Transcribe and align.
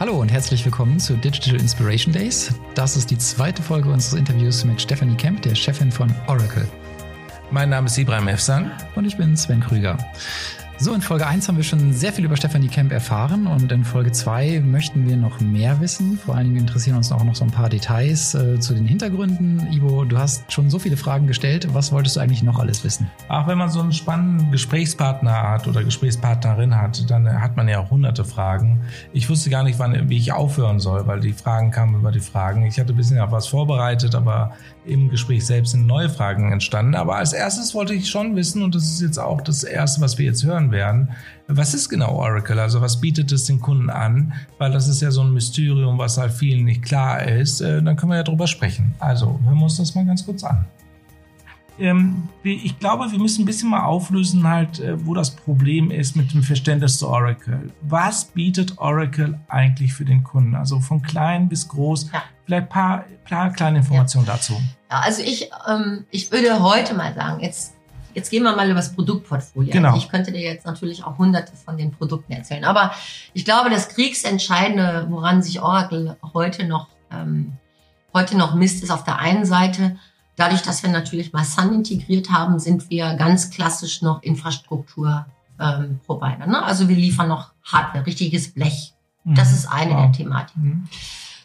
Hallo 0.00 0.18
und 0.18 0.32
herzlich 0.32 0.64
willkommen 0.64 0.98
zu 0.98 1.14
Digital 1.14 1.60
Inspiration 1.60 2.10
Days. 2.10 2.54
Das 2.74 2.96
ist 2.96 3.10
die 3.10 3.18
zweite 3.18 3.62
Folge 3.62 3.90
unseres 3.90 4.18
Interviews 4.18 4.64
mit 4.64 4.80
Stephanie 4.80 5.14
Kemp, 5.14 5.42
der 5.42 5.54
Chefin 5.54 5.92
von 5.92 6.10
Oracle. 6.26 6.66
Mein 7.50 7.68
Name 7.68 7.86
ist 7.86 7.98
Ibrahim 7.98 8.28
Efsan. 8.28 8.72
Und 8.94 9.04
ich 9.04 9.18
bin 9.18 9.36
Sven 9.36 9.60
Krüger. 9.60 9.98
So, 10.82 10.94
in 10.94 11.02
Folge 11.02 11.26
1 11.26 11.46
haben 11.46 11.58
wir 11.58 11.62
schon 11.62 11.92
sehr 11.92 12.10
viel 12.10 12.24
über 12.24 12.38
Stephanie 12.38 12.68
Kemp 12.68 12.90
erfahren 12.90 13.46
und 13.46 13.70
in 13.70 13.84
Folge 13.84 14.12
2 14.12 14.60
möchten 14.60 15.06
wir 15.06 15.18
noch 15.18 15.38
mehr 15.38 15.78
wissen. 15.78 16.16
Vor 16.16 16.36
allen 16.36 16.46
Dingen 16.46 16.56
interessieren 16.56 16.96
uns 16.96 17.12
auch 17.12 17.22
noch 17.22 17.34
so 17.34 17.44
ein 17.44 17.50
paar 17.50 17.68
Details 17.68 18.34
äh, 18.34 18.58
zu 18.60 18.72
den 18.72 18.86
Hintergründen. 18.86 19.70
Ivo, 19.70 20.06
du 20.06 20.16
hast 20.16 20.50
schon 20.50 20.70
so 20.70 20.78
viele 20.78 20.96
Fragen 20.96 21.26
gestellt. 21.26 21.68
Was 21.74 21.92
wolltest 21.92 22.16
du 22.16 22.20
eigentlich 22.20 22.42
noch 22.42 22.58
alles 22.58 22.82
wissen? 22.82 23.10
Auch 23.28 23.46
wenn 23.46 23.58
man 23.58 23.68
so 23.68 23.80
einen 23.80 23.92
spannenden 23.92 24.50
Gesprächspartner 24.52 25.50
hat 25.50 25.68
oder 25.68 25.84
Gesprächspartnerin 25.84 26.74
hat, 26.74 27.10
dann 27.10 27.28
hat 27.28 27.58
man 27.58 27.68
ja 27.68 27.80
auch 27.80 27.90
hunderte 27.90 28.24
Fragen. 28.24 28.80
Ich 29.12 29.28
wusste 29.28 29.50
gar 29.50 29.64
nicht, 29.64 29.78
wann, 29.78 30.08
wie 30.08 30.16
ich 30.16 30.32
aufhören 30.32 30.80
soll, 30.80 31.06
weil 31.06 31.20
die 31.20 31.34
Fragen 31.34 31.72
kamen 31.72 31.96
über 31.96 32.10
die 32.10 32.20
Fragen. 32.20 32.64
Ich 32.64 32.80
hatte 32.80 32.94
ein 32.94 32.96
bisschen 32.96 33.18
auf 33.18 33.32
was 33.32 33.48
vorbereitet, 33.48 34.14
aber 34.14 34.52
im 34.86 35.10
Gespräch 35.10 35.44
selbst 35.44 35.72
sind 35.72 35.86
neue 35.86 36.08
Fragen 36.08 36.52
entstanden. 36.52 36.94
Aber 36.94 37.16
als 37.16 37.34
erstes 37.34 37.74
wollte 37.74 37.92
ich 37.92 38.08
schon 38.08 38.34
wissen, 38.34 38.62
und 38.62 38.74
das 38.74 38.84
ist 38.84 39.02
jetzt 39.02 39.18
auch 39.18 39.42
das 39.42 39.62
Erste, 39.62 40.00
was 40.00 40.16
wir 40.16 40.24
jetzt 40.24 40.42
hören 40.42 40.69
werden. 40.70 41.10
Was 41.48 41.74
ist 41.74 41.88
genau 41.88 42.12
Oracle? 42.14 42.58
Also 42.58 42.80
was 42.80 43.00
bietet 43.00 43.32
es 43.32 43.44
den 43.44 43.60
Kunden 43.60 43.90
an? 43.90 44.32
Weil 44.58 44.70
das 44.70 44.88
ist 44.88 45.00
ja 45.00 45.10
so 45.10 45.22
ein 45.22 45.32
Mysterium, 45.32 45.98
was 45.98 46.18
halt 46.18 46.32
vielen 46.32 46.64
nicht 46.64 46.82
klar 46.82 47.22
ist. 47.22 47.60
Äh, 47.60 47.82
dann 47.82 47.96
können 47.96 48.12
wir 48.12 48.16
ja 48.16 48.22
drüber 48.22 48.46
sprechen. 48.46 48.94
Also 48.98 49.40
hören 49.44 49.58
wir 49.58 49.64
uns 49.64 49.76
das 49.76 49.94
mal 49.94 50.06
ganz 50.06 50.24
kurz 50.24 50.44
an. 50.44 50.66
Ähm, 51.80 52.28
ich 52.42 52.78
glaube, 52.78 53.10
wir 53.10 53.18
müssen 53.18 53.42
ein 53.42 53.46
bisschen 53.46 53.70
mal 53.70 53.84
auflösen, 53.84 54.46
halt, 54.46 54.80
äh, 54.80 55.06
wo 55.06 55.14
das 55.14 55.30
Problem 55.30 55.90
ist 55.90 56.14
mit 56.14 56.32
dem 56.32 56.42
Verständnis 56.42 56.98
zu 56.98 57.08
Oracle. 57.08 57.70
Was 57.82 58.26
bietet 58.26 58.78
Oracle 58.78 59.38
eigentlich 59.48 59.94
für 59.94 60.04
den 60.04 60.22
Kunden? 60.22 60.54
Also 60.54 60.80
von 60.80 61.00
klein 61.00 61.48
bis 61.48 61.66
groß. 61.68 62.10
Ja. 62.12 62.22
Vielleicht 62.44 62.64
ein 62.64 62.68
paar, 62.68 63.04
paar 63.28 63.52
kleine 63.52 63.78
Informationen 63.78 64.26
ja. 64.26 64.34
dazu. 64.34 64.54
Ja, 64.90 65.00
also 65.00 65.22
ich, 65.22 65.50
ähm, 65.68 66.04
ich 66.10 66.30
würde 66.30 66.62
heute 66.62 66.94
mal 66.94 67.14
sagen, 67.14 67.40
jetzt 67.40 67.74
Jetzt 68.14 68.30
gehen 68.30 68.42
wir 68.42 68.54
mal 68.54 68.66
über 68.66 68.76
das 68.76 68.94
Produktportfolio. 68.94 69.72
Genau. 69.72 69.96
Ich 69.96 70.08
könnte 70.08 70.32
dir 70.32 70.40
jetzt 70.40 70.66
natürlich 70.66 71.04
auch 71.04 71.18
hunderte 71.18 71.56
von 71.56 71.76
den 71.76 71.90
Produkten 71.90 72.32
erzählen. 72.32 72.64
Aber 72.64 72.92
ich 73.34 73.44
glaube, 73.44 73.70
das 73.70 73.88
Kriegsentscheidende, 73.88 75.06
woran 75.10 75.42
sich 75.42 75.60
Oracle 75.60 76.16
heute 76.34 76.66
noch, 76.66 76.88
ähm, 77.10 77.52
heute 78.12 78.36
noch 78.36 78.54
misst, 78.54 78.82
ist 78.82 78.90
auf 78.90 79.04
der 79.04 79.18
einen 79.18 79.44
Seite, 79.44 79.96
dadurch, 80.36 80.62
dass 80.62 80.82
wir 80.82 80.90
natürlich 80.90 81.32
mal 81.32 81.44
Sun 81.44 81.72
integriert 81.74 82.30
haben, 82.30 82.58
sind 82.58 82.90
wir 82.90 83.14
ganz 83.14 83.50
klassisch 83.50 84.02
noch 84.02 84.22
Infrastruktur 84.22 85.26
ähm, 85.60 86.00
Provider. 86.06 86.46
Ne? 86.46 86.62
Also 86.62 86.88
wir 86.88 86.96
liefern 86.96 87.28
noch 87.28 87.52
Hardware, 87.64 88.06
richtiges 88.06 88.52
Blech. 88.52 88.94
Das 89.24 89.50
mhm. 89.50 89.54
ist 89.54 89.66
eine 89.66 89.92
wow. 89.92 90.00
der 90.02 90.12
Thematiken. 90.12 90.64
Mhm. 90.64 90.88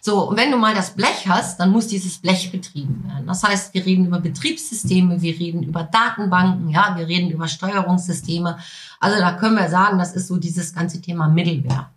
So, 0.06 0.30
und 0.30 0.38
wenn 0.38 0.52
du 0.52 0.58
mal 0.58 0.75
das 0.75 0.92
Blech 0.92 1.28
hast, 1.28 1.59
dann 1.59 1.72
muss 1.72 1.88
dieses 1.88 2.20
Blech 2.20 2.52
betrieben 2.52 3.03
werden. 3.08 3.25
Das 3.25 3.42
heißt, 3.42 3.73
wir 3.73 3.84
reden 3.88 4.06
über 4.06 4.20
Betriebssysteme, 4.20 5.20
wir 5.20 5.39
reden 5.39 5.64
über 5.64 5.81
Datenbanken, 5.81 6.70
ja, 6.70 6.94
wir 6.95 7.08
reden 7.08 7.31
über 7.31 7.48
Steuerungssysteme. 7.48 8.59
Also 9.00 9.20
da 9.20 9.31
können 9.31 9.58
wir 9.58 9.67
sagen, 9.67 9.98
das 9.98 10.14
ist 10.14 10.28
so 10.28 10.38
dieses 10.38 10.76
ganze 10.76 11.02
Thema 11.02 11.28
Middleware. 11.28 11.89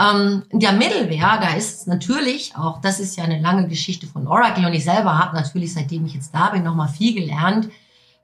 Ähm, 0.00 0.44
der 0.52 0.72
Middleware, 0.72 1.38
da 1.38 1.54
ist 1.54 1.86
natürlich 1.86 2.56
auch, 2.56 2.80
das 2.80 2.98
ist 2.98 3.14
ja 3.18 3.24
eine 3.24 3.42
lange 3.42 3.68
Geschichte 3.68 4.06
von 4.06 4.26
Oracle 4.26 4.64
und 4.64 4.72
ich 4.72 4.84
selber 4.84 5.18
habe 5.18 5.36
natürlich, 5.36 5.74
seitdem 5.74 6.06
ich 6.06 6.14
jetzt 6.14 6.34
da 6.34 6.48
bin, 6.48 6.62
nochmal 6.62 6.88
viel 6.88 7.12
gelernt, 7.12 7.68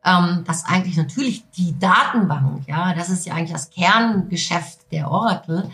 ähm, 0.02 0.44
dass 0.46 0.64
eigentlich 0.64 0.96
natürlich 0.96 1.44
die 1.50 1.78
Datenbank, 1.78 2.66
ja, 2.68 2.94
das 2.94 3.10
ist 3.10 3.26
ja 3.26 3.34
eigentlich 3.34 3.52
das 3.52 3.68
Kerngeschäft 3.68 4.90
der 4.92 5.10
Oracle, 5.10 5.70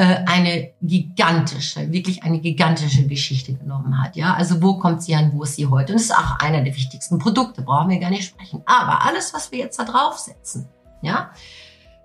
eine 0.00 0.72
gigantische, 0.82 1.92
wirklich 1.92 2.24
eine 2.24 2.40
gigantische 2.40 3.06
Geschichte 3.06 3.54
genommen 3.54 4.02
hat. 4.02 4.16
Ja, 4.16 4.34
also 4.34 4.60
wo 4.60 4.78
kommt 4.78 5.02
sie 5.02 5.14
an, 5.14 5.32
wo 5.32 5.44
ist 5.44 5.54
sie 5.54 5.66
heute? 5.66 5.92
Und 5.92 6.00
das 6.00 6.06
ist 6.06 6.16
auch 6.16 6.40
einer 6.40 6.62
der 6.62 6.74
wichtigsten 6.74 7.18
Produkte, 7.18 7.62
brauchen 7.62 7.90
wir 7.90 8.00
gar 8.00 8.10
nicht 8.10 8.24
sprechen. 8.24 8.62
Aber 8.66 9.04
alles, 9.04 9.32
was 9.34 9.52
wir 9.52 9.60
jetzt 9.60 9.78
da 9.78 9.84
draufsetzen, 9.84 10.66
ja, 11.00 11.30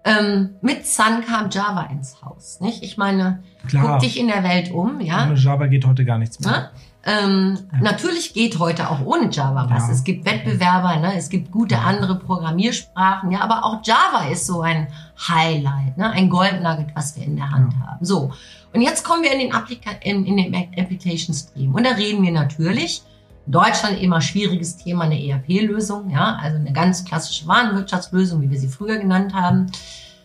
ähm, 0.05 0.55
mit 0.61 0.85
Sun 0.85 1.25
kam 1.27 1.49
Java 1.49 1.83
ins 1.91 2.21
Haus, 2.21 2.59
nicht? 2.61 2.83
Ich 2.83 2.97
meine, 2.97 3.43
Klar. 3.67 3.93
guck 3.93 3.99
dich 3.99 4.19
in 4.19 4.27
der 4.27 4.43
Welt 4.43 4.71
um, 4.71 5.01
ja. 5.01 5.25
Ohne 5.25 5.35
Java 5.35 5.67
geht 5.67 5.85
heute 5.85 6.05
gar 6.05 6.17
nichts 6.17 6.39
mehr. 6.39 6.51
Ja? 6.51 6.71
Ähm, 7.05 7.57
ja. 7.71 7.79
Natürlich 7.79 8.33
geht 8.33 8.59
heute 8.59 8.89
auch 8.89 9.05
ohne 9.05 9.29
Java 9.31 9.67
was. 9.69 9.87
Ja. 9.87 9.93
Es 9.93 10.03
gibt 10.03 10.25
Wettbewerber, 10.25 10.97
ne? 10.97 11.15
es 11.15 11.29
gibt 11.29 11.49
gute 11.51 11.79
andere 11.79 12.15
Programmiersprachen, 12.15 13.31
ja, 13.31 13.39
aber 13.39 13.63
auch 13.63 13.79
Java 13.83 14.27
ist 14.29 14.45
so 14.45 14.61
ein 14.61 14.87
Highlight, 15.27 15.97
ne? 15.97 16.09
ein 16.09 16.29
Goldnugget, 16.29 16.93
was 16.95 17.15
wir 17.15 17.23
in 17.23 17.37
der 17.37 17.49
Hand 17.49 17.73
ja. 17.73 17.87
haben. 17.87 18.05
So, 18.05 18.33
und 18.73 18.81
jetzt 18.81 19.05
kommen 19.05 19.23
wir 19.23 19.31
in 19.31 19.39
den, 19.39 19.53
Applika 19.53 19.91
in, 20.01 20.25
in 20.25 20.37
den 20.37 20.53
Application 20.53 21.33
Stream 21.33 21.73
und 21.73 21.85
da 21.85 21.91
reden 21.91 22.21
wir 22.21 22.33
natürlich 22.33 23.01
in 23.45 23.53
Deutschland 23.53 24.01
immer 24.01 24.19
schwieriges 24.19 24.75
Thema 24.75 25.05
eine 25.05 25.25
ERP-Lösung, 25.25 26.09
ja, 26.09 26.37
also 26.41 26.57
eine 26.57 26.73
ganz 26.73 27.05
klassische 27.05 27.47
Warenwirtschaftslösung, 27.47 28.41
wie 28.41 28.49
wir 28.49 28.59
sie 28.59 28.67
früher 28.67 28.97
genannt 28.97 29.33
haben. 29.33 29.67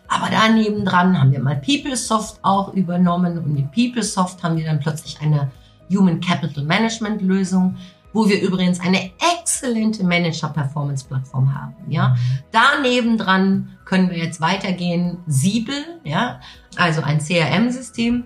Aber 0.08 0.28
daneben 0.30 0.84
dran 0.84 1.18
haben 1.18 1.32
wir 1.32 1.40
mal 1.40 1.56
PeopleSoft 1.56 2.40
auch 2.42 2.74
übernommen 2.74 3.38
und 3.38 3.54
mit 3.54 3.70
PeopleSoft 3.70 4.42
haben 4.42 4.56
wir 4.56 4.64
dann 4.64 4.80
plötzlich 4.80 5.20
eine 5.20 5.50
Human 5.90 6.20
Capital 6.20 6.64
Management 6.64 7.22
Lösung, 7.22 7.76
wo 8.12 8.28
wir 8.28 8.40
übrigens 8.40 8.80
eine 8.80 9.10
exzellente 9.38 10.04
Manager 10.04 10.48
Performance 10.48 11.04
Plattform 11.04 11.52
haben. 11.54 11.74
Ja, 11.88 12.10
mhm. 12.10 12.38
daneben 12.52 13.18
dran 13.18 13.76
können 13.84 14.10
wir 14.10 14.18
jetzt 14.18 14.40
weitergehen. 14.40 15.18
Siebel, 15.26 15.74
ja, 16.04 16.40
also 16.76 17.02
ein 17.02 17.18
CRM-System, 17.18 18.24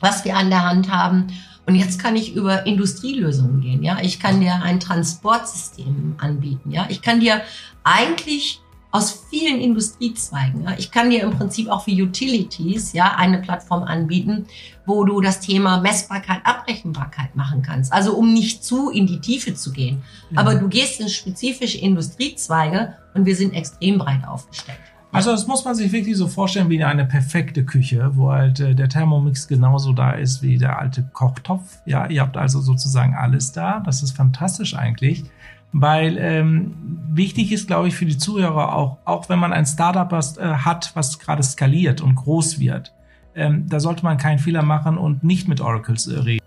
was 0.00 0.24
wir 0.24 0.36
an 0.36 0.50
der 0.50 0.64
Hand 0.64 0.90
haben. 0.90 1.28
Und 1.64 1.76
jetzt 1.76 2.00
kann 2.00 2.16
ich 2.16 2.34
über 2.34 2.66
Industrielösungen 2.66 3.60
gehen. 3.60 3.82
Ja, 3.82 3.98
ich 4.02 4.18
kann 4.18 4.40
dir 4.40 4.62
ein 4.62 4.80
Transportsystem 4.80 6.16
anbieten. 6.18 6.70
Ja, 6.70 6.86
ich 6.88 7.02
kann 7.02 7.20
dir 7.20 7.40
eigentlich 7.84 8.60
aus 8.92 9.24
vielen 9.30 9.58
Industriezweigen. 9.58 10.66
Ich 10.76 10.90
kann 10.90 11.08
dir 11.08 11.22
im 11.22 11.30
Prinzip 11.30 11.68
auch 11.68 11.84
für 11.84 11.90
Utilities 11.90 12.92
ja 12.92 13.16
eine 13.16 13.38
Plattform 13.38 13.82
anbieten, 13.82 14.44
wo 14.84 15.04
du 15.04 15.22
das 15.22 15.40
Thema 15.40 15.80
Messbarkeit, 15.80 16.40
Abrechenbarkeit 16.44 17.34
machen 17.34 17.62
kannst. 17.62 17.90
Also 17.90 18.14
um 18.14 18.34
nicht 18.34 18.62
zu 18.62 18.90
in 18.90 19.06
die 19.06 19.20
Tiefe 19.20 19.54
zu 19.54 19.72
gehen. 19.72 20.02
Ja. 20.30 20.40
Aber 20.40 20.56
du 20.56 20.68
gehst 20.68 21.00
in 21.00 21.08
spezifische 21.08 21.78
Industriezweige 21.78 22.94
und 23.14 23.24
wir 23.24 23.34
sind 23.34 23.54
extrem 23.54 23.96
breit 23.96 24.28
aufgestellt. 24.28 24.78
Also 25.10 25.30
das 25.30 25.46
muss 25.46 25.64
man 25.64 25.74
sich 25.74 25.92
wirklich 25.92 26.16
so 26.16 26.26
vorstellen 26.26 26.70
wie 26.70 26.82
eine 26.82 27.04
perfekte 27.04 27.64
Küche, 27.64 28.12
wo 28.14 28.30
halt 28.30 28.60
äh, 28.60 28.74
der 28.74 28.88
Thermomix 28.88 29.46
genauso 29.46 29.92
da 29.92 30.12
ist 30.12 30.42
wie 30.42 30.56
der 30.56 30.78
alte 30.78 31.02
Kochtopf. 31.12 31.80
Ja, 31.84 32.06
ihr 32.06 32.22
habt 32.22 32.36
also 32.36 32.60
sozusagen 32.60 33.14
alles 33.14 33.52
da. 33.52 33.80
Das 33.80 34.02
ist 34.02 34.16
fantastisch 34.16 34.74
eigentlich 34.74 35.24
weil 35.72 36.18
ähm, 36.18 36.74
wichtig 37.10 37.52
ist, 37.52 37.66
glaube 37.66 37.88
ich, 37.88 37.94
für 37.94 38.04
die 38.04 38.18
Zuhörer 38.18 38.74
auch, 38.74 38.98
auch 39.04 39.28
wenn 39.28 39.38
man 39.38 39.52
ein 39.52 39.66
Startup 39.66 40.10
was, 40.12 40.36
äh, 40.36 40.42
hat, 40.42 40.92
was 40.94 41.18
gerade 41.18 41.42
skaliert 41.42 42.00
und 42.00 42.14
groß 42.14 42.58
wird, 42.58 42.92
ähm, 43.34 43.66
da 43.68 43.80
sollte 43.80 44.04
man 44.04 44.18
keinen 44.18 44.38
Fehler 44.38 44.62
machen 44.62 44.98
und 44.98 45.24
nicht 45.24 45.48
mit 45.48 45.60
Oracles 45.60 46.06
äh, 46.06 46.18
reden. 46.18 46.44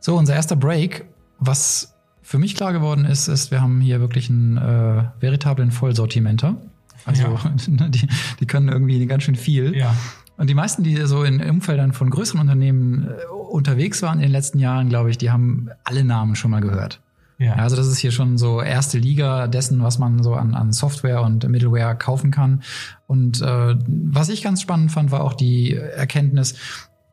So, 0.00 0.16
unser 0.16 0.34
erster 0.34 0.56
Break, 0.56 1.04
was 1.38 1.94
für 2.22 2.38
mich 2.38 2.56
klar 2.56 2.72
geworden 2.72 3.04
ist, 3.04 3.28
ist, 3.28 3.52
wir 3.52 3.60
haben 3.60 3.80
hier 3.80 4.00
wirklich 4.00 4.28
einen 4.28 4.56
äh, 4.56 5.04
veritablen 5.20 5.70
Vollsortimenter. 5.70 6.56
Also 7.04 7.22
ja. 7.22 7.88
die, 7.88 8.08
die 8.40 8.46
können 8.46 8.68
irgendwie 8.68 9.04
ganz 9.06 9.22
schön 9.22 9.36
viel. 9.36 9.76
Ja. 9.76 9.94
Und 10.36 10.50
die 10.50 10.54
meisten, 10.54 10.82
die 10.82 10.96
so 11.06 11.22
in 11.22 11.40
Umfeldern 11.40 11.92
von 11.92 12.10
größeren 12.10 12.40
Unternehmen 12.40 13.08
äh, 13.08 13.32
unterwegs 13.32 14.02
waren 14.02 14.18
in 14.18 14.22
den 14.22 14.32
letzten 14.32 14.58
Jahren, 14.58 14.88
glaube 14.88 15.10
ich, 15.10 15.18
die 15.18 15.30
haben 15.30 15.70
alle 15.84 16.04
Namen 16.04 16.34
schon 16.34 16.50
mal 16.50 16.60
gehört. 16.60 17.00
Ja. 17.38 17.54
Also 17.54 17.76
das 17.76 17.86
ist 17.86 17.98
hier 17.98 18.12
schon 18.12 18.38
so 18.38 18.62
erste 18.62 18.98
Liga 18.98 19.46
dessen, 19.46 19.82
was 19.82 19.98
man 19.98 20.22
so 20.22 20.34
an, 20.34 20.54
an 20.54 20.72
Software 20.72 21.22
und 21.22 21.46
Middleware 21.48 21.96
kaufen 21.96 22.30
kann. 22.30 22.62
Und 23.06 23.42
äh, 23.42 23.76
was 23.86 24.28
ich 24.30 24.42
ganz 24.42 24.62
spannend 24.62 24.90
fand, 24.90 25.10
war 25.10 25.22
auch 25.22 25.34
die 25.34 25.74
Erkenntnis, 25.74 26.54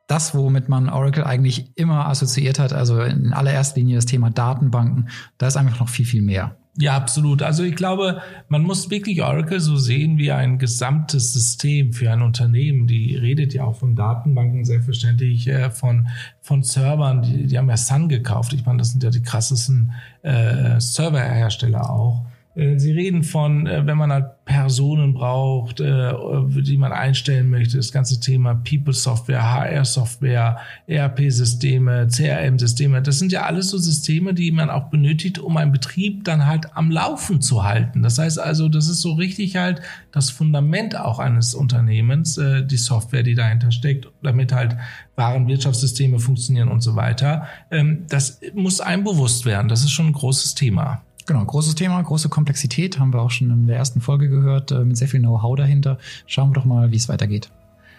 das, 0.08 0.36
womit 0.36 0.70
man 0.70 0.90
Oracle 0.90 1.24
eigentlich 1.24 1.72
immer 1.76 2.08
assoziiert 2.08 2.60
hat, 2.60 2.74
also 2.74 3.02
in 3.02 3.34
allererster 3.34 3.80
Linie 3.80 3.96
das 3.96 4.06
Thema 4.06 4.30
Datenbanken, 4.30 5.10
da 5.38 5.48
ist 5.48 5.58
einfach 5.58 5.80
noch 5.80 5.90
viel, 5.90 6.06
viel 6.06 6.22
mehr. 6.22 6.58
Ja, 6.76 6.96
absolut. 6.96 7.44
Also 7.44 7.64
ich 7.64 7.76
glaube, 7.76 8.22
man 8.48 8.64
muss 8.64 8.90
wirklich 8.90 9.22
Oracle 9.22 9.60
so 9.60 9.78
sehen 9.78 10.18
wie 10.18 10.32
ein 10.32 10.58
gesamtes 10.58 11.32
System 11.32 11.94
für 11.94 12.12
ein 12.12 12.24
Unternehmen. 12.24 12.88
Die 12.88 13.16
redet 13.16 13.54
ja 13.54 13.64
auch 13.66 13.76
von 13.76 13.96
Datenbanken, 13.96 14.66
selbstverständlich 14.66 15.48
äh, 15.48 15.70
von, 15.70 16.08
von 16.42 16.64
Servern. 16.64 17.22
Die, 17.22 17.46
die 17.46 17.58
haben 17.60 17.70
ja 17.70 17.78
Sun 17.78 18.10
gekauft. 18.10 18.54
Ich 18.54 18.66
meine, 18.66 18.80
das 18.80 18.90
sind 18.90 19.04
ja 19.04 19.12
die 19.12 19.22
krassesten 19.22 19.92
äh, 20.24 20.80
Serverhersteller 20.80 21.92
auch. 21.92 22.26
Äh, 22.56 22.78
Sie 22.78 22.92
reden 22.92 23.24
von, 23.24 23.68
äh, 23.68 23.86
wenn 23.86 23.98
man 23.98 24.12
halt 24.12 24.46
Personen 24.46 25.14
braucht, 25.14 25.80
äh, 25.80 26.14
die 26.62 26.78
man 26.78 26.92
einstellen 26.92 27.50
möchte, 27.50 27.78
das 27.78 27.92
ganze 27.92 28.20
Thema 28.20 28.56
People-Software, 28.56 29.42
HR-Software, 29.42 30.58
ERP-Systeme, 30.88 32.08
CRM-Systeme. 32.08 33.02
Das 33.02 33.20
sind 33.20 33.32
ja 33.32 33.44
alles 33.44 33.70
so 33.70 33.78
Systeme, 33.78 34.34
die 34.34 34.52
man 34.52 34.70
auch 34.70 34.90
benötigt, 34.90 35.40
um 35.40 35.58
einen 35.58 35.72
Betrieb 35.72 36.26
dann 36.26 36.46
halt 36.46 36.76
am 36.76 36.92
Laufen 36.92 37.42
zu 37.42 37.64
halten. 37.64 38.04
Das 38.04 38.20
heißt 38.20 38.38
also, 38.40 38.68
das 38.70 38.90
ist 38.90 39.02
so 39.02 39.14
richtig 39.14 39.56
halt 39.56 39.82
das 40.12 40.30
Fundament 40.30 40.98
auch 41.00 41.20
eines 41.20 41.56
Unternehmens, 41.56 42.40
die 42.66 42.78
Software, 42.78 43.24
die 43.24 43.34
dahinter 43.34 43.72
steckt, 43.72 44.08
damit 44.22 44.52
halt 44.52 44.76
Warenwirtschaftssysteme 45.16 46.20
funktionieren 46.20 46.70
und 46.70 46.82
so 46.82 46.96
weiter. 46.96 47.48
Ähm, 47.72 48.06
das 48.10 48.42
muss 48.54 48.82
einem 48.82 49.04
bewusst 49.04 49.46
werden. 49.46 49.70
Das 49.70 49.84
ist 49.84 49.92
schon 49.92 50.08
ein 50.08 50.14
großes 50.14 50.56
Thema. 50.56 51.02
Genau, 51.26 51.44
großes 51.46 51.76
Thema, 51.76 52.02
große 52.02 52.30
Komplexität, 52.30 53.00
haben 53.00 53.14
wir 53.14 53.22
auch 53.22 53.32
schon 53.32 53.50
in 53.50 53.68
der 53.68 53.78
ersten 53.78 54.02
Folge 54.02 54.30
gehört, 54.30 54.72
äh, 54.72 54.84
mit 54.84 54.98
sehr 54.98 55.08
viel 55.08 55.22
Know-how 55.22 55.56
dahinter. 55.56 55.98
Schauen 56.26 56.50
wir 56.50 56.56
doch 56.56 56.66
mal, 56.66 56.92
wie 56.92 56.98
es 56.98 57.08
weitergeht. 57.08 57.50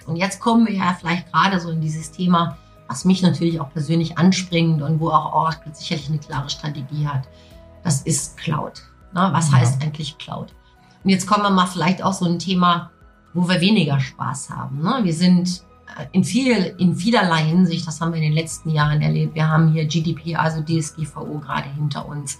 Und 0.06 0.16
jetzt 0.16 0.40
kommen 0.40 0.66
wir 0.66 0.74
ja 0.74 0.96
vielleicht 0.98 1.32
gerade 1.32 1.58
so 1.60 1.70
in 1.70 1.80
dieses 1.80 2.10
Thema, 2.10 2.58
was 2.88 3.04
mich 3.04 3.22
natürlich 3.22 3.60
auch 3.60 3.72
persönlich 3.72 4.18
anspringt 4.18 4.82
und 4.82 5.00
wo 5.00 5.08
auch 5.08 5.32
Oracle 5.32 5.74
sicherlich 5.74 6.08
eine 6.08 6.18
klare 6.18 6.50
Strategie 6.50 7.06
hat. 7.06 7.22
Das 7.82 8.02
ist 8.02 8.36
Cloud. 8.36 8.82
Na, 9.12 9.32
was 9.32 9.50
ja. 9.50 9.58
heißt 9.58 9.82
eigentlich 9.82 10.18
Cloud? 10.18 10.54
Und 11.02 11.10
jetzt 11.10 11.26
kommen 11.26 11.44
wir 11.44 11.50
mal 11.50 11.66
vielleicht 11.66 12.02
auch 12.02 12.12
so 12.12 12.26
ein 12.26 12.38
Thema, 12.38 12.90
wo 13.32 13.48
wir 13.48 13.60
weniger 13.60 14.00
Spaß 14.00 14.50
haben. 14.50 14.82
Ne? 14.82 15.00
Wir 15.02 15.14
sind 15.14 15.62
äh, 15.98 16.06
in, 16.12 16.24
viel, 16.24 16.74
in 16.78 16.94
vielerlei 16.94 17.44
Hinsicht, 17.44 17.86
das 17.86 18.00
haben 18.00 18.12
wir 18.12 18.18
in 18.18 18.24
den 18.24 18.32
letzten 18.32 18.70
Jahren 18.70 19.00
erlebt. 19.00 19.34
Wir 19.34 19.48
haben 19.48 19.72
hier 19.72 19.86
GDP, 19.86 20.36
also 20.36 20.62
DSGVO 20.62 21.38
gerade 21.38 21.68
hinter 21.70 22.06
uns. 22.06 22.38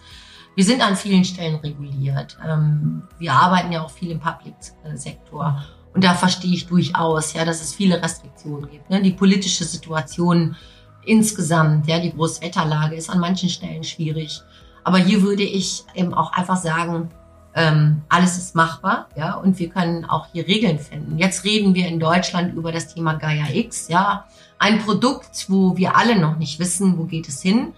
Wir 0.54 0.64
sind 0.64 0.80
an 0.80 0.96
vielen 0.96 1.24
Stellen 1.24 1.56
reguliert. 1.56 2.36
Ähm, 2.46 3.02
wir 3.18 3.32
arbeiten 3.32 3.72
ja 3.72 3.82
auch 3.82 3.90
viel 3.90 4.10
im 4.10 4.20
Public-Sektor. 4.20 5.64
Und 5.92 6.04
da 6.04 6.14
verstehe 6.14 6.52
ich 6.52 6.66
durchaus, 6.66 7.32
ja, 7.32 7.44
dass 7.44 7.60
es 7.60 7.74
viele 7.74 8.02
Restriktionen 8.02 8.70
gibt. 8.70 8.90
Ne? 8.90 9.02
Die 9.02 9.12
politische 9.12 9.64
Situation 9.64 10.56
insgesamt, 11.04 11.86
ja, 11.86 11.98
die 11.98 12.12
Großwetterlage 12.12 12.96
ist 12.96 13.10
an 13.10 13.20
manchen 13.20 13.48
Stellen 13.48 13.84
schwierig. 13.84 14.42
Aber 14.82 14.98
hier 14.98 15.22
würde 15.22 15.42
ich 15.42 15.84
eben 15.94 16.14
auch 16.14 16.32
einfach 16.32 16.56
sagen, 16.56 17.10
ähm, 17.54 18.02
alles 18.08 18.36
ist 18.36 18.56
machbar, 18.56 19.08
ja, 19.16 19.34
und 19.34 19.58
wir 19.60 19.68
können 19.68 20.04
auch 20.04 20.26
hier 20.32 20.46
Regeln 20.46 20.78
finden. 20.78 21.18
Jetzt 21.18 21.44
reden 21.44 21.74
wir 21.74 21.86
in 21.86 22.00
Deutschland 22.00 22.54
über 22.54 22.72
das 22.72 22.92
Thema 22.92 23.14
Gaia 23.14 23.46
X, 23.52 23.88
ja, 23.88 24.26
ein 24.58 24.80
Produkt, 24.80 25.46
wo 25.48 25.76
wir 25.76 25.96
alle 25.96 26.18
noch 26.18 26.36
nicht 26.36 26.58
wissen, 26.58 26.98
wo 26.98 27.04
geht 27.04 27.28
es 27.28 27.40
hin. 27.40 27.72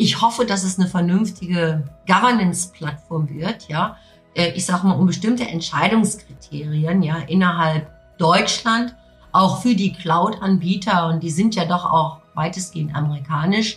Ich 0.00 0.22
hoffe, 0.22 0.46
dass 0.46 0.64
es 0.64 0.78
eine 0.78 0.88
vernünftige 0.88 1.84
Governance-Plattform 2.06 3.28
wird, 3.28 3.68
ja. 3.68 3.98
Äh, 4.34 4.52
ich 4.52 4.64
sage 4.64 4.86
mal, 4.86 4.94
um 4.94 5.04
bestimmte 5.04 5.46
Entscheidungskriterien, 5.46 7.02
ja, 7.02 7.18
innerhalb 7.18 7.90
Deutschland, 8.16 8.96
auch 9.30 9.60
für 9.60 9.74
die 9.74 9.92
Cloud-Anbieter, 9.92 11.08
und 11.08 11.22
die 11.22 11.28
sind 11.28 11.54
ja 11.54 11.66
doch 11.66 11.84
auch 11.84 12.20
weitestgehend 12.32 12.96
amerikanisch, 12.96 13.74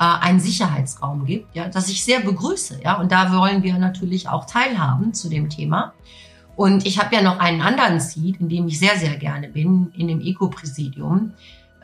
äh, 0.00 0.04
einen 0.04 0.40
Sicherheitsraum 0.40 1.26
gibt, 1.26 1.54
ja, 1.54 1.68
das 1.68 1.88
ich 1.88 2.02
sehr 2.02 2.18
begrüße, 2.22 2.80
ja. 2.82 2.98
Und 2.98 3.12
da 3.12 3.32
wollen 3.32 3.62
wir 3.62 3.78
natürlich 3.78 4.28
auch 4.28 4.46
teilhaben 4.46 5.14
zu 5.14 5.28
dem 5.28 5.48
Thema. 5.48 5.92
Und 6.56 6.84
ich 6.86 6.98
habe 6.98 7.14
ja 7.14 7.22
noch 7.22 7.38
einen 7.38 7.60
anderen 7.60 8.00
Seed, 8.00 8.40
in 8.40 8.48
dem 8.48 8.66
ich 8.66 8.80
sehr, 8.80 8.96
sehr 8.96 9.16
gerne 9.16 9.46
bin, 9.46 9.92
in 9.96 10.08
dem 10.08 10.22
Eco-Präsidium, 10.22 11.34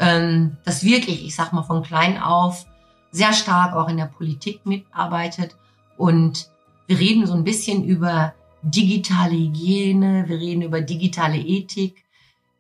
ähm, 0.00 0.56
das 0.64 0.82
wirklich, 0.82 1.24
ich 1.24 1.36
sag 1.36 1.52
mal, 1.52 1.62
von 1.62 1.84
klein 1.84 2.20
auf 2.20 2.66
sehr 3.10 3.32
stark 3.32 3.74
auch 3.74 3.88
in 3.88 3.96
der 3.96 4.06
Politik 4.06 4.64
mitarbeitet. 4.66 5.56
Und 5.96 6.50
wir 6.86 6.98
reden 6.98 7.26
so 7.26 7.34
ein 7.34 7.44
bisschen 7.44 7.84
über 7.84 8.34
digitale 8.62 9.32
Hygiene, 9.32 10.28
wir 10.28 10.38
reden 10.38 10.62
über 10.62 10.80
digitale 10.80 11.38
Ethik, 11.38 12.04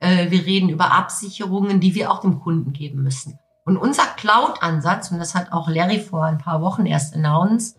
äh, 0.00 0.30
wir 0.30 0.44
reden 0.46 0.68
über 0.68 0.92
Absicherungen, 0.92 1.80
die 1.80 1.94
wir 1.94 2.10
auch 2.10 2.20
dem 2.20 2.40
Kunden 2.40 2.72
geben 2.72 3.02
müssen. 3.02 3.38
Und 3.64 3.76
unser 3.76 4.04
Cloud-Ansatz, 4.16 5.10
und 5.10 5.18
das 5.18 5.34
hat 5.34 5.52
auch 5.52 5.68
Larry 5.68 6.00
vor 6.00 6.24
ein 6.24 6.38
paar 6.38 6.62
Wochen 6.62 6.86
erst 6.86 7.14
announced, 7.14 7.76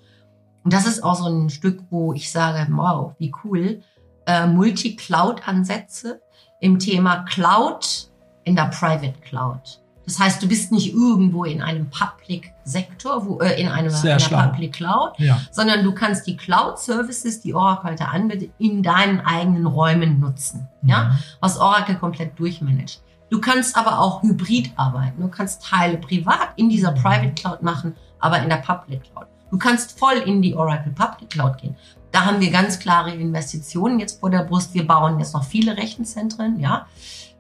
und 0.64 0.74
das 0.74 0.86
ist 0.86 1.04
auch 1.04 1.16
so 1.16 1.26
ein 1.26 1.50
Stück, 1.50 1.82
wo 1.90 2.14
ich 2.14 2.32
sage, 2.32 2.68
wow, 2.72 3.14
wie 3.18 3.34
cool, 3.44 3.82
äh, 4.26 4.46
Multi-Cloud-Ansätze 4.46 6.22
im 6.60 6.78
Thema 6.78 7.24
Cloud 7.24 8.12
in 8.44 8.56
der 8.56 8.66
Private 8.66 9.20
Cloud. 9.22 9.79
Das 10.10 10.18
heißt, 10.18 10.42
du 10.42 10.48
bist 10.48 10.72
nicht 10.72 10.92
irgendwo 10.92 11.44
in 11.44 11.62
einem 11.62 11.88
Public 11.92 12.52
Sektor, 12.64 13.28
wo, 13.28 13.42
äh, 13.42 13.62
in 13.62 13.68
einem, 13.68 13.94
einer 13.94 14.48
Public 14.48 14.74
Cloud, 14.74 15.12
ja. 15.20 15.40
sondern 15.52 15.84
du 15.84 15.94
kannst 15.94 16.26
die 16.26 16.36
Cloud 16.36 16.80
Services, 16.80 17.42
die 17.42 17.54
Oracle 17.54 17.96
da 17.96 18.06
anbietet, 18.06 18.50
in 18.58 18.82
deinen 18.82 19.22
eigenen 19.22 19.68
Räumen 19.68 20.20
nutzen. 20.20 20.68
Mhm. 20.82 20.90
Ja, 20.90 21.20
was 21.42 21.60
Oracle 21.60 21.94
komplett 21.94 22.40
durchmanagt. 22.40 23.04
Du 23.30 23.40
kannst 23.40 23.78
aber 23.78 24.00
auch 24.00 24.24
hybrid 24.24 24.72
arbeiten. 24.78 25.22
Du 25.22 25.28
kannst 25.28 25.64
Teile 25.64 25.98
privat 25.98 26.54
in 26.56 26.70
dieser 26.70 26.92
Private 26.92 27.34
Cloud 27.34 27.62
machen, 27.62 27.96
aber 28.18 28.42
in 28.42 28.50
der 28.50 28.58
Public 28.58 29.04
Cloud. 29.04 29.28
Du 29.52 29.60
kannst 29.60 30.00
voll 30.00 30.18
in 30.26 30.42
die 30.42 30.56
Oracle 30.56 30.92
Public 30.92 31.30
Cloud 31.30 31.60
gehen. 31.60 31.76
Da 32.12 32.26
haben 32.26 32.42
wir 32.42 32.50
ganz 32.50 32.80
klare 32.80 33.12
Investitionen 33.12 34.00
jetzt 34.00 34.20
vor 34.20 34.32
der 34.32 34.44
Brust. 34.44 34.74
Wir 34.74 34.88
bauen 34.88 35.20
jetzt 35.20 35.36
noch 35.36 35.44
viele 35.44 35.78
Rechenzentren, 35.78 36.60
ja, 36.60 36.88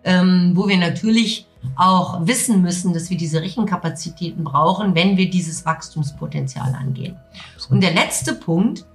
ähm, 0.04 0.51
wo 0.54 0.68
wir 0.68 0.77
natürlich 0.77 1.49
auch 1.75 2.25
wissen 2.25 2.61
müssen, 2.61 2.94
dass 2.94 3.09
wir 3.09 3.17
diese 3.17 3.41
Rechenkapazitäten 3.41 4.44
brauchen, 4.44 4.95
wenn 4.95 5.17
wir 5.17 5.29
dieses 5.29 5.65
Wachstumspotenzial 5.65 6.73
angehen. 6.73 7.17
Und 7.69 7.81
der 7.81 7.94
letzte 7.94 8.33
Punkt, 8.33 8.85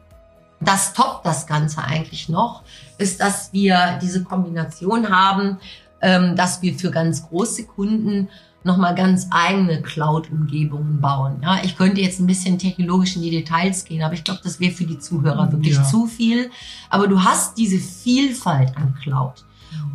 das 0.61 0.93
toppt 0.93 1.27
das 1.27 1.47
Ganze 1.47 1.83
eigentlich 1.83 2.29
noch, 2.29 2.63
ist, 2.99 3.21
dass 3.21 3.53
wir 3.53 3.99
diese 4.01 4.25
Kombination 4.25 5.11
haben, 5.11 5.59
ähm, 6.01 6.37
dass 6.37 6.63
wir 6.63 6.75
für 6.75 6.91
ganz 6.91 7.29
große 7.29 7.65
Kunden 7.67 8.29
nochmal 8.65 8.95
ganz 8.95 9.29
eigene 9.31 9.83
Cloud-Umgebungen 9.83 11.01
bauen. 11.01 11.37
Ja, 11.43 11.61
ich 11.63 11.77
könnte 11.77 12.01
jetzt 12.01 12.19
ein 12.19 12.27
bisschen 12.27 12.59
technologisch 12.59 13.15
in 13.17 13.23
die 13.23 13.31
Details 13.31 13.85
gehen, 13.85 14.03
aber 14.03 14.15
ich 14.15 14.25
glaube, 14.25 14.41
das 14.43 14.59
wäre 14.59 14.73
für 14.73 14.85
die 14.85 14.99
Zuhörer 14.99 15.53
wirklich 15.53 15.77
ja. 15.77 15.85
zu 15.85 16.07
viel. 16.07 16.51
Aber 16.89 17.07
du 17.07 17.23
hast 17.23 17.59
diese 17.59 17.79
Vielfalt 17.79 18.75
an 18.77 18.95
Cloud. 19.03 19.45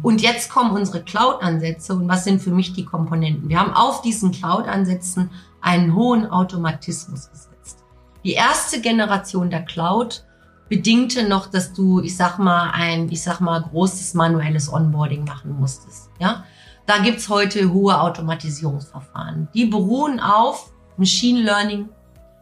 Und 0.01 0.21
jetzt 0.21 0.49
kommen 0.49 0.71
unsere 0.71 1.03
Cloud-Ansätze 1.03 1.93
und 1.93 2.07
was 2.07 2.23
sind 2.23 2.41
für 2.41 2.51
mich 2.51 2.73
die 2.73 2.85
Komponenten? 2.85 3.49
Wir 3.49 3.59
haben 3.59 3.73
auf 3.73 4.01
diesen 4.01 4.31
Cloud-Ansätzen 4.31 5.29
einen 5.61 5.93
hohen 5.95 6.29
Automatismus 6.29 7.29
gesetzt. 7.29 7.83
Die 8.23 8.33
erste 8.33 8.81
Generation 8.81 9.49
der 9.49 9.63
Cloud 9.63 10.25
bedingte 10.69 11.27
noch, 11.27 11.47
dass 11.47 11.73
du, 11.73 12.01
ich 12.01 12.15
sag 12.15 12.37
mal, 12.37 12.71
ein, 12.71 13.09
ich 13.09 13.23
sag 13.23 13.41
mal, 13.41 13.61
großes 13.61 14.13
manuelles 14.13 14.71
Onboarding 14.71 15.25
machen 15.25 15.59
musstest. 15.59 16.09
Ja, 16.19 16.43
da 16.85 16.99
gibt's 16.99 17.27
heute 17.27 17.71
hohe 17.73 17.99
Automatisierungsverfahren. 17.99 19.49
Die 19.53 19.65
beruhen 19.65 20.19
auf 20.19 20.71
Machine 20.97 21.41
Learning, 21.41 21.89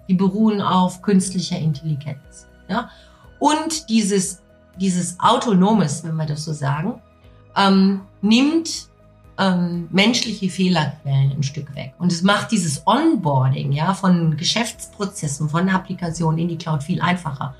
die 0.07 0.13
beruhen 0.13 0.61
auf 0.61 1.01
künstlicher 1.01 1.57
Intelligenz. 1.57 2.47
Ja, 2.67 2.89
und 3.39 3.89
dieses 3.89 4.41
dieses 4.79 5.19
autonomes, 5.19 6.03
wenn 6.03 6.15
wir 6.15 6.25
das 6.25 6.45
so 6.45 6.53
sagen, 6.53 7.01
ähm, 7.57 8.01
nimmt 8.21 8.87
ähm, 9.37 9.87
menschliche 9.91 10.49
Fehlerquellen 10.49 11.31
ein 11.31 11.43
Stück 11.43 11.75
weg. 11.75 11.93
Und 11.99 12.11
es 12.11 12.21
macht 12.23 12.51
dieses 12.51 12.85
Onboarding 12.85 13.71
ja, 13.71 13.93
von 13.93 14.37
Geschäftsprozessen, 14.37 15.49
von 15.49 15.69
Applikationen 15.69 16.39
in 16.39 16.47
die 16.47 16.57
Cloud 16.57 16.83
viel 16.83 17.01
einfacher. 17.01 17.55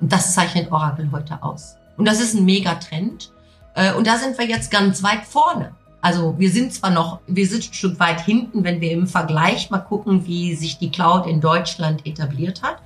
Und 0.00 0.12
das 0.12 0.34
zeichnet 0.34 0.70
Oracle 0.70 1.10
heute 1.12 1.42
aus. 1.42 1.76
Und 1.96 2.06
das 2.06 2.20
ist 2.20 2.34
ein 2.34 2.44
Megatrend. 2.44 3.32
Äh, 3.74 3.94
und 3.94 4.06
da 4.06 4.18
sind 4.18 4.36
wir 4.38 4.46
jetzt 4.46 4.70
ganz 4.70 5.02
weit 5.02 5.24
vorne. 5.24 5.72
Also 6.00 6.34
wir 6.38 6.50
sind 6.50 6.74
zwar 6.74 6.90
noch, 6.90 7.20
wir 7.26 7.46
sind 7.46 7.70
ein 7.70 7.72
Stück 7.72 7.98
weit 7.98 8.20
hinten, 8.20 8.62
wenn 8.62 8.82
wir 8.82 8.92
im 8.92 9.06
Vergleich 9.06 9.70
mal 9.70 9.78
gucken, 9.78 10.26
wie 10.26 10.54
sich 10.54 10.78
die 10.78 10.90
Cloud 10.90 11.26
in 11.26 11.40
Deutschland 11.40 12.06
etabliert 12.06 12.62
hat. 12.62 12.76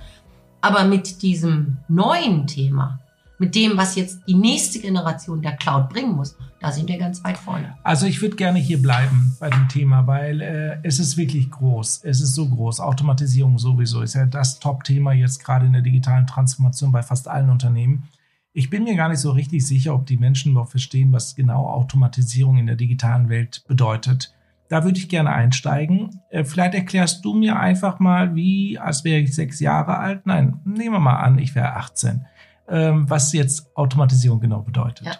Aber 0.61 0.85
mit 0.85 1.23
diesem 1.23 1.79
neuen 1.89 2.47
Thema, 2.47 3.01
mit 3.39 3.55
dem, 3.55 3.77
was 3.77 3.95
jetzt 3.95 4.21
die 4.27 4.35
nächste 4.35 4.81
Generation 4.81 5.41
der 5.41 5.57
Cloud 5.57 5.89
bringen 5.89 6.13
muss, 6.13 6.37
da 6.61 6.73
sind 6.73 6.89
wir 6.89 6.99
ganz 6.99 7.23
weit 7.23 7.39
vorne. 7.39 7.77
Also 7.85 8.07
ich 8.07 8.21
würde 8.21 8.37
gerne 8.37 8.59
hier 8.59 8.83
bleiben 8.83 9.37
bei 9.39 9.49
dem 9.49 9.69
Thema, 9.69 10.07
weil 10.07 10.41
äh, 10.41 10.79
es 10.83 10.99
ist 10.99 11.17
wirklich 11.17 11.51
groß. 11.51 12.03
Es 12.05 12.21
ist 12.21 12.35
so 12.35 12.49
groß. 12.49 12.81
Automatisierung 12.81 13.59
sowieso 13.59 14.03
ist 14.03 14.15
ja 14.15 14.27
das 14.27 14.59
Top-Thema 14.59 15.13
jetzt 15.13 15.45
gerade 15.45 15.67
in 15.67 15.73
der 15.73 15.83
digitalen 15.83 16.27
Transformation 16.27 16.91
bei 16.91 17.03
fast 17.03 17.29
allen 17.29 17.51
Unternehmen. 17.51 18.09
Ich 18.53 18.71
bin 18.71 18.83
mir 18.83 18.97
gar 18.97 19.09
nicht 19.09 19.21
so 19.21 19.31
richtig 19.31 19.65
sicher, 19.65 19.95
ob 19.95 20.07
die 20.07 20.17
Menschen 20.17 20.51
überhaupt 20.53 20.73
verstehen, 20.73 21.13
was 21.13 21.37
genau 21.37 21.69
Automatisierung 21.69 22.59
in 22.59 22.67
der 22.67 22.77
digitalen 22.77 23.29
Welt 23.29 23.63
bedeutet. 23.69 24.35
Da 24.69 24.85
würde 24.85 24.99
ich 24.99 25.09
gerne 25.09 25.31
einsteigen. 25.31 26.21
Äh, 26.31 26.45
vielleicht 26.45 26.75
erklärst 26.75 27.25
du 27.25 27.35
mir 27.35 27.59
einfach 27.59 28.01
mal, 28.01 28.35
wie, 28.35 28.79
als 28.79 29.05
wäre 29.05 29.21
ich 29.21 29.35
sechs 29.35 29.61
Jahre 29.61 29.99
alt. 29.99 30.27
Nein, 30.27 30.61
nehmen 30.65 30.95
wir 30.95 30.99
mal 30.99 31.21
an, 31.21 31.39
ich 31.39 31.55
wäre 31.55 31.77
18 31.77 32.11
ähm, 32.11 32.27
was 32.69 33.33
jetzt 33.33 33.67
Automatisierung 33.75 34.41
genau 34.41 34.61
bedeutet. 34.61 35.07
Ja. 35.07 35.13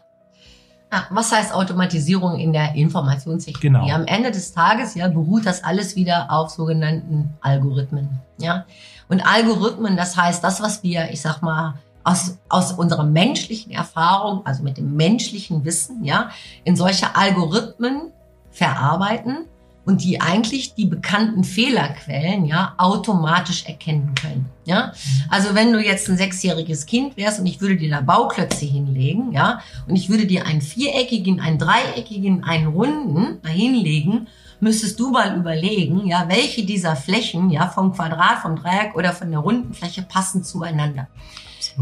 Ja, 0.91 1.05
was 1.11 1.31
heißt 1.33 1.53
Automatisierung 1.53 2.39
in 2.39 2.53
der 2.55 2.75
Informationstechnologie? 2.75 3.87
Genau. 3.87 3.95
Am 3.95 4.07
Ende 4.07 4.31
des 4.31 4.53
Tages 4.53 4.95
ja, 4.95 5.09
beruht 5.09 5.45
das 5.45 5.63
alles 5.63 5.97
wieder 5.97 6.31
auf 6.31 6.49
sogenannten 6.49 7.29
Algorithmen. 7.43 8.09
Ja? 8.39 8.65
Und 9.09 9.21
Algorithmen, 9.21 9.99
das 9.99 10.17
heißt, 10.17 10.43
das, 10.43 10.63
was 10.63 10.83
wir, 10.83 11.11
ich 11.11 11.21
sag 11.21 11.43
mal, 11.43 11.75
aus, 12.05 12.39
aus 12.49 12.73
unserer 12.73 13.05
menschlichen 13.05 13.71
Erfahrung, 13.71 14.47
also 14.47 14.63
mit 14.63 14.79
dem 14.79 14.97
menschlichen 14.97 15.65
Wissen, 15.67 16.05
ja, 16.05 16.31
in 16.65 16.75
solche 16.75 17.15
Algorithmen 17.15 18.13
verarbeiten 18.51 19.45
und 19.89 20.05
die 20.05 20.21
eigentlich 20.21 20.75
die 20.75 20.85
bekannten 20.85 21.45
Fehlerquellen 21.45 22.45
ja 22.45 22.75
automatisch 22.77 23.65
erkennen 23.65 24.15
können. 24.21 24.45
Ja, 24.67 24.93
also 25.31 25.55
wenn 25.55 25.73
du 25.73 25.83
jetzt 25.83 26.11
ein 26.11 26.19
sechsjähriges 26.19 26.85
Kind 26.85 27.17
wärst 27.17 27.41
und 27.41 27.47
ich 27.47 27.63
würde 27.63 27.79
dir 27.79 27.89
da 27.89 28.03
Bauklötze 28.03 28.67
hinlegen, 28.67 29.33
ja, 29.33 29.63
und 29.87 29.97
ich 29.97 30.11
würde 30.11 30.27
dir 30.27 30.45
einen 30.45 30.61
viereckigen, 30.61 31.41
einen 31.41 31.57
dreieckigen, 31.57 32.45
einen 32.45 32.67
runden 32.67 33.39
da 33.43 33.49
hinlegen, 33.49 34.27
müsstest 34.61 35.01
du 35.01 35.11
mal 35.11 35.35
überlegen, 35.35 36.07
ja, 36.07 36.27
welche 36.29 36.67
dieser 36.67 36.95
Flächen, 36.95 37.49
ja, 37.49 37.69
vom 37.69 37.95
Quadrat, 37.95 38.41
vom 38.43 38.57
Dreieck 38.57 38.95
oder 38.95 39.15
von 39.15 39.31
der 39.31 39.41
runden 39.41 39.73
Fläche 39.73 40.03
passen 40.03 40.45
zueinander. 40.45 41.09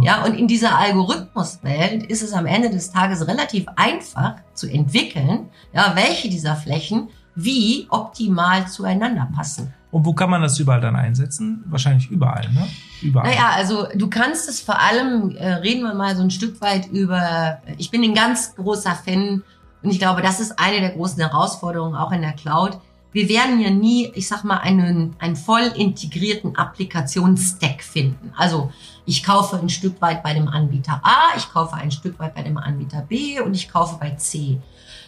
Ja, 0.01 0.25
und 0.25 0.39
in 0.39 0.47
dieser 0.47 0.79
Algorithmuswelt 0.79 2.05
ist 2.05 2.23
es 2.23 2.33
am 2.33 2.47
Ende 2.47 2.71
des 2.71 2.93
Tages 2.93 3.27
relativ 3.27 3.67
einfach 3.75 4.37
zu 4.55 4.69
entwickeln, 4.69 5.49
ja, 5.73 5.97
welche 5.97 6.29
dieser 6.29 6.55
Flächen 6.55 7.09
wie 7.37 7.87
optimal 7.91 8.67
zueinander 8.67 9.29
passen. 9.35 9.73
Und 9.93 10.05
wo 10.05 10.13
kann 10.13 10.31
man 10.31 10.43
das 10.43 10.59
überall 10.59 10.81
dann 10.81 10.97
einsetzen? 10.97 11.63
Wahrscheinlich 11.67 12.11
überall, 12.11 12.51
ne? 12.53 12.67
Überall. 13.03 13.31
Naja, 13.31 13.51
also 13.55 13.87
du 13.95 14.09
kannst 14.09 14.49
es 14.49 14.61
vor 14.61 14.81
allem, 14.81 15.37
äh, 15.37 15.55
reden 15.55 15.83
wir 15.83 15.95
mal 15.95 16.17
so 16.17 16.23
ein 16.23 16.31
Stück 16.31 16.61
weit 16.61 16.89
über, 16.89 17.59
ich 17.79 17.91
bin 17.91 18.03
ein 18.03 18.15
ganz 18.15 18.57
großer 18.57 18.95
Fan 18.95 19.43
und 19.83 19.91
ich 19.91 19.99
glaube, 19.99 20.23
das 20.23 20.41
ist 20.41 20.59
eine 20.59 20.81
der 20.81 20.91
großen 20.91 21.21
Herausforderungen 21.21 21.95
auch 21.95 22.11
in 22.11 22.23
der 22.23 22.33
Cloud. 22.33 22.79
Wir 23.13 23.29
werden 23.29 23.61
ja 23.61 23.71
nie, 23.71 24.11
ich 24.15 24.29
sag 24.29 24.45
mal, 24.45 24.59
einen, 24.59 25.15
einen 25.19 25.37
voll 25.37 25.73
integrierten 25.77 26.57
Applikationsstack 26.57 27.83
finden. 27.83 28.33
Also 28.37 28.71
ich 29.07 29.23
kaufe 29.23 29.57
ein 29.57 29.69
Stück 29.69 30.01
weit 30.03 30.23
bei 30.23 30.35
dem 30.35 30.49
Anbieter 30.49 31.01
A, 31.03 31.37
ich 31.37 31.49
kaufe 31.51 31.75
ein 31.75 31.93
Stück 31.93 32.19
weit 32.19 32.35
bei 32.35 32.43
dem 32.43 32.59
Anbieter 32.59 33.03
B 33.03 33.41
und 33.41 33.55
ich 33.55 33.71
kaufe 33.71 33.97
bei 33.99 34.11
C. 34.11 34.59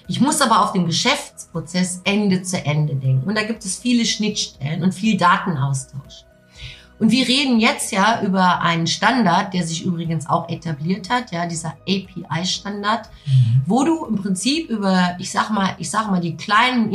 Ich 0.07 0.21
muss 0.21 0.41
aber 0.41 0.63
auf 0.63 0.73
den 0.73 0.87
Geschäftsprozess 0.87 2.01
Ende 2.05 2.43
zu 2.43 2.65
Ende 2.65 2.95
denken. 2.95 3.29
Und 3.29 3.37
da 3.37 3.43
gibt 3.43 3.65
es 3.65 3.77
viele 3.77 4.07
Schnittstellen 4.07 4.83
und 4.83 4.95
viel 4.95 5.19
Datenaustausch. 5.19 6.25
Und 6.99 7.11
wir 7.11 7.27
reden 7.29 7.61
jetzt 7.61 7.93
ja 7.93 8.23
über 8.23 8.61
einen 8.61 8.87
Standard, 8.87 9.55
der 9.55 9.65
sich 9.65 9.85
übrigens 9.85 10.29
auch 10.29 10.49
etabliert 10.49 11.11
hat, 11.11 11.31
ja, 11.31 11.47
dieser 11.47 11.75
API-Standard, 11.89 13.09
mhm. 13.27 13.63
wo 13.67 13.85
du 13.85 14.05
im 14.07 14.17
Prinzip 14.17 14.69
über, 14.69 15.17
ich 15.19 15.31
sag 15.31 15.51
mal, 15.51 15.77
ich 15.79 15.91
sag 15.91 16.11
mal, 16.11 16.21
die 16.21 16.37
kleinen 16.37 16.91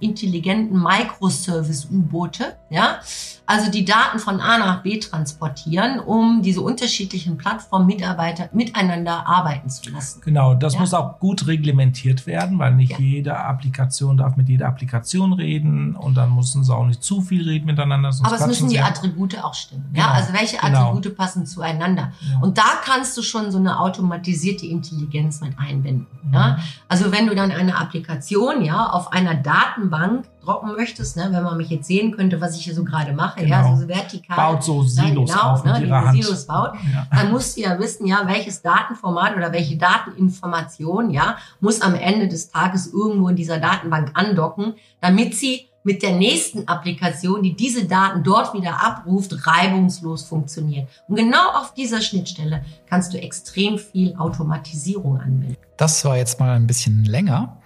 intelligenten 0.00 0.82
Microservice-U-Boote, 0.82 2.56
ja, 2.70 3.00
also 3.46 3.70
die 3.70 3.84
Daten 3.84 4.18
von 4.18 4.40
A 4.40 4.56
nach 4.56 4.82
B 4.82 4.98
transportieren, 4.98 6.00
um 6.00 6.40
diese 6.40 6.62
unterschiedlichen 6.62 7.36
Plattform-Mitarbeiter 7.36 8.48
miteinander 8.52 9.26
arbeiten 9.26 9.68
zu 9.68 9.90
lassen. 9.90 10.22
Genau, 10.24 10.54
das 10.54 10.74
ja? 10.74 10.80
muss 10.80 10.94
auch 10.94 11.18
gut 11.20 11.46
reglementiert 11.46 12.26
werden, 12.26 12.58
weil 12.58 12.74
nicht 12.74 12.92
ja. 12.92 12.98
jede 12.98 13.36
Applikation 13.36 14.16
darf 14.16 14.36
mit 14.36 14.48
jeder 14.48 14.68
Applikation 14.68 15.34
reden 15.34 15.94
und 15.94 16.14
dann 16.14 16.34
müssen 16.34 16.64
sie 16.64 16.74
auch 16.74 16.86
nicht 16.86 17.02
zu 17.02 17.20
viel 17.20 17.46
reden 17.46 17.66
miteinander. 17.66 18.10
Aber 18.22 18.34
es 18.34 18.46
müssen 18.46 18.70
die 18.70 18.80
Attribute 18.80 19.33
auch 19.42 19.54
stimmen. 19.54 19.86
Genau. 19.92 20.06
Ja, 20.06 20.12
also 20.12 20.32
welche 20.32 20.58
genau. 20.58 20.82
Attribute 20.82 21.02
genau. 21.04 21.14
passen 21.16 21.46
zueinander. 21.46 22.12
Ja. 22.20 22.40
Und 22.40 22.58
da 22.58 22.80
kannst 22.84 23.16
du 23.16 23.22
schon 23.22 23.50
so 23.50 23.58
eine 23.58 23.80
automatisierte 23.80 24.66
Intelligenz 24.66 25.40
mit 25.40 25.58
einbinden. 25.58 26.06
Mhm. 26.22 26.34
Ja, 26.34 26.58
also 26.88 27.12
wenn 27.12 27.26
du 27.26 27.34
dann 27.34 27.50
eine 27.50 27.76
Applikation 27.76 28.62
ja 28.62 28.90
auf 28.90 29.12
einer 29.12 29.34
Datenbank 29.34 30.26
droppen 30.44 30.72
möchtest, 30.76 31.16
ne, 31.16 31.28
wenn 31.30 31.42
man 31.42 31.56
mich 31.56 31.70
jetzt 31.70 31.86
sehen 31.86 32.12
könnte, 32.12 32.40
was 32.40 32.56
ich 32.56 32.64
hier 32.64 32.74
so 32.74 32.84
gerade 32.84 33.12
mache, 33.12 33.40
genau. 33.40 33.70
ja, 33.70 33.76
so 33.76 33.88
vertikal. 33.88 34.36
Baut 34.36 34.62
so 34.62 34.82
Silos 34.82 35.30
genau, 35.30 35.52
auf 35.52 35.64
ne, 35.64 35.80
ihrer 35.80 36.06
Hand. 36.06 36.22
Silos 36.22 36.46
baut, 36.46 36.72
ja. 36.92 37.06
dann 37.10 37.30
musst 37.30 37.56
du 37.56 37.62
ja 37.62 37.78
wissen, 37.78 38.06
ja, 38.06 38.22
welches 38.26 38.62
Datenformat 38.62 39.36
oder 39.36 39.52
welche 39.52 39.76
Dateninformation, 39.76 41.10
ja, 41.10 41.36
muss 41.60 41.80
am 41.80 41.94
Ende 41.94 42.28
des 42.28 42.50
Tages 42.50 42.92
irgendwo 42.92 43.28
in 43.28 43.36
dieser 43.36 43.58
Datenbank 43.58 44.10
andocken, 44.14 44.74
damit 45.00 45.34
sie 45.34 45.68
mit 45.84 46.02
der 46.02 46.16
nächsten 46.16 46.66
Applikation, 46.66 47.42
die 47.42 47.54
diese 47.54 47.84
Daten 47.84 48.24
dort 48.24 48.54
wieder 48.54 48.82
abruft, 48.82 49.46
reibungslos 49.46 50.24
funktioniert. 50.24 50.88
Und 51.08 51.16
genau 51.16 51.50
auf 51.54 51.74
dieser 51.74 52.00
Schnittstelle 52.00 52.64
kannst 52.88 53.12
du 53.12 53.18
extrem 53.18 53.78
viel 53.78 54.16
Automatisierung 54.16 55.18
anwenden. 55.18 55.56
Das 55.76 56.04
war 56.04 56.16
jetzt 56.16 56.40
mal 56.40 56.56
ein 56.56 56.66
bisschen 56.66 57.04
länger. 57.04 57.58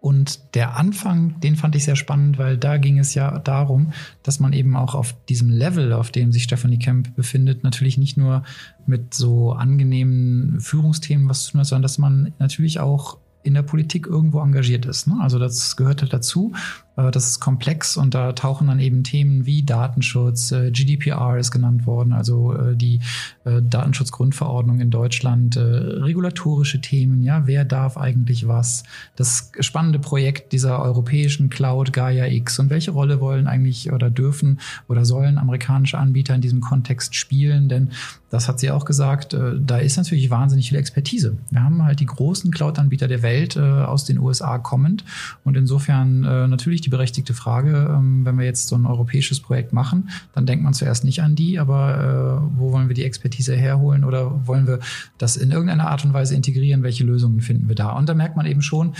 Und 0.00 0.56
der 0.56 0.76
Anfang, 0.76 1.38
den 1.38 1.54
fand 1.54 1.76
ich 1.76 1.84
sehr 1.84 1.94
spannend, 1.94 2.36
weil 2.36 2.58
da 2.58 2.76
ging 2.76 2.98
es 2.98 3.14
ja 3.14 3.38
darum, 3.38 3.92
dass 4.24 4.40
man 4.40 4.52
eben 4.52 4.74
auch 4.74 4.96
auf 4.96 5.14
diesem 5.26 5.48
Level, 5.48 5.92
auf 5.92 6.10
dem 6.10 6.32
sich 6.32 6.42
Stephanie 6.42 6.80
Kemp 6.80 7.14
befindet, 7.14 7.62
natürlich 7.62 7.98
nicht 7.98 8.16
nur 8.16 8.42
mit 8.84 9.14
so 9.14 9.52
angenehmen 9.52 10.58
Führungsthemen 10.60 11.28
was 11.28 11.44
zu 11.44 11.52
tun 11.52 11.60
hat, 11.60 11.68
sondern 11.68 11.82
dass 11.82 11.98
man 11.98 12.32
natürlich 12.40 12.80
auch 12.80 13.18
in 13.44 13.54
der 13.54 13.62
Politik 13.62 14.06
irgendwo 14.06 14.40
engagiert 14.40 14.86
ist. 14.86 15.06
Ne? 15.06 15.18
Also 15.20 15.38
das 15.38 15.76
gehört 15.76 16.02
halt 16.02 16.12
dazu. 16.12 16.52
Äh, 16.96 17.10
das 17.10 17.28
ist 17.28 17.40
komplex 17.40 17.96
und 17.96 18.14
da 18.14 18.32
tauchen 18.32 18.68
dann 18.68 18.80
eben 18.80 19.04
Themen 19.04 19.46
wie 19.46 19.62
Datenschutz, 19.62 20.52
äh, 20.52 20.70
GDPR 20.70 21.38
ist 21.38 21.50
genannt 21.50 21.86
worden, 21.86 22.12
also 22.12 22.54
äh, 22.54 22.76
die 22.76 23.00
Datenschutzgrundverordnung 23.44 24.80
in 24.80 24.90
Deutschland, 24.90 25.56
regulatorische 25.56 26.80
Themen, 26.80 27.22
ja, 27.22 27.46
wer 27.46 27.64
darf 27.64 27.96
eigentlich 27.96 28.46
was? 28.46 28.84
Das 29.16 29.50
spannende 29.58 29.98
Projekt 29.98 30.52
dieser 30.52 30.80
europäischen 30.80 31.50
Cloud 31.50 31.92
Gaia 31.92 32.26
X 32.26 32.60
und 32.60 32.70
welche 32.70 32.92
Rolle 32.92 33.20
wollen 33.20 33.48
eigentlich 33.48 33.92
oder 33.92 34.10
dürfen 34.10 34.60
oder 34.88 35.04
sollen 35.04 35.38
amerikanische 35.38 35.98
Anbieter 35.98 36.36
in 36.36 36.40
diesem 36.40 36.60
Kontext 36.60 37.16
spielen? 37.16 37.68
Denn 37.68 37.90
das 38.30 38.48
hat 38.48 38.60
sie 38.60 38.70
auch 38.70 38.84
gesagt, 38.84 39.34
da 39.34 39.78
ist 39.78 39.96
natürlich 39.96 40.30
wahnsinnig 40.30 40.68
viel 40.68 40.78
Expertise. 40.78 41.36
Wir 41.50 41.62
haben 41.62 41.84
halt 41.84 42.00
die 42.00 42.06
großen 42.06 42.50
Cloud-Anbieter 42.50 43.08
der 43.08 43.22
Welt 43.22 43.58
aus 43.58 44.04
den 44.04 44.18
USA 44.18 44.58
kommend 44.58 45.04
und 45.44 45.56
insofern 45.56 46.20
natürlich 46.20 46.81
die 46.84 46.90
berechtigte 46.90 47.34
Frage. 47.34 47.90
Ähm, 47.90 48.24
wenn 48.24 48.38
wir 48.38 48.44
jetzt 48.44 48.68
so 48.68 48.76
ein 48.76 48.86
europäisches 48.86 49.40
Projekt 49.40 49.72
machen, 49.72 50.10
dann 50.32 50.46
denkt 50.46 50.64
man 50.64 50.74
zuerst 50.74 51.04
nicht 51.04 51.22
an 51.22 51.34
die, 51.34 51.58
aber 51.58 52.42
äh, 52.44 52.58
wo 52.58 52.72
wollen 52.72 52.88
wir 52.88 52.94
die 52.94 53.04
Expertise 53.04 53.56
herholen 53.56 54.04
oder 54.04 54.46
wollen 54.46 54.66
wir 54.66 54.80
das 55.18 55.36
in 55.36 55.50
irgendeiner 55.50 55.88
Art 55.88 56.04
und 56.04 56.12
Weise 56.12 56.34
integrieren? 56.34 56.82
Welche 56.82 57.04
Lösungen 57.04 57.40
finden 57.40 57.68
wir 57.68 57.74
da? 57.74 57.92
Und 57.92 58.08
da 58.08 58.14
merkt 58.14 58.36
man 58.36 58.46
eben 58.46 58.62
schon, 58.62 58.94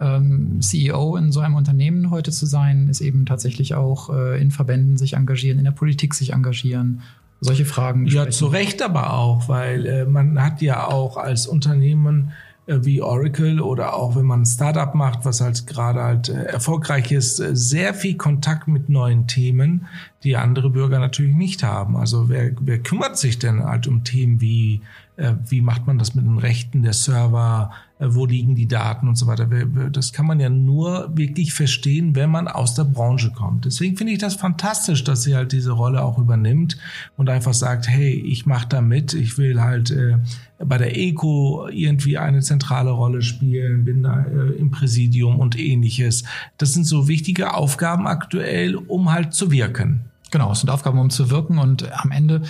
ähm, 0.00 0.60
CEO 0.60 1.16
in 1.16 1.32
so 1.32 1.40
einem 1.40 1.56
Unternehmen 1.56 2.10
heute 2.10 2.30
zu 2.30 2.46
sein, 2.46 2.88
ist 2.88 3.00
eben 3.00 3.26
tatsächlich 3.26 3.74
auch 3.74 4.10
äh, 4.10 4.40
in 4.40 4.50
Verbänden 4.50 4.96
sich 4.96 5.14
engagieren, 5.14 5.58
in 5.58 5.64
der 5.64 5.72
Politik 5.72 6.14
sich 6.14 6.32
engagieren, 6.32 7.02
solche 7.40 7.64
Fragen. 7.64 8.06
Ja, 8.06 8.28
zu 8.30 8.46
Recht 8.46 8.82
aber 8.82 9.14
auch, 9.14 9.48
weil 9.48 9.86
äh, 9.86 10.04
man 10.04 10.42
hat 10.42 10.60
ja 10.60 10.86
auch 10.86 11.16
als 11.16 11.46
Unternehmen 11.46 12.32
wie 12.68 13.00
Oracle 13.02 13.60
oder 13.60 13.94
auch 13.94 14.14
wenn 14.14 14.26
man 14.26 14.42
ein 14.42 14.46
Startup 14.46 14.94
macht, 14.94 15.24
was 15.24 15.40
halt 15.40 15.66
gerade 15.66 16.02
halt 16.02 16.28
äh, 16.28 16.44
erfolgreich 16.44 17.10
ist, 17.12 17.40
äh, 17.40 17.56
sehr 17.56 17.94
viel 17.94 18.16
Kontakt 18.16 18.68
mit 18.68 18.88
neuen 18.88 19.26
Themen, 19.26 19.86
die 20.22 20.36
andere 20.36 20.70
Bürger 20.70 20.98
natürlich 20.98 21.34
nicht 21.34 21.62
haben. 21.62 21.96
Also 21.96 22.28
wer, 22.28 22.52
wer 22.60 22.78
kümmert 22.78 23.16
sich 23.16 23.38
denn 23.38 23.64
halt 23.64 23.86
um 23.86 24.04
Themen 24.04 24.40
wie 24.40 24.82
äh, 25.16 25.34
wie 25.46 25.60
macht 25.60 25.86
man 25.86 25.98
das 25.98 26.14
mit 26.14 26.24
den 26.24 26.38
Rechten 26.38 26.82
der 26.82 26.92
Server, 26.92 27.72
äh, 27.72 27.87
wo 28.00 28.26
liegen 28.26 28.54
die 28.54 28.68
Daten 28.68 29.08
und 29.08 29.16
so 29.16 29.26
weiter. 29.26 29.46
Das 29.90 30.12
kann 30.12 30.26
man 30.26 30.38
ja 30.38 30.48
nur 30.48 31.16
wirklich 31.16 31.52
verstehen, 31.52 32.14
wenn 32.14 32.30
man 32.30 32.46
aus 32.46 32.74
der 32.74 32.84
Branche 32.84 33.32
kommt. 33.32 33.64
Deswegen 33.64 33.96
finde 33.96 34.12
ich 34.12 34.18
das 34.18 34.36
fantastisch, 34.36 35.02
dass 35.04 35.22
sie 35.22 35.34
halt 35.34 35.52
diese 35.52 35.72
Rolle 35.72 36.02
auch 36.02 36.18
übernimmt 36.18 36.78
und 37.16 37.28
einfach 37.28 37.54
sagt, 37.54 37.88
hey, 37.88 38.12
ich 38.12 38.46
mache 38.46 38.68
da 38.68 38.80
mit, 38.80 39.14
ich 39.14 39.36
will 39.36 39.60
halt 39.60 39.90
äh, 39.90 40.18
bei 40.64 40.78
der 40.78 40.96
ECO 40.96 41.68
irgendwie 41.70 42.18
eine 42.18 42.40
zentrale 42.40 42.90
Rolle 42.90 43.22
spielen, 43.22 43.84
bin 43.84 44.04
da 44.04 44.24
äh, 44.24 44.52
im 44.58 44.70
Präsidium 44.70 45.40
und 45.40 45.58
ähnliches. 45.58 46.24
Das 46.56 46.74
sind 46.74 46.84
so 46.84 47.08
wichtige 47.08 47.54
Aufgaben 47.54 48.06
aktuell, 48.06 48.76
um 48.76 49.10
halt 49.10 49.34
zu 49.34 49.50
wirken. 49.50 50.00
Genau, 50.30 50.52
es 50.52 50.60
sind 50.60 50.70
Aufgaben, 50.70 50.98
um 50.98 51.10
zu 51.10 51.30
wirken 51.30 51.58
und 51.58 51.90
am 51.92 52.10
Ende 52.10 52.42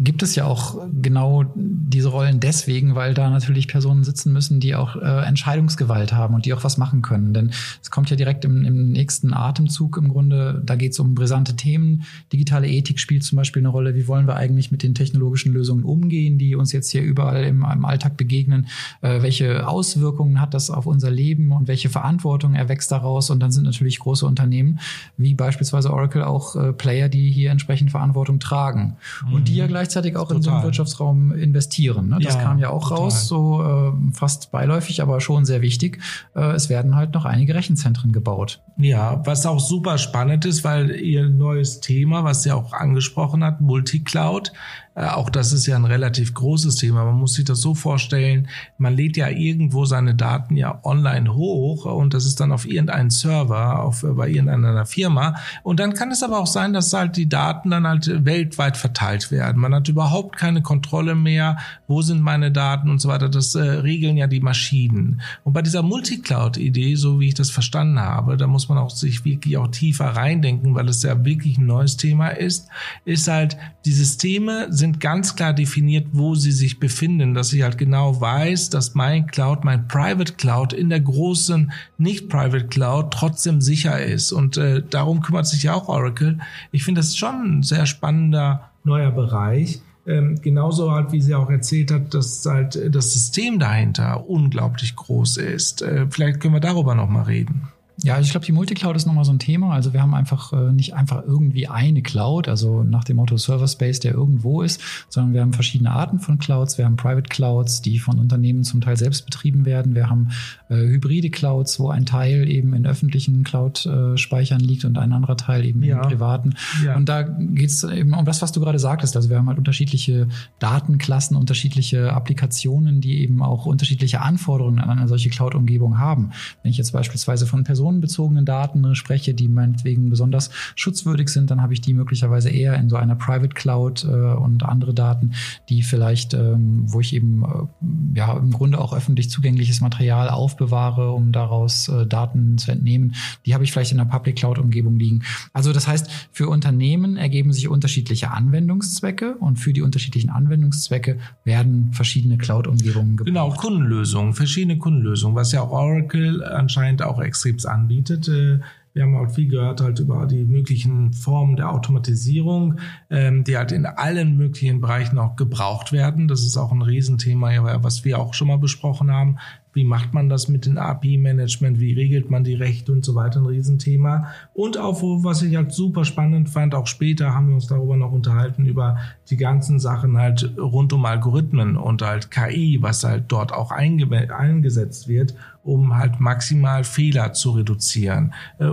gibt 0.00 0.22
es 0.22 0.36
ja 0.36 0.44
auch 0.44 0.86
genau 1.02 1.44
diese 1.56 2.08
Rollen 2.08 2.38
deswegen, 2.38 2.94
weil 2.94 3.14
da 3.14 3.30
natürlich 3.30 3.66
Personen 3.66 4.04
sitzen 4.04 4.32
müssen, 4.32 4.60
die 4.60 4.76
auch 4.76 4.94
äh, 4.94 5.26
Entscheidungsgewalt 5.26 6.12
haben 6.12 6.36
und 6.36 6.46
die 6.46 6.54
auch 6.54 6.62
was 6.62 6.78
machen 6.78 7.02
können. 7.02 7.34
Denn 7.34 7.50
es 7.82 7.90
kommt 7.90 8.08
ja 8.08 8.14
direkt 8.16 8.44
im, 8.44 8.64
im 8.64 8.92
nächsten 8.92 9.34
Atemzug 9.34 9.96
im 9.96 10.08
Grunde, 10.08 10.62
da 10.64 10.76
geht 10.76 10.92
es 10.92 11.00
um 11.00 11.16
brisante 11.16 11.56
Themen. 11.56 12.04
Digitale 12.32 12.68
Ethik 12.68 13.00
spielt 13.00 13.24
zum 13.24 13.36
Beispiel 13.36 13.60
eine 13.60 13.70
Rolle. 13.70 13.96
Wie 13.96 14.06
wollen 14.06 14.28
wir 14.28 14.36
eigentlich 14.36 14.70
mit 14.70 14.84
den 14.84 14.94
technologischen 14.94 15.52
Lösungen 15.52 15.82
umgehen, 15.82 16.38
die 16.38 16.54
uns 16.54 16.70
jetzt 16.70 16.90
hier 16.90 17.02
überall 17.02 17.42
im, 17.42 17.66
im 17.68 17.84
Alltag 17.84 18.16
begegnen? 18.16 18.68
Äh, 19.00 19.22
welche 19.22 19.66
Auswirkungen 19.66 20.40
hat 20.40 20.54
das 20.54 20.70
auf 20.70 20.86
unser 20.86 21.10
Leben 21.10 21.50
und 21.50 21.66
welche 21.66 21.88
Verantwortung 21.88 22.54
erwächst 22.54 22.92
daraus? 22.92 23.30
Und 23.30 23.40
dann 23.40 23.50
sind 23.50 23.64
natürlich 23.64 23.98
große 23.98 24.24
Unternehmen 24.24 24.78
wie 25.16 25.34
beispielsweise 25.34 25.92
Oracle 25.92 26.22
auch 26.22 26.54
äh, 26.54 26.72
Player, 26.72 27.08
die 27.08 27.32
hier 27.32 27.50
entsprechend 27.50 27.90
Verantwortung 27.90 28.38
tragen. 28.38 28.96
Mhm. 29.26 29.32
Und 29.32 29.48
die 29.48 29.56
ja 29.56 29.66
gleich 29.66 29.87
gleichzeitig 29.88 30.16
auch 30.16 30.28
total. 30.28 30.36
in 30.36 30.42
so 30.42 30.50
einen 30.50 30.62
Wirtschaftsraum 30.62 31.32
investieren. 31.32 32.08
Ne? 32.08 32.18
Das 32.20 32.34
ja, 32.34 32.42
kam 32.42 32.58
ja 32.58 32.70
auch 32.70 32.88
total. 32.88 33.04
raus, 33.04 33.28
so 33.28 33.62
äh, 33.62 34.12
fast 34.12 34.50
beiläufig, 34.50 35.02
aber 35.02 35.20
schon 35.20 35.44
sehr 35.44 35.62
wichtig. 35.62 35.98
Äh, 36.34 36.52
es 36.52 36.68
werden 36.68 36.94
halt 36.94 37.14
noch 37.14 37.24
einige 37.24 37.54
Rechenzentren 37.54 38.12
gebaut. 38.12 38.60
Ja, 38.76 39.22
was 39.24 39.46
auch 39.46 39.60
super 39.60 39.98
spannend 39.98 40.44
ist, 40.44 40.64
weil 40.64 40.90
ihr 40.90 41.28
neues 41.28 41.80
Thema, 41.80 42.24
was 42.24 42.44
ihr 42.44 42.56
auch 42.56 42.72
angesprochen 42.72 43.42
hat, 43.42 43.60
Multicloud, 43.60 44.52
auch 44.98 45.30
das 45.30 45.52
ist 45.52 45.66
ja 45.66 45.76
ein 45.76 45.84
relativ 45.84 46.34
großes 46.34 46.76
Thema. 46.76 47.04
Man 47.04 47.14
muss 47.14 47.34
sich 47.34 47.44
das 47.44 47.60
so 47.60 47.74
vorstellen, 47.74 48.48
man 48.78 48.96
lädt 48.96 49.16
ja 49.16 49.28
irgendwo 49.28 49.84
seine 49.84 50.14
Daten 50.14 50.56
ja 50.56 50.80
online 50.82 51.34
hoch 51.34 51.84
und 51.84 52.14
das 52.14 52.26
ist 52.26 52.40
dann 52.40 52.50
auf 52.50 52.66
irgendeinen 52.66 53.10
Server, 53.10 53.80
auf, 53.80 54.02
äh, 54.02 54.08
bei 54.08 54.28
irgendeiner 54.28 54.86
Firma. 54.86 55.36
Und 55.62 55.78
dann 55.78 55.94
kann 55.94 56.10
es 56.10 56.22
aber 56.22 56.38
auch 56.38 56.46
sein, 56.46 56.72
dass 56.72 56.92
halt 56.92 57.16
die 57.16 57.28
Daten 57.28 57.70
dann 57.70 57.86
halt 57.86 58.24
weltweit 58.24 58.76
verteilt 58.76 59.30
werden. 59.30 59.60
Man 59.60 59.74
hat 59.74 59.88
überhaupt 59.88 60.36
keine 60.36 60.62
Kontrolle 60.62 61.14
mehr, 61.14 61.58
wo 61.86 62.02
sind 62.02 62.20
meine 62.20 62.50
Daten 62.50 62.90
und 62.90 63.00
so 63.00 63.08
weiter. 63.08 63.28
Das 63.28 63.54
äh, 63.54 63.60
regeln 63.60 64.16
ja 64.16 64.26
die 64.26 64.40
Maschinen. 64.40 65.20
Und 65.44 65.52
bei 65.52 65.62
dieser 65.62 65.82
Multicloud-Idee, 65.82 66.96
so 66.96 67.20
wie 67.20 67.28
ich 67.28 67.34
das 67.34 67.50
verstanden 67.50 68.00
habe, 68.00 68.36
da 68.36 68.46
muss 68.46 68.68
man 68.68 68.78
auch 68.78 68.90
sich 68.90 69.24
wirklich 69.24 69.56
auch 69.58 69.68
tiefer 69.68 70.06
reindenken, 70.06 70.74
weil 70.74 70.88
es 70.88 71.02
ja 71.02 71.24
wirklich 71.24 71.58
ein 71.58 71.66
neues 71.66 71.96
Thema 71.96 72.28
ist, 72.28 72.68
ist 73.04 73.28
halt, 73.28 73.56
die 73.84 73.92
Systeme 73.92 74.66
sind 74.70 74.87
sind 74.88 75.00
ganz 75.00 75.36
klar 75.36 75.52
definiert, 75.52 76.06
wo 76.12 76.34
sie 76.34 76.50
sich 76.50 76.80
befinden, 76.80 77.34
dass 77.34 77.52
ich 77.52 77.62
halt 77.62 77.76
genau 77.76 78.20
weiß, 78.20 78.70
dass 78.70 78.94
mein 78.94 79.26
Cloud, 79.26 79.64
mein 79.64 79.86
Private 79.86 80.32
Cloud 80.32 80.72
in 80.72 80.88
der 80.88 81.00
großen 81.00 81.72
nicht-Private 81.98 82.68
Cloud 82.68 83.12
trotzdem 83.12 83.60
sicher 83.60 84.02
ist. 84.02 84.32
Und 84.32 84.56
äh, 84.56 84.82
darum 84.88 85.20
kümmert 85.20 85.46
sich 85.46 85.64
ja 85.64 85.74
auch 85.74 85.88
Oracle. 85.88 86.38
Ich 86.72 86.84
finde 86.84 87.00
das 87.00 87.16
schon 87.16 87.58
ein 87.58 87.62
sehr 87.62 87.84
spannender 87.84 88.70
neuer 88.82 89.10
Bereich. 89.10 89.82
Ähm, 90.06 90.40
genauso 90.40 90.90
halt, 90.90 91.12
wie 91.12 91.20
sie 91.20 91.34
auch 91.34 91.50
erzählt 91.50 91.90
hat, 91.90 92.14
dass 92.14 92.46
halt 92.46 92.80
das 92.94 93.12
System 93.12 93.58
dahinter 93.58 94.26
unglaublich 94.26 94.96
groß 94.96 95.36
ist. 95.36 95.82
Äh, 95.82 96.06
vielleicht 96.08 96.40
können 96.40 96.54
wir 96.54 96.60
darüber 96.60 96.94
noch 96.94 97.10
mal 97.10 97.24
reden. 97.24 97.68
Ja, 98.04 98.14
also 98.14 98.26
ich 98.26 98.30
glaube, 98.30 98.46
die 98.46 98.52
Multicloud 98.52 98.94
ist 98.94 99.06
nochmal 99.06 99.24
so 99.24 99.32
ein 99.32 99.40
Thema. 99.40 99.72
Also 99.72 99.92
wir 99.92 100.00
haben 100.00 100.14
einfach 100.14 100.52
äh, 100.52 100.72
nicht 100.72 100.94
einfach 100.94 101.24
irgendwie 101.26 101.66
eine 101.66 102.00
Cloud, 102.00 102.48
also 102.48 102.84
nach 102.84 103.02
dem 103.02 103.16
Motto 103.16 103.36
Server 103.36 103.66
Space, 103.66 103.98
der 103.98 104.14
irgendwo 104.14 104.62
ist, 104.62 104.80
sondern 105.08 105.34
wir 105.34 105.40
haben 105.40 105.52
verschiedene 105.52 105.90
Arten 105.90 106.20
von 106.20 106.38
Clouds. 106.38 106.78
Wir 106.78 106.84
haben 106.84 106.96
Private 106.96 107.28
Clouds, 107.28 107.82
die 107.82 107.98
von 107.98 108.20
Unternehmen 108.20 108.62
zum 108.62 108.80
Teil 108.80 108.96
selbst 108.96 109.24
betrieben 109.24 109.64
werden. 109.64 109.96
Wir 109.96 110.08
haben 110.08 110.28
äh, 110.68 110.76
hybride 110.76 111.30
Clouds, 111.30 111.80
wo 111.80 111.88
ein 111.90 112.06
Teil 112.06 112.48
eben 112.48 112.72
in 112.72 112.86
öffentlichen 112.86 113.42
Cloud-Speichern 113.42 114.60
liegt 114.60 114.84
und 114.84 114.96
ein 114.96 115.12
anderer 115.12 115.36
Teil 115.36 115.64
eben 115.64 115.82
ja. 115.82 115.96
in 115.96 116.02
privaten. 116.08 116.54
Ja. 116.84 116.94
Und 116.94 117.08
da 117.08 117.22
geht 117.22 117.70
es 117.70 117.82
eben 117.82 118.14
um 118.14 118.24
das, 118.24 118.42
was 118.42 118.52
du 118.52 118.60
gerade 118.60 118.78
sagtest. 118.78 119.16
Also 119.16 119.28
wir 119.28 119.38
haben 119.38 119.48
halt 119.48 119.58
unterschiedliche 119.58 120.28
Datenklassen, 120.60 121.36
unterschiedliche 121.36 122.12
Applikationen, 122.12 123.00
die 123.00 123.22
eben 123.22 123.42
auch 123.42 123.66
unterschiedliche 123.66 124.20
Anforderungen 124.20 124.78
an 124.78 124.98
eine 124.98 125.08
solche 125.08 125.30
Cloud-Umgebung 125.30 125.98
haben. 125.98 126.30
Wenn 126.62 126.70
ich 126.70 126.78
jetzt 126.78 126.92
beispielsweise 126.92 127.46
von 127.46 127.64
Personen 127.64 127.87
personenbezogenen 127.88 128.44
Daten 128.44 128.94
spreche, 128.94 129.34
die 129.34 129.48
meinetwegen 129.48 130.10
besonders 130.10 130.50
schutzwürdig 130.74 131.28
sind, 131.28 131.50
dann 131.50 131.62
habe 131.62 131.72
ich 131.72 131.80
die 131.80 131.94
möglicherweise 131.94 132.50
eher 132.50 132.74
in 132.74 132.88
so 132.88 132.96
einer 132.96 133.16
Private 133.16 133.54
Cloud 133.54 134.04
äh, 134.04 134.08
und 134.08 134.62
andere 134.62 134.94
Daten, 134.94 135.32
die 135.68 135.82
vielleicht, 135.82 136.34
ähm, 136.34 136.84
wo 136.86 137.00
ich 137.00 137.14
eben 137.14 137.42
äh, 137.42 138.18
ja 138.18 138.36
im 138.36 138.52
Grunde 138.52 138.80
auch 138.80 138.92
öffentlich 138.92 139.30
zugängliches 139.30 139.80
Material 139.80 140.28
aufbewahre, 140.28 141.12
um 141.12 141.32
daraus 141.32 141.88
äh, 141.88 142.06
Daten 142.06 142.58
zu 142.58 142.70
entnehmen, 142.70 143.14
die 143.46 143.54
habe 143.54 143.64
ich 143.64 143.72
vielleicht 143.72 143.92
in 143.92 144.00
einer 144.00 144.10
Public 144.10 144.36
Cloud 144.36 144.58
Umgebung 144.58 144.98
liegen. 144.98 145.22
Also 145.52 145.72
das 145.72 145.86
heißt, 145.86 146.10
für 146.32 146.48
Unternehmen 146.48 147.16
ergeben 147.16 147.52
sich 147.52 147.68
unterschiedliche 147.68 148.30
Anwendungszwecke 148.30 149.36
und 149.36 149.58
für 149.58 149.72
die 149.72 149.82
unterschiedlichen 149.82 150.30
Anwendungszwecke 150.30 151.18
werden 151.44 151.92
verschiedene 151.92 152.38
Cloud-Umgebungen 152.38 153.16
gebaut. 153.16 153.26
Genau, 153.26 153.50
Kundenlösungen, 153.50 154.34
verschiedene 154.34 154.78
Kundenlösungen, 154.78 155.36
was 155.36 155.52
ja 155.52 155.62
auch 155.62 155.70
Oracle 155.70 156.44
anscheinend 156.44 157.02
auch 157.02 157.20
extrem 157.20 157.58
anbietet. 157.78 158.28
Äh, 158.28 158.60
wir 158.94 159.04
haben 159.04 159.16
auch 159.16 159.30
viel 159.30 159.48
gehört 159.48 159.80
halt 159.80 160.00
über 160.00 160.26
die 160.26 160.44
möglichen 160.44 161.12
Formen 161.12 161.56
der 161.56 161.70
Automatisierung, 161.70 162.80
ähm, 163.10 163.44
die 163.44 163.56
halt 163.56 163.70
in 163.70 163.86
allen 163.86 164.36
möglichen 164.36 164.80
Bereichen 164.80 165.18
auch 165.18 165.36
gebraucht 165.36 165.92
werden. 165.92 166.26
Das 166.26 166.42
ist 166.42 166.56
auch 166.56 166.72
ein 166.72 166.82
Riesenthema, 166.82 167.82
was 167.82 168.04
wir 168.04 168.18
auch 168.18 168.34
schon 168.34 168.48
mal 168.48 168.58
besprochen 168.58 169.12
haben. 169.12 169.38
Wie 169.72 169.84
macht 169.84 170.14
man 170.14 170.28
das 170.28 170.48
mit 170.48 170.66
dem 170.66 170.78
API-Management? 170.78 171.78
Wie 171.78 171.92
regelt 171.92 172.30
man 172.30 172.44
die 172.44 172.54
Rechte 172.54 172.92
und 172.92 173.04
so 173.04 173.14
weiter? 173.14 173.40
Ein 173.40 173.46
Riesenthema. 173.46 174.28
Und 174.54 174.78
auch, 174.78 175.02
was 175.02 175.42
ich 175.42 175.56
halt 175.56 175.72
super 175.72 176.04
spannend 176.04 176.48
fand, 176.48 176.74
auch 176.74 176.86
später 176.86 177.34
haben 177.34 177.48
wir 177.48 177.54
uns 177.54 177.66
darüber 177.66 177.96
noch 177.96 178.12
unterhalten, 178.12 178.66
über 178.66 178.98
die 179.30 179.36
ganzen 179.36 179.78
Sachen 179.78 180.16
halt 180.16 180.52
rund 180.58 180.92
um 180.92 181.04
Algorithmen 181.04 181.76
und 181.76 182.02
halt 182.02 182.30
KI, 182.30 182.78
was 182.80 183.04
halt 183.04 183.24
dort 183.28 183.52
auch 183.52 183.70
eingesetzt 183.70 185.08
wird, 185.08 185.34
um 185.68 185.96
halt 185.96 186.18
maximal 186.18 186.82
Fehler 186.82 187.34
zu 187.34 187.50
reduzieren. 187.50 188.32
Äh, 188.58 188.70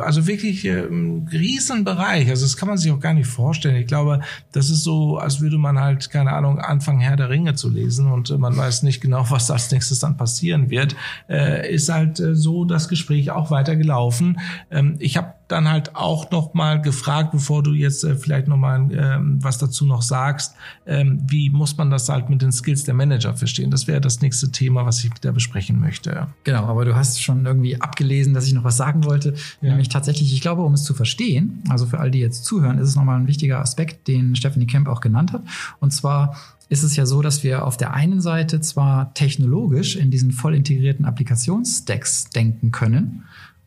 also 0.00 0.26
wirklich 0.28 0.64
äh, 0.64 0.86
ein 0.86 1.28
Riesenbereich. 1.30 2.28
Also 2.28 2.44
das 2.44 2.56
kann 2.56 2.68
man 2.68 2.78
sich 2.78 2.92
auch 2.92 3.00
gar 3.00 3.14
nicht 3.14 3.26
vorstellen. 3.26 3.74
Ich 3.76 3.88
glaube, 3.88 4.20
das 4.52 4.70
ist 4.70 4.84
so, 4.84 5.18
als 5.18 5.40
würde 5.40 5.58
man 5.58 5.80
halt, 5.80 6.08
keine 6.10 6.32
Ahnung, 6.32 6.60
anfangen, 6.60 7.00
Herr 7.00 7.16
der 7.16 7.30
Ringe 7.30 7.54
zu 7.54 7.68
lesen 7.68 8.06
und 8.10 8.36
man 8.38 8.56
weiß 8.56 8.84
nicht 8.84 9.00
genau, 9.00 9.26
was 9.28 9.50
als 9.50 9.72
nächstes 9.72 9.98
dann 9.98 10.16
passieren 10.46 10.70
wird. 10.70 10.96
Äh, 11.28 11.74
ist 11.74 11.88
halt 11.88 12.22
so 12.32 12.64
das 12.64 12.88
Gespräch 12.88 13.30
auch 13.30 13.50
weiter 13.50 13.76
gelaufen. 13.76 14.38
Ähm, 14.70 14.96
ich 14.98 15.16
habe 15.16 15.34
dann 15.48 15.68
halt 15.70 15.94
auch 15.94 16.30
noch 16.30 16.54
mal 16.54 16.80
gefragt, 16.80 17.30
bevor 17.30 17.62
du 17.62 17.72
jetzt 17.72 18.02
äh, 18.04 18.16
vielleicht 18.16 18.48
noch 18.48 18.56
mal 18.56 18.88
ähm, 18.92 19.38
was 19.40 19.58
dazu 19.58 19.86
noch 19.86 20.02
sagst, 20.02 20.54
ähm, 20.86 21.20
wie 21.28 21.50
muss 21.50 21.76
man 21.76 21.90
das 21.90 22.08
halt 22.08 22.28
mit 22.30 22.42
den 22.42 22.50
Skills 22.50 22.84
der 22.84 22.94
Manager 22.94 23.34
verstehen? 23.34 23.70
Das 23.70 23.86
wäre 23.86 24.00
das 24.00 24.20
nächste 24.20 24.50
Thema, 24.50 24.86
was 24.86 25.02
ich 25.04 25.10
mit 25.10 25.22
dir 25.22 25.32
besprechen 25.32 25.78
möchte. 25.78 26.26
Genau, 26.44 26.64
aber 26.64 26.84
du 26.84 26.96
hast 26.96 27.22
schon 27.22 27.46
irgendwie 27.46 27.80
abgelesen, 27.80 28.34
dass 28.34 28.46
ich 28.46 28.54
noch 28.54 28.64
was 28.64 28.76
sagen 28.76 29.04
wollte. 29.04 29.34
Ja. 29.60 29.70
Nämlich 29.70 29.88
tatsächlich, 29.88 30.32
ich 30.32 30.40
glaube, 30.40 30.62
um 30.62 30.74
es 30.74 30.82
zu 30.82 30.94
verstehen, 30.94 31.62
also 31.68 31.86
für 31.86 32.00
all 32.00 32.10
die 32.10 32.20
jetzt 32.20 32.44
zuhören, 32.44 32.78
ist 32.78 32.88
es 32.88 32.96
nochmal 32.96 33.18
ein 33.20 33.28
wichtiger 33.28 33.60
Aspekt, 33.60 34.08
den 34.08 34.34
Stephanie 34.34 34.66
Kemp 34.66 34.88
auch 34.88 35.00
genannt 35.00 35.32
hat. 35.32 35.42
Und 35.78 35.92
zwar 35.92 36.36
ist 36.68 36.82
es 36.82 36.96
ja 36.96 37.06
so, 37.06 37.22
dass 37.22 37.44
wir 37.44 37.64
auf 37.64 37.76
der 37.76 37.94
einen 37.94 38.20
Seite 38.20 38.60
zwar 38.60 39.14
technologisch 39.14 39.96
in 39.96 40.10
diesen 40.10 40.32
voll 40.32 40.54
integrierten 40.54 41.04
Applikationsstacks 41.04 42.30
denken 42.30 42.72
können, 42.72 43.24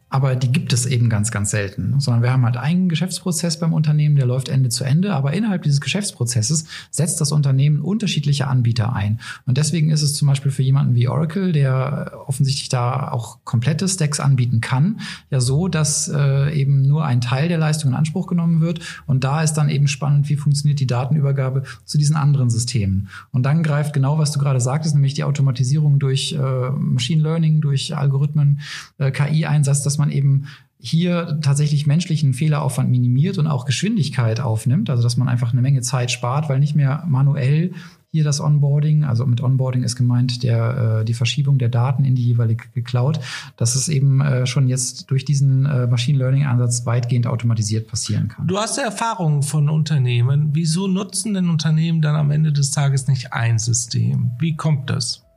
aber 0.09 0.35
die 0.35 0.51
gibt 0.51 0.73
es 0.73 0.85
eben 0.85 1.09
ganz, 1.09 1.31
ganz 1.31 1.51
selten. 1.51 1.99
Sondern 1.99 2.23
wir 2.23 2.31
haben 2.31 2.45
halt 2.45 2.57
einen 2.57 2.89
Geschäftsprozess 2.89 3.59
beim 3.59 3.73
Unternehmen, 3.73 4.15
der 4.15 4.25
läuft 4.25 4.49
Ende 4.49 4.69
zu 4.69 4.83
Ende, 4.83 5.13
aber 5.13 5.33
innerhalb 5.33 5.63
dieses 5.63 5.81
Geschäftsprozesses 5.81 6.65
setzt 6.89 7.21
das 7.21 7.31
Unternehmen 7.31 7.81
unterschiedliche 7.81 8.47
Anbieter 8.47 8.93
ein. 8.93 9.19
Und 9.45 9.57
deswegen 9.57 9.91
ist 9.91 10.01
es 10.01 10.13
zum 10.13 10.27
Beispiel 10.27 10.51
für 10.51 10.63
jemanden 10.63 10.95
wie 10.95 11.07
Oracle, 11.07 11.51
der 11.51 12.23
offensichtlich 12.27 12.69
da 12.69 13.11
auch 13.11 13.39
komplette 13.43 13.87
Stacks 13.87 14.19
anbieten 14.19 14.61
kann, 14.61 15.01
ja 15.29 15.39
so, 15.39 15.67
dass 15.67 16.07
äh, 16.07 16.53
eben 16.59 16.81
nur 16.81 17.05
ein 17.05 17.21
Teil 17.21 17.47
der 17.47 17.57
Leistung 17.57 17.91
in 17.91 17.95
Anspruch 17.95 18.27
genommen 18.27 18.61
wird. 18.61 18.79
Und 19.05 19.23
da 19.23 19.43
ist 19.43 19.53
dann 19.53 19.69
eben 19.69 19.87
spannend, 19.87 20.29
wie 20.29 20.35
funktioniert 20.35 20.79
die 20.79 20.87
Datenübergabe 20.87 21.63
zu 21.85 21.97
diesen 21.97 22.15
anderen 22.15 22.49
Systemen. 22.49 23.09
Und 23.31 23.43
dann 23.43 23.61
greift 23.61 23.93
genau, 23.93 24.17
was 24.17 24.31
du 24.31 24.39
gerade 24.39 24.59
sagtest, 24.59 24.95
nämlich 24.95 25.13
die 25.13 25.23
Automatisierung 25.23 25.99
durch 25.99 26.33
äh, 26.33 26.69
Machine 26.71 27.21
Learning, 27.21 27.61
durch 27.61 27.95
Algorithmen, 27.95 28.61
äh, 28.97 29.11
KI-Einsatz, 29.11 29.83
dass 29.83 29.98
man 29.99 30.09
eben 30.09 30.47
hier 30.81 31.39
tatsächlich 31.41 31.85
menschlichen 31.85 32.33
Fehleraufwand 32.33 32.89
minimiert 32.89 33.37
und 33.37 33.47
auch 33.47 33.65
Geschwindigkeit 33.65 34.39
aufnimmt, 34.39 34.89
also 34.89 35.03
dass 35.03 35.17
man 35.17 35.27
einfach 35.27 35.51
eine 35.51 35.61
Menge 35.61 35.81
Zeit 35.81 36.09
spart, 36.09 36.49
weil 36.49 36.59
nicht 36.59 36.75
mehr 36.75 37.03
manuell 37.07 37.73
hier 38.11 38.23
das 38.23 38.41
Onboarding, 38.41 39.03
also 39.03 39.25
mit 39.25 39.41
Onboarding 39.41 39.83
ist 39.83 39.95
gemeint 39.95 40.41
der, 40.41 41.01
äh, 41.01 41.05
die 41.05 41.13
Verschiebung 41.13 41.59
der 41.59 41.69
Daten 41.69 42.05
in 42.05 42.15
die 42.15 42.23
jeweilige 42.23 42.81
Cloud, 42.81 43.19
dass 43.55 43.75
es 43.75 43.87
eben 43.87 44.19
äh, 44.21 44.47
schon 44.47 44.67
jetzt 44.67 45.11
durch 45.11 45.25
diesen 45.25 45.65
äh, 45.65 45.85
Machine 45.85 46.17
Learning 46.17 46.45
Ansatz 46.45 46.85
weitgehend 46.85 47.27
automatisiert 47.27 47.87
passieren 47.87 48.29
kann. 48.29 48.47
Du 48.47 48.57
hast 48.57 48.77
ja 48.77 48.83
Erfahrungen 48.83 49.43
von 49.43 49.69
Unternehmen. 49.69 50.49
Wieso 50.53 50.87
nutzen 50.87 51.35
denn 51.35 51.49
Unternehmen 51.49 52.01
dann 52.01 52.15
am 52.15 52.31
Ende 52.31 52.51
des 52.51 52.71
Tages 52.71 53.07
nicht 53.07 53.31
ein 53.33 53.59
System? 53.59 54.31
Wie 54.39 54.55
kommt 54.55 54.89
das? 54.89 55.28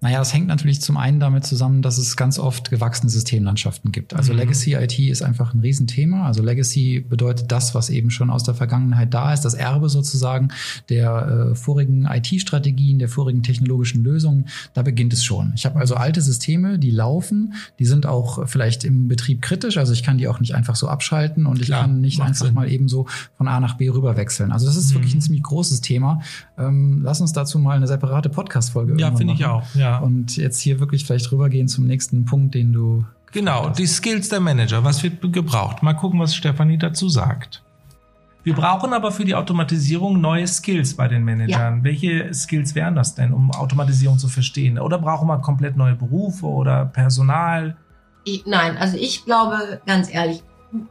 Naja, 0.00 0.18
das 0.18 0.32
hängt 0.32 0.46
natürlich 0.46 0.80
zum 0.80 0.96
einen 0.96 1.20
damit 1.20 1.44
zusammen, 1.44 1.82
dass 1.82 1.98
es 1.98 2.16
ganz 2.16 2.38
oft 2.38 2.70
gewachsene 2.70 3.10
Systemlandschaften 3.10 3.92
gibt. 3.92 4.14
Also 4.14 4.32
mhm. 4.32 4.40
Legacy 4.40 4.74
IT 4.74 4.98
ist 4.98 5.22
einfach 5.22 5.54
ein 5.54 5.60
Riesenthema. 5.60 6.26
Also 6.26 6.42
Legacy 6.42 7.04
bedeutet 7.08 7.50
das, 7.52 7.74
was 7.74 7.90
eben 7.90 8.10
schon 8.10 8.30
aus 8.30 8.44
der 8.44 8.54
Vergangenheit 8.54 9.12
da 9.14 9.32
ist, 9.32 9.42
das 9.42 9.54
Erbe 9.54 9.88
sozusagen 9.88 10.48
der 10.88 11.50
äh, 11.52 11.54
vorigen 11.54 12.06
IT-Strategien, 12.06 12.98
der 12.98 13.08
vorigen 13.08 13.42
technologischen 13.42 14.02
Lösungen. 14.02 14.46
Da 14.74 14.82
beginnt 14.82 15.12
es 15.12 15.24
schon. 15.24 15.52
Ich 15.54 15.66
habe 15.66 15.78
also 15.78 15.94
alte 15.94 16.20
Systeme, 16.22 16.78
die 16.78 16.90
laufen, 16.90 17.54
die 17.78 17.86
sind 17.86 18.06
auch 18.06 18.46
vielleicht 18.48 18.84
im 18.84 19.08
Betrieb 19.08 19.42
kritisch. 19.42 19.76
Also 19.76 19.92
ich 19.92 20.02
kann 20.02 20.18
die 20.18 20.28
auch 20.28 20.40
nicht 20.40 20.54
einfach 20.54 20.76
so 20.76 20.88
abschalten 20.88 21.46
und 21.46 21.60
ich 21.60 21.66
Klar, 21.66 21.82
kann 21.82 22.00
nicht 22.00 22.20
einfach 22.20 22.46
Sinn. 22.46 22.54
mal 22.54 22.70
eben 22.70 22.88
so 22.88 23.06
von 23.36 23.48
A 23.48 23.60
nach 23.60 23.74
B 23.74 23.88
rüber 23.88 24.16
wechseln. 24.16 24.52
Also 24.52 24.66
das 24.66 24.76
ist 24.76 24.90
mhm. 24.90 24.94
wirklich 24.94 25.14
ein 25.14 25.20
ziemlich 25.20 25.42
großes 25.42 25.80
Thema. 25.80 26.20
Ähm, 26.58 27.00
lass 27.02 27.20
uns 27.20 27.32
dazu 27.32 27.58
mal 27.58 27.76
eine 27.76 27.86
separate 27.86 28.28
Podcast-Folge 28.28 28.96
Ja, 28.98 29.14
finde 29.14 29.34
ich 29.34 29.44
auch. 29.44 29.62
Ja. 29.74 29.98
Und 29.98 30.36
jetzt 30.36 30.60
hier 30.60 30.80
wirklich 30.80 31.04
vielleicht 31.04 31.30
rübergehen 31.32 31.68
zum 31.68 31.86
nächsten 31.86 32.24
Punkt, 32.24 32.54
den 32.54 32.72
du. 32.72 33.04
Genau, 33.32 33.68
die 33.70 33.86
Skills 33.86 34.28
der 34.28 34.40
Manager. 34.40 34.84
Was 34.84 35.02
wird 35.02 35.20
gebraucht? 35.32 35.82
Mal 35.82 35.94
gucken, 35.94 36.20
was 36.20 36.34
Stefanie 36.34 36.78
dazu 36.78 37.08
sagt. 37.08 37.62
Wir 38.46 38.54
brauchen 38.54 38.92
aber 38.92 39.10
für 39.10 39.24
die 39.24 39.34
Automatisierung 39.34 40.20
neue 40.20 40.46
Skills 40.46 40.94
bei 40.94 41.08
den 41.08 41.24
Managern. 41.24 41.78
Ja. 41.78 41.84
Welche 41.84 42.32
Skills 42.32 42.76
wären 42.76 42.94
das 42.94 43.16
denn, 43.16 43.32
um 43.32 43.50
Automatisierung 43.50 44.18
zu 44.18 44.28
verstehen? 44.28 44.78
Oder 44.78 44.98
brauchen 44.98 45.26
wir 45.26 45.38
komplett 45.38 45.76
neue 45.76 45.96
Berufe 45.96 46.46
oder 46.46 46.86
Personal? 46.86 47.76
Ich, 48.22 48.46
nein, 48.46 48.76
also 48.76 48.96
ich 48.96 49.24
glaube, 49.24 49.80
ganz 49.84 50.12
ehrlich, 50.14 50.44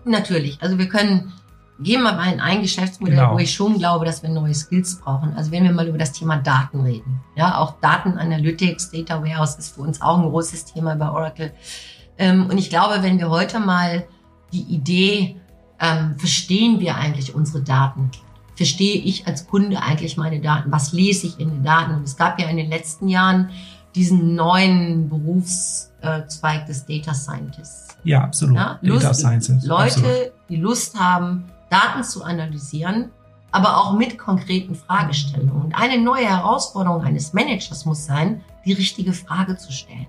natürlich. 0.04 0.62
Also 0.62 0.78
wir 0.78 0.90
können, 0.90 1.32
gehen 1.80 2.04
wir 2.04 2.14
mal 2.14 2.32
in 2.32 2.40
ein 2.40 2.62
Geschäftsmodell, 2.62 3.18
genau. 3.18 3.34
wo 3.34 3.40
ich 3.40 3.54
schon 3.54 3.78
glaube, 3.78 4.06
dass 4.06 4.24
wir 4.24 4.30
neue 4.30 4.54
Skills 4.54 5.00
brauchen. 5.00 5.34
Also 5.36 5.52
wenn 5.52 5.64
wir 5.64 5.72
mal 5.72 5.88
über 5.88 5.98
das 5.98 6.14
Thema 6.14 6.38
Daten 6.38 6.82
reden. 6.82 7.22
Ja, 7.36 7.58
auch 7.58 7.80
Datenanalytics, 7.82 8.92
Data 8.92 9.22
Warehouse 9.22 9.56
ist 9.56 9.76
für 9.76 9.82
uns 9.82 10.02
auch 10.02 10.18
ein 10.18 10.30
großes 10.30 10.66
Thema 10.66 10.96
bei 10.96 11.10
Oracle. 11.10 11.52
Ähm, 12.18 12.48
und 12.50 12.58
ich 12.58 12.70
glaube, 12.70 13.04
wenn 13.04 13.20
wir 13.20 13.30
heute 13.30 13.60
mal 13.60 14.06
die 14.54 14.64
Idee 14.64 15.36
ähm, 15.80 16.16
verstehen 16.18 16.80
wir 16.80 16.96
eigentlich 16.96 17.36
unsere 17.36 17.62
Daten? 17.62 18.12
Verstehe 18.56 18.96
ich 18.96 19.28
als 19.28 19.48
Kunde 19.48 19.82
eigentlich 19.82 20.16
meine 20.18 20.40
Daten? 20.40 20.72
Was 20.72 20.94
lese 20.94 21.28
ich 21.28 21.40
in 21.40 21.50
den 21.50 21.64
Daten? 21.64 21.96
Und 21.96 22.04
es 22.04 22.16
gab 22.16 22.40
ja 22.40 22.48
in 22.48 22.58
den 22.58 22.70
letzten 22.70 23.10
Jahren 23.10 23.50
diesen 23.94 24.36
neuen 24.36 25.10
Berufszweig 25.10 26.66
des 26.66 26.86
Data 26.86 27.14
Scientists. 27.14 27.98
Ja, 28.04 28.22
absolut. 28.22 28.56
Ja, 28.56 28.80
Lust, 28.82 29.04
Data 29.04 29.14
Scientist. 29.14 29.66
Leute, 29.66 29.96
absolut. 29.96 30.32
die 30.50 30.56
Lust 30.58 31.00
haben, 31.00 31.46
Daten 31.76 32.04
zu 32.04 32.24
analysieren, 32.24 33.12
aber 33.52 33.78
auch 33.78 33.94
mit 33.94 34.18
konkreten 34.18 34.76
Fragestellungen. 34.76 35.64
Und 35.64 35.76
eine 35.76 36.02
neue 36.02 36.28
Herausforderung 36.28 37.04
eines 37.04 37.34
Managers 37.34 37.86
muss 37.86 38.06
sein, 38.06 38.44
die 38.66 38.74
richtige 38.74 39.14
Frage 39.14 39.58
zu 39.58 39.72
stellen 39.72 40.08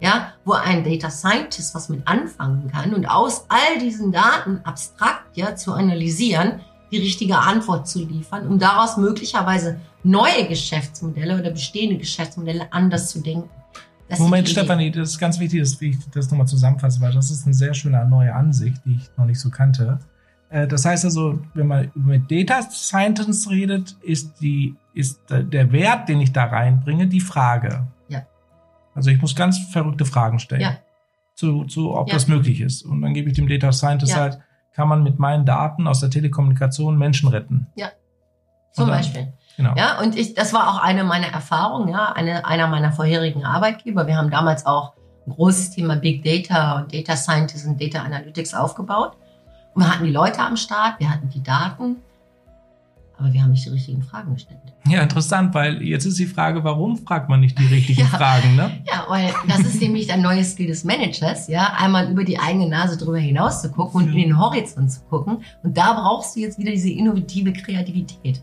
ja, 0.00 0.32
wo 0.44 0.52
ein 0.52 0.84
Data 0.84 1.10
Scientist 1.10 1.74
was 1.74 1.88
mit 1.88 2.06
anfangen 2.06 2.70
kann 2.70 2.94
und 2.94 3.06
aus 3.06 3.46
all 3.48 3.78
diesen 3.80 4.12
Daten 4.12 4.60
abstrakt 4.64 5.36
ja 5.36 5.56
zu 5.56 5.72
analysieren, 5.72 6.60
die 6.92 6.98
richtige 6.98 7.38
Antwort 7.38 7.88
zu 7.88 8.04
liefern, 8.04 8.46
um 8.46 8.58
daraus 8.58 8.96
möglicherweise 8.96 9.80
neue 10.04 10.46
Geschäftsmodelle 10.48 11.38
oder 11.38 11.50
bestehende 11.50 11.96
Geschäftsmodelle 11.96 12.72
anders 12.72 13.10
zu 13.10 13.20
denken. 13.20 13.48
Das 14.08 14.20
Moment, 14.20 14.48
Stefanie, 14.48 14.92
das 14.92 15.10
ist 15.10 15.18
ganz 15.18 15.40
wichtig, 15.40 15.60
dass 15.60 15.80
ich 15.80 15.96
das 16.12 16.30
nochmal 16.30 16.46
zusammenfasse, 16.46 17.00
weil 17.00 17.12
das 17.12 17.30
ist 17.30 17.44
eine 17.44 17.54
sehr 17.54 17.74
schöne 17.74 18.06
neue 18.08 18.32
Ansicht, 18.32 18.80
die 18.84 18.94
ich 18.94 19.10
noch 19.16 19.24
nicht 19.24 19.40
so 19.40 19.50
kannte. 19.50 19.98
Äh, 20.48 20.66
das 20.66 20.84
heißt 20.84 21.04
also, 21.04 21.40
wenn 21.54 21.66
man 21.66 21.90
mit 21.94 22.30
Data 22.30 22.62
Scientists 22.62 23.50
redet, 23.50 23.96
ist 24.02 24.40
die, 24.40 24.76
ist 24.94 25.20
der 25.28 25.72
Wert, 25.72 26.08
den 26.08 26.20
ich 26.20 26.32
da 26.32 26.44
reinbringe, 26.44 27.06
die 27.06 27.20
Frage. 27.20 27.86
Also 28.96 29.10
ich 29.10 29.20
muss 29.20 29.36
ganz 29.36 29.58
verrückte 29.58 30.06
Fragen 30.06 30.38
stellen. 30.38 30.62
Ja. 30.62 30.78
Zu, 31.34 31.64
zu 31.64 31.94
ob 31.94 32.08
ja. 32.08 32.14
das 32.14 32.28
möglich 32.28 32.62
ist. 32.62 32.82
Und 32.82 33.02
dann 33.02 33.12
gebe 33.12 33.28
ich 33.28 33.36
dem 33.36 33.46
Data 33.46 33.70
Scientist 33.70 34.12
ja. 34.12 34.20
halt, 34.20 34.38
kann 34.72 34.88
man 34.88 35.02
mit 35.02 35.18
meinen 35.18 35.44
Daten 35.44 35.86
aus 35.86 36.00
der 36.00 36.08
Telekommunikation 36.08 36.96
Menschen 36.96 37.28
retten. 37.28 37.66
Ja. 37.76 37.90
Zum 38.72 38.86
dann, 38.86 38.96
Beispiel. 38.96 39.32
Genau. 39.58 39.74
Ja, 39.76 40.00
und 40.00 40.16
ich, 40.16 40.32
das 40.34 40.54
war 40.54 40.70
auch 40.70 40.82
eine 40.82 41.04
meiner 41.04 41.28
Erfahrungen, 41.28 41.88
ja, 41.88 42.12
eine, 42.12 42.46
einer 42.46 42.68
meiner 42.68 42.90
vorherigen 42.90 43.44
Arbeitgeber. 43.44 44.06
Wir 44.06 44.16
haben 44.16 44.30
damals 44.30 44.64
auch 44.64 44.94
ein 45.26 45.32
großes 45.32 45.72
Thema 45.72 45.96
Big 45.96 46.24
Data 46.24 46.78
und 46.78 46.94
Data 46.94 47.16
Scientist 47.16 47.66
und 47.66 47.80
Data 47.80 48.00
Analytics 48.00 48.54
aufgebaut. 48.54 49.16
Wir 49.76 49.92
hatten 49.92 50.04
die 50.04 50.12
Leute 50.12 50.40
am 50.40 50.56
Start, 50.56 50.98
wir 51.00 51.10
hatten 51.10 51.28
die 51.28 51.42
Daten, 51.42 51.96
aber 53.18 53.32
wir 53.32 53.42
haben 53.42 53.50
nicht 53.50 53.64
die 53.66 53.70
richtigen 53.70 54.02
Fragen 54.02 54.34
gestellt. 54.34 54.58
Ja, 54.86 55.02
interessant, 55.02 55.54
weil 55.54 55.82
jetzt 55.82 56.06
ist 56.06 56.18
die 56.18 56.26
Frage, 56.26 56.64
warum 56.64 56.96
fragt 56.96 57.28
man 57.28 57.40
nicht 57.40 57.58
die 57.58 57.66
richtigen 57.66 58.00
ja, 58.00 58.06
Fragen, 58.06 58.56
ne? 58.56 58.82
Ja, 58.86 59.04
weil 59.08 59.34
das 59.46 59.60
ist 59.60 59.80
nämlich 59.80 60.10
ein 60.12 60.22
neues 60.22 60.52
Skill 60.52 60.68
des 60.68 60.84
Managers, 60.84 61.48
ja, 61.48 61.74
einmal 61.78 62.10
über 62.10 62.24
die 62.24 62.38
eigene 62.38 62.68
Nase 62.68 62.96
drüber 62.96 63.18
hinaus 63.18 63.62
zu 63.62 63.70
gucken 63.70 64.02
und 64.02 64.08
ja. 64.08 64.14
in 64.14 64.28
den 64.28 64.38
Horizont 64.38 64.90
zu 64.90 65.00
gucken. 65.02 65.38
Und 65.62 65.76
da 65.76 65.92
brauchst 65.92 66.36
du 66.36 66.40
jetzt 66.40 66.58
wieder 66.58 66.70
diese 66.70 66.90
innovative 66.90 67.52
Kreativität. 67.52 68.42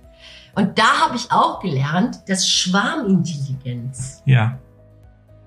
Und 0.56 0.78
da 0.78 1.06
habe 1.06 1.16
ich 1.16 1.32
auch 1.32 1.60
gelernt, 1.60 2.22
dass 2.28 2.48
Schwarmintelligenz. 2.48 4.22
Ja. 4.26 4.60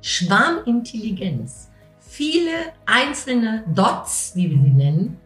Schwarmintelligenz. 0.03 1.71
Viele 2.01 2.51
einzelne 2.87 3.65
Dots, 3.73 4.33
wie 4.35 4.51
wir 4.51 4.59
sie 4.59 4.71
nennen, 4.71 5.19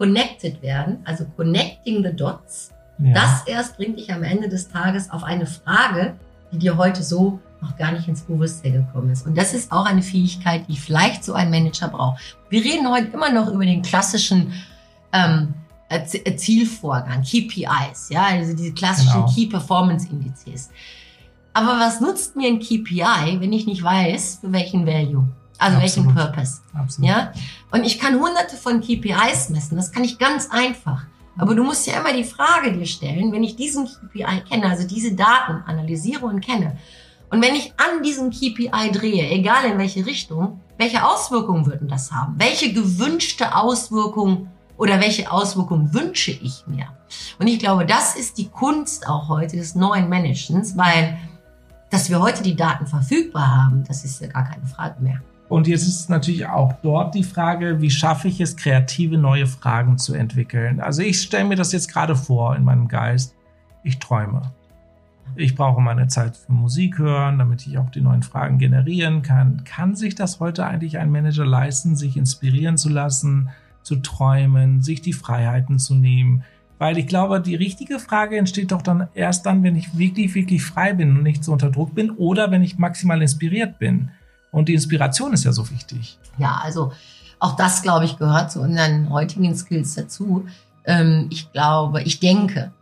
connected 0.00 0.60
werden, 0.62 0.98
also 1.04 1.24
connecting 1.36 2.02
the 2.02 2.12
dots 2.16 2.70
ja. 3.02 3.14
Das 3.14 3.46
erst 3.46 3.76
bringt 3.76 3.98
dich 3.98 4.12
am 4.12 4.22
Ende 4.22 4.48
des 4.48 4.68
Tages 4.68 5.10
auf 5.10 5.24
eine 5.24 5.46
Frage, 5.46 6.14
die 6.52 6.58
dir 6.58 6.76
heute 6.76 7.02
so 7.02 7.40
noch 7.62 7.76
gar 7.76 7.92
nicht 7.92 8.08
ins 8.08 8.22
Bewusstsein 8.22 8.72
gekommen 8.72 9.10
ist. 9.10 9.26
Und 9.26 9.36
das 9.36 9.54
ist 9.54 9.72
auch 9.72 9.86
eine 9.86 10.02
Fähigkeit, 10.02 10.64
die 10.68 10.76
vielleicht 10.76 11.24
so 11.24 11.32
ein 11.34 11.50
Manager 11.50 11.88
braucht. 11.88 12.36
Wir 12.48 12.62
reden 12.62 12.90
heute 12.90 13.08
immer 13.08 13.30
noch 13.30 13.48
über 13.48 13.64
den 13.64 13.82
klassischen 13.82 14.52
ähm, 15.12 15.54
Zielvorgang, 16.36 17.22
KPIs, 17.22 18.10
ja, 18.10 18.26
also 18.26 18.54
diese 18.54 18.72
klassischen 18.72 19.12
genau. 19.12 19.32
Key 19.34 19.46
Performance 19.46 20.08
Indizes. 20.08 20.70
Aber 21.52 21.80
was 21.80 22.00
nutzt 22.00 22.36
mir 22.36 22.48
ein 22.48 22.60
KPI, 22.60 23.40
wenn 23.40 23.52
ich 23.52 23.66
nicht 23.66 23.82
weiß, 23.82 24.38
für 24.40 24.52
welchen 24.52 24.86
Value? 24.86 25.26
Also 25.60 25.76
Absolut. 25.76 25.82
welchen 25.82 26.14
Purpose? 26.14 26.60
Absolut. 26.74 27.10
Ja? 27.10 27.32
Und 27.70 27.84
ich 27.84 27.98
kann 27.98 28.18
hunderte 28.18 28.56
von 28.56 28.80
KPIs 28.80 29.50
messen. 29.50 29.76
Das 29.76 29.92
kann 29.92 30.04
ich 30.04 30.18
ganz 30.18 30.48
einfach. 30.50 31.04
Aber 31.36 31.54
du 31.54 31.62
musst 31.62 31.86
ja 31.86 32.00
immer 32.00 32.12
die 32.12 32.24
Frage 32.24 32.72
dir 32.72 32.86
stellen, 32.86 33.32
wenn 33.32 33.44
ich 33.44 33.56
diesen 33.56 33.86
KPI 33.86 34.42
kenne, 34.48 34.68
also 34.68 34.86
diese 34.86 35.14
Daten 35.14 35.62
analysiere 35.66 36.26
und 36.26 36.40
kenne, 36.40 36.76
und 37.30 37.42
wenn 37.42 37.54
ich 37.54 37.72
an 37.76 38.02
diesem 38.02 38.30
KPI 38.30 38.90
drehe, 38.92 39.30
egal 39.30 39.64
in 39.64 39.78
welche 39.78 40.04
Richtung, 40.04 40.60
welche 40.78 41.06
Auswirkungen 41.06 41.64
würden 41.64 41.86
das 41.86 42.10
haben? 42.10 42.34
Welche 42.38 42.72
gewünschte 42.72 43.54
Auswirkung 43.54 44.48
oder 44.76 44.98
welche 45.00 45.30
Auswirkungen 45.30 45.94
wünsche 45.94 46.32
ich 46.32 46.64
mir? 46.66 46.86
Und 47.38 47.46
ich 47.46 47.60
glaube, 47.60 47.86
das 47.86 48.16
ist 48.16 48.36
die 48.38 48.48
Kunst 48.48 49.08
auch 49.08 49.28
heute 49.28 49.56
des 49.56 49.76
neuen 49.76 50.08
Managements, 50.08 50.76
weil 50.76 51.18
dass 51.90 52.08
wir 52.08 52.20
heute 52.20 52.42
die 52.42 52.56
Daten 52.56 52.86
verfügbar 52.86 53.48
haben, 53.48 53.84
das 53.86 54.04
ist 54.04 54.20
ja 54.20 54.28
gar 54.28 54.44
keine 54.44 54.66
Frage 54.66 55.00
mehr. 55.02 55.20
Und 55.50 55.66
jetzt 55.66 55.88
ist 55.88 56.08
natürlich 56.08 56.46
auch 56.46 56.74
dort 56.74 57.16
die 57.16 57.24
Frage, 57.24 57.80
wie 57.80 57.90
schaffe 57.90 58.28
ich 58.28 58.40
es, 58.40 58.56
kreative 58.56 59.18
neue 59.18 59.48
Fragen 59.48 59.98
zu 59.98 60.14
entwickeln? 60.14 60.78
Also 60.78 61.02
ich 61.02 61.20
stelle 61.20 61.44
mir 61.44 61.56
das 61.56 61.72
jetzt 61.72 61.92
gerade 61.92 62.14
vor 62.14 62.54
in 62.54 62.62
meinem 62.62 62.86
Geist. 62.86 63.34
Ich 63.82 63.98
träume. 63.98 64.42
Ich 65.34 65.56
brauche 65.56 65.80
meine 65.80 66.06
Zeit 66.06 66.36
für 66.36 66.52
Musik 66.52 66.98
hören, 66.98 67.40
damit 67.40 67.66
ich 67.66 67.78
auch 67.78 67.90
die 67.90 68.00
neuen 68.00 68.22
Fragen 68.22 68.58
generieren 68.58 69.22
kann. 69.22 69.64
Kann 69.64 69.96
sich 69.96 70.14
das 70.14 70.38
heute 70.38 70.64
eigentlich 70.64 70.98
ein 70.98 71.10
Manager 71.10 71.44
leisten, 71.44 71.96
sich 71.96 72.16
inspirieren 72.16 72.76
zu 72.76 72.88
lassen, 72.88 73.48
zu 73.82 73.96
träumen, 73.96 74.82
sich 74.82 75.02
die 75.02 75.12
Freiheiten 75.12 75.80
zu 75.80 75.96
nehmen? 75.96 76.44
Weil 76.78 76.96
ich 76.96 77.08
glaube, 77.08 77.40
die 77.40 77.56
richtige 77.56 77.98
Frage 77.98 78.38
entsteht 78.38 78.70
doch 78.70 78.82
dann 78.82 79.08
erst 79.14 79.46
dann, 79.46 79.64
wenn 79.64 79.74
ich 79.74 79.98
wirklich, 79.98 80.32
wirklich 80.36 80.62
frei 80.62 80.92
bin 80.92 81.16
und 81.16 81.24
nicht 81.24 81.42
so 81.42 81.52
unter 81.52 81.70
Druck 81.70 81.92
bin 81.92 82.12
oder 82.12 82.52
wenn 82.52 82.62
ich 82.62 82.78
maximal 82.78 83.20
inspiriert 83.20 83.80
bin. 83.80 84.10
Und 84.50 84.68
die 84.68 84.74
Inspiration 84.74 85.32
ist 85.32 85.44
ja 85.44 85.52
so 85.52 85.68
wichtig. 85.70 86.18
Ja, 86.38 86.60
also 86.62 86.92
auch 87.38 87.56
das, 87.56 87.82
glaube 87.82 88.04
ich, 88.04 88.18
gehört 88.18 88.50
zu 88.50 88.60
unseren 88.60 89.10
heutigen 89.10 89.54
Skills 89.56 89.94
dazu. 89.94 90.46
Ähm, 90.84 91.26
ich 91.30 91.52
glaube, 91.52 92.02
ich 92.02 92.20
denke, 92.20 92.72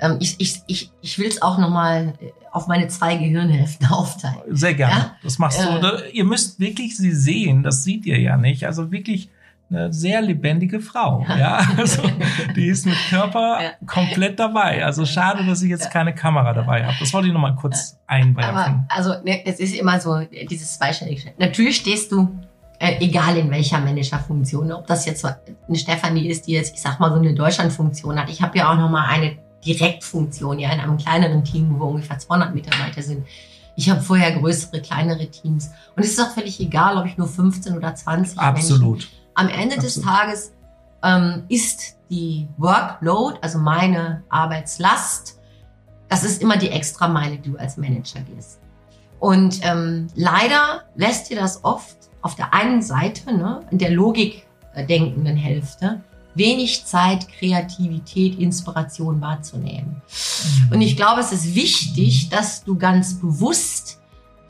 ähm, 0.00 0.16
ich, 0.20 0.36
ich, 0.38 0.62
ich, 0.66 0.90
ich 1.00 1.18
will 1.18 1.28
es 1.28 1.40
auch 1.40 1.58
nochmal 1.58 2.14
auf 2.50 2.66
meine 2.66 2.88
zwei 2.88 3.16
Gehirnhälften 3.16 3.86
aufteilen. 3.90 4.42
Sehr 4.50 4.74
gerne. 4.74 4.94
Ja? 4.94 5.16
Das 5.22 5.38
machst 5.38 5.60
du. 5.60 5.68
Äh, 5.68 6.10
ihr 6.10 6.24
müsst 6.24 6.60
wirklich 6.60 6.96
sie 6.96 7.12
sehen, 7.12 7.62
das 7.62 7.84
seht 7.84 8.04
ihr 8.04 8.20
ja 8.20 8.36
nicht. 8.36 8.66
Also 8.66 8.90
wirklich 8.92 9.30
eine 9.72 9.92
sehr 9.92 10.20
lebendige 10.20 10.80
Frau. 10.80 11.24
Ja, 11.28 11.38
ja? 11.38 11.68
Also, 11.76 12.02
die 12.54 12.66
ist 12.66 12.86
mit 12.86 12.96
Körper 13.08 13.62
ja. 13.62 13.70
komplett 13.86 14.38
dabei. 14.38 14.84
Also 14.84 15.04
schade, 15.04 15.44
dass 15.44 15.62
ich 15.62 15.70
jetzt 15.70 15.90
keine 15.90 16.14
Kamera 16.14 16.52
dabei 16.52 16.84
habe. 16.84 16.96
Das 17.00 17.12
wollte 17.12 17.28
ich 17.28 17.34
noch 17.34 17.40
mal 17.40 17.56
kurz 17.56 17.98
einwerfen. 18.06 18.56
Aber 18.56 18.84
also 18.88 19.14
ne, 19.24 19.44
es 19.46 19.58
ist 19.58 19.74
immer 19.74 19.98
so 19.98 20.20
dieses 20.48 20.78
zweistellige. 20.78 21.32
Natürlich 21.38 21.76
stehst 21.76 22.12
du 22.12 22.28
äh, 22.78 22.96
egal 23.00 23.36
in 23.36 23.50
welcher 23.50 23.80
Managerfunktion, 23.80 24.72
ob 24.72 24.86
das 24.86 25.06
jetzt 25.06 25.24
eine 25.24 25.78
Stefanie 25.78 26.28
ist, 26.28 26.46
die 26.46 26.52
jetzt, 26.52 26.74
ich 26.74 26.80
sag 26.80 27.00
mal, 27.00 27.10
so 27.10 27.16
eine 27.16 27.34
Deutschlandfunktion 27.34 28.20
hat. 28.20 28.28
Ich 28.28 28.42
habe 28.42 28.58
ja 28.58 28.70
auch 28.70 28.76
noch 28.76 28.90
mal 28.90 29.06
eine 29.06 29.38
Direktfunktion, 29.64 30.58
ja, 30.58 30.72
in 30.72 30.80
einem 30.80 30.96
kleineren 30.98 31.44
Team, 31.44 31.78
wo 31.78 31.86
ungefähr 31.86 32.18
200 32.18 32.54
Mitarbeiter 32.54 33.02
sind. 33.02 33.26
Ich 33.76 33.88
habe 33.88 34.00
vorher 34.00 34.32
größere, 34.32 34.82
kleinere 34.82 35.28
Teams. 35.28 35.70
Und 35.96 36.02
es 36.02 36.10
ist 36.10 36.20
auch 36.20 36.30
völlig 36.30 36.60
egal, 36.60 36.98
ob 36.98 37.06
ich 37.06 37.16
nur 37.16 37.28
15 37.28 37.76
oder 37.76 37.94
20 37.94 38.38
Absolut. 38.38 38.98
Menschen 38.98 39.21
am 39.34 39.48
Ende 39.48 39.76
Absolut. 39.76 39.84
des 39.84 40.00
Tages 40.02 40.52
ähm, 41.02 41.44
ist 41.48 41.96
die 42.10 42.48
Workload, 42.58 43.38
also 43.40 43.58
meine 43.58 44.22
Arbeitslast, 44.28 45.38
das 46.08 46.24
ist 46.24 46.42
immer 46.42 46.56
die 46.56 46.68
extra 46.68 47.08
Meile, 47.08 47.38
die 47.38 47.50
du 47.50 47.58
als 47.58 47.76
Manager 47.76 48.20
gehst. 48.20 48.60
Und 49.18 49.60
ähm, 49.62 50.08
leider 50.14 50.82
lässt 50.94 51.30
dir 51.30 51.36
das 51.36 51.64
oft 51.64 51.96
auf 52.20 52.34
der 52.34 52.52
einen 52.52 52.82
Seite, 52.82 53.32
ne, 53.32 53.60
in 53.70 53.78
der 53.78 53.90
Logik 53.90 54.46
denkenden 54.88 55.36
Hälfte, 55.36 56.02
wenig 56.34 56.84
Zeit, 56.86 57.28
Kreativität, 57.28 58.38
Inspiration 58.38 59.20
wahrzunehmen. 59.20 60.02
Und 60.70 60.80
ich 60.80 60.96
glaube, 60.96 61.20
es 61.20 61.32
ist 61.32 61.54
wichtig, 61.54 62.30
dass 62.30 62.64
du 62.64 62.76
ganz 62.76 63.14
bewusst 63.20 64.00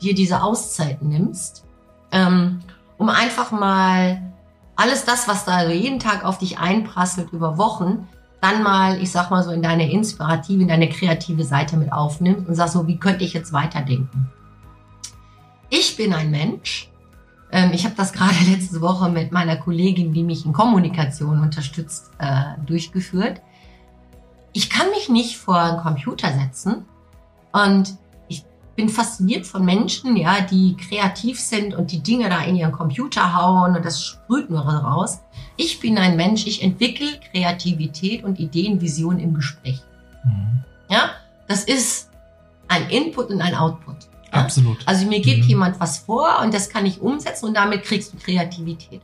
dir 0.01 0.15
diese 0.15 0.41
Auszeit 0.41 1.01
nimmst, 1.01 1.65
ähm, 2.11 2.59
um 2.97 3.09
einfach 3.09 3.51
mal 3.51 4.32
alles 4.75 5.05
das, 5.05 5.27
was 5.27 5.45
da 5.45 5.69
jeden 5.69 5.99
Tag 5.99 6.25
auf 6.25 6.37
dich 6.37 6.59
einprasselt 6.59 7.31
über 7.31 7.57
Wochen, 7.57 8.07
dann 8.41 8.63
mal, 8.63 9.01
ich 9.01 9.11
sag 9.11 9.31
mal 9.31 9.43
so, 9.43 9.51
in 9.51 9.61
deine 9.61 9.89
inspirative, 9.89 10.61
in 10.61 10.67
deine 10.67 10.89
kreative 10.89 11.43
Seite 11.43 11.77
mit 11.77 11.93
aufnimmst 11.93 12.47
und 12.47 12.55
sagst 12.55 12.73
so, 12.73 12.87
wie 12.87 12.97
könnte 12.97 13.23
ich 13.23 13.33
jetzt 13.33 13.53
weiterdenken? 13.53 14.29
Ich 15.69 15.95
bin 15.95 16.13
ein 16.13 16.29
Mensch, 16.29 16.91
ähm, 17.53 17.71
ich 17.71 17.85
habe 17.85 17.95
das 17.95 18.11
gerade 18.11 18.35
letzte 18.51 18.81
Woche 18.81 19.09
mit 19.09 19.31
meiner 19.31 19.55
Kollegin, 19.55 20.11
die 20.11 20.23
mich 20.23 20.45
in 20.45 20.53
Kommunikation 20.53 21.39
unterstützt, 21.39 22.11
äh, 22.17 22.59
durchgeführt. 22.65 23.41
Ich 24.51 24.69
kann 24.69 24.89
mich 24.89 25.07
nicht 25.07 25.37
vor 25.37 25.59
einen 25.59 25.77
Computer 25.77 26.31
setzen 26.33 26.85
und 27.53 27.95
bin 28.75 28.89
fasziniert 28.89 29.45
von 29.45 29.63
Menschen, 29.63 30.15
ja, 30.15 30.41
die 30.41 30.75
kreativ 30.75 31.39
sind 31.39 31.75
und 31.75 31.91
die 31.91 32.01
Dinge 32.01 32.29
da 32.29 32.41
in 32.41 32.55
ihren 32.55 32.71
Computer 32.71 33.33
hauen 33.33 33.75
und 33.75 33.85
das 33.85 34.03
sprüht 34.03 34.49
nur 34.49 34.61
raus. 34.61 35.19
Ich 35.57 35.79
bin 35.79 35.97
ein 35.97 36.15
Mensch, 36.15 36.47
ich 36.47 36.63
entwickle 36.63 37.19
Kreativität 37.31 38.23
und 38.23 38.39
Ideen, 38.39 38.81
Visionen 38.81 39.19
im 39.19 39.33
Gespräch. 39.33 39.81
Mhm. 40.25 40.63
Ja, 40.89 41.11
das 41.47 41.63
ist 41.65 42.09
ein 42.67 42.89
Input 42.89 43.29
und 43.29 43.41
ein 43.41 43.55
Output. 43.55 44.07
Ja? 44.31 44.41
Absolut. 44.41 44.77
Also 44.85 45.05
mir 45.05 45.21
gibt 45.21 45.43
mhm. 45.43 45.49
jemand 45.49 45.79
was 45.79 45.99
vor 45.99 46.39
und 46.41 46.53
das 46.53 46.69
kann 46.69 46.85
ich 46.85 47.01
umsetzen 47.01 47.47
und 47.47 47.53
damit 47.55 47.83
kriegst 47.83 48.13
du 48.13 48.17
Kreativität. 48.17 49.01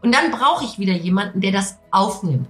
Und 0.00 0.14
dann 0.14 0.30
brauche 0.30 0.64
ich 0.64 0.78
wieder 0.78 0.94
jemanden, 0.94 1.40
der 1.40 1.50
das 1.50 1.78
aufnimmt. 1.90 2.48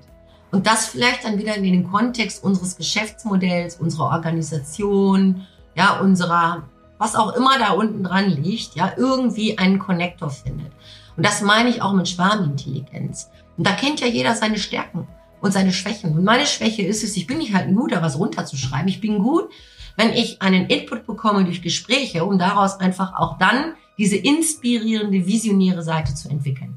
Und 0.51 0.67
das 0.67 0.87
vielleicht 0.87 1.25
dann 1.25 1.39
wieder 1.39 1.57
in 1.57 1.63
den 1.63 1.91
Kontext 1.91 2.43
unseres 2.43 2.77
Geschäftsmodells, 2.77 3.77
unserer 3.77 4.11
Organisation, 4.11 5.47
ja, 5.79 6.01
unserer, 6.01 6.65
was 6.99 7.15
auch 7.15 7.35
immer 7.37 7.57
da 7.59 7.71
unten 7.71 8.03
dran 8.03 8.31
liegt, 8.31 8.75
ja, 8.75 8.93
irgendwie 8.97 9.57
einen 9.59 9.79
Connector 9.79 10.29
findet. 10.29 10.73
Und 11.17 11.25
das 11.25 11.41
meine 11.41 11.69
ich 11.69 11.81
auch 11.83 11.93
mit 11.93 12.09
Schwarmintelligenz. 12.09 13.31
Und 13.57 13.65
da 13.65 13.73
kennt 13.73 14.01
ja 14.01 14.09
jeder 14.09 14.35
seine 14.35 14.59
Stärken 14.59 15.07
und 15.41 15.53
seine 15.53 15.73
Schwächen. 15.73 16.17
Und 16.17 16.25
meine 16.25 16.47
Schwäche 16.47 16.83
ist 16.83 17.05
es, 17.05 17.17
ich 17.17 17.29
bin 17.29 17.39
nicht 17.39 17.55
halt 17.55 17.73
gut, 17.73 17.93
da 17.93 18.03
was 18.03 18.19
runterzuschreiben. 18.19 18.89
Ich 18.89 19.01
bin 19.01 19.21
gut, 19.21 19.51
wenn 19.97 20.13
ich 20.13 20.43
einen 20.43 20.67
Input 20.67 21.07
bekomme 21.07 21.45
durch 21.45 21.63
Gespräche, 21.63 22.25
um 22.25 22.41
daraus 22.41 22.81
einfach 22.81 23.15
auch 23.15 23.39
dann 23.39 23.75
diese 23.99 24.17
inspirierende, 24.17 25.27
visionäre 25.27 25.83
Seite 25.83 26.15
zu 26.15 26.29
entwickeln. 26.29 26.77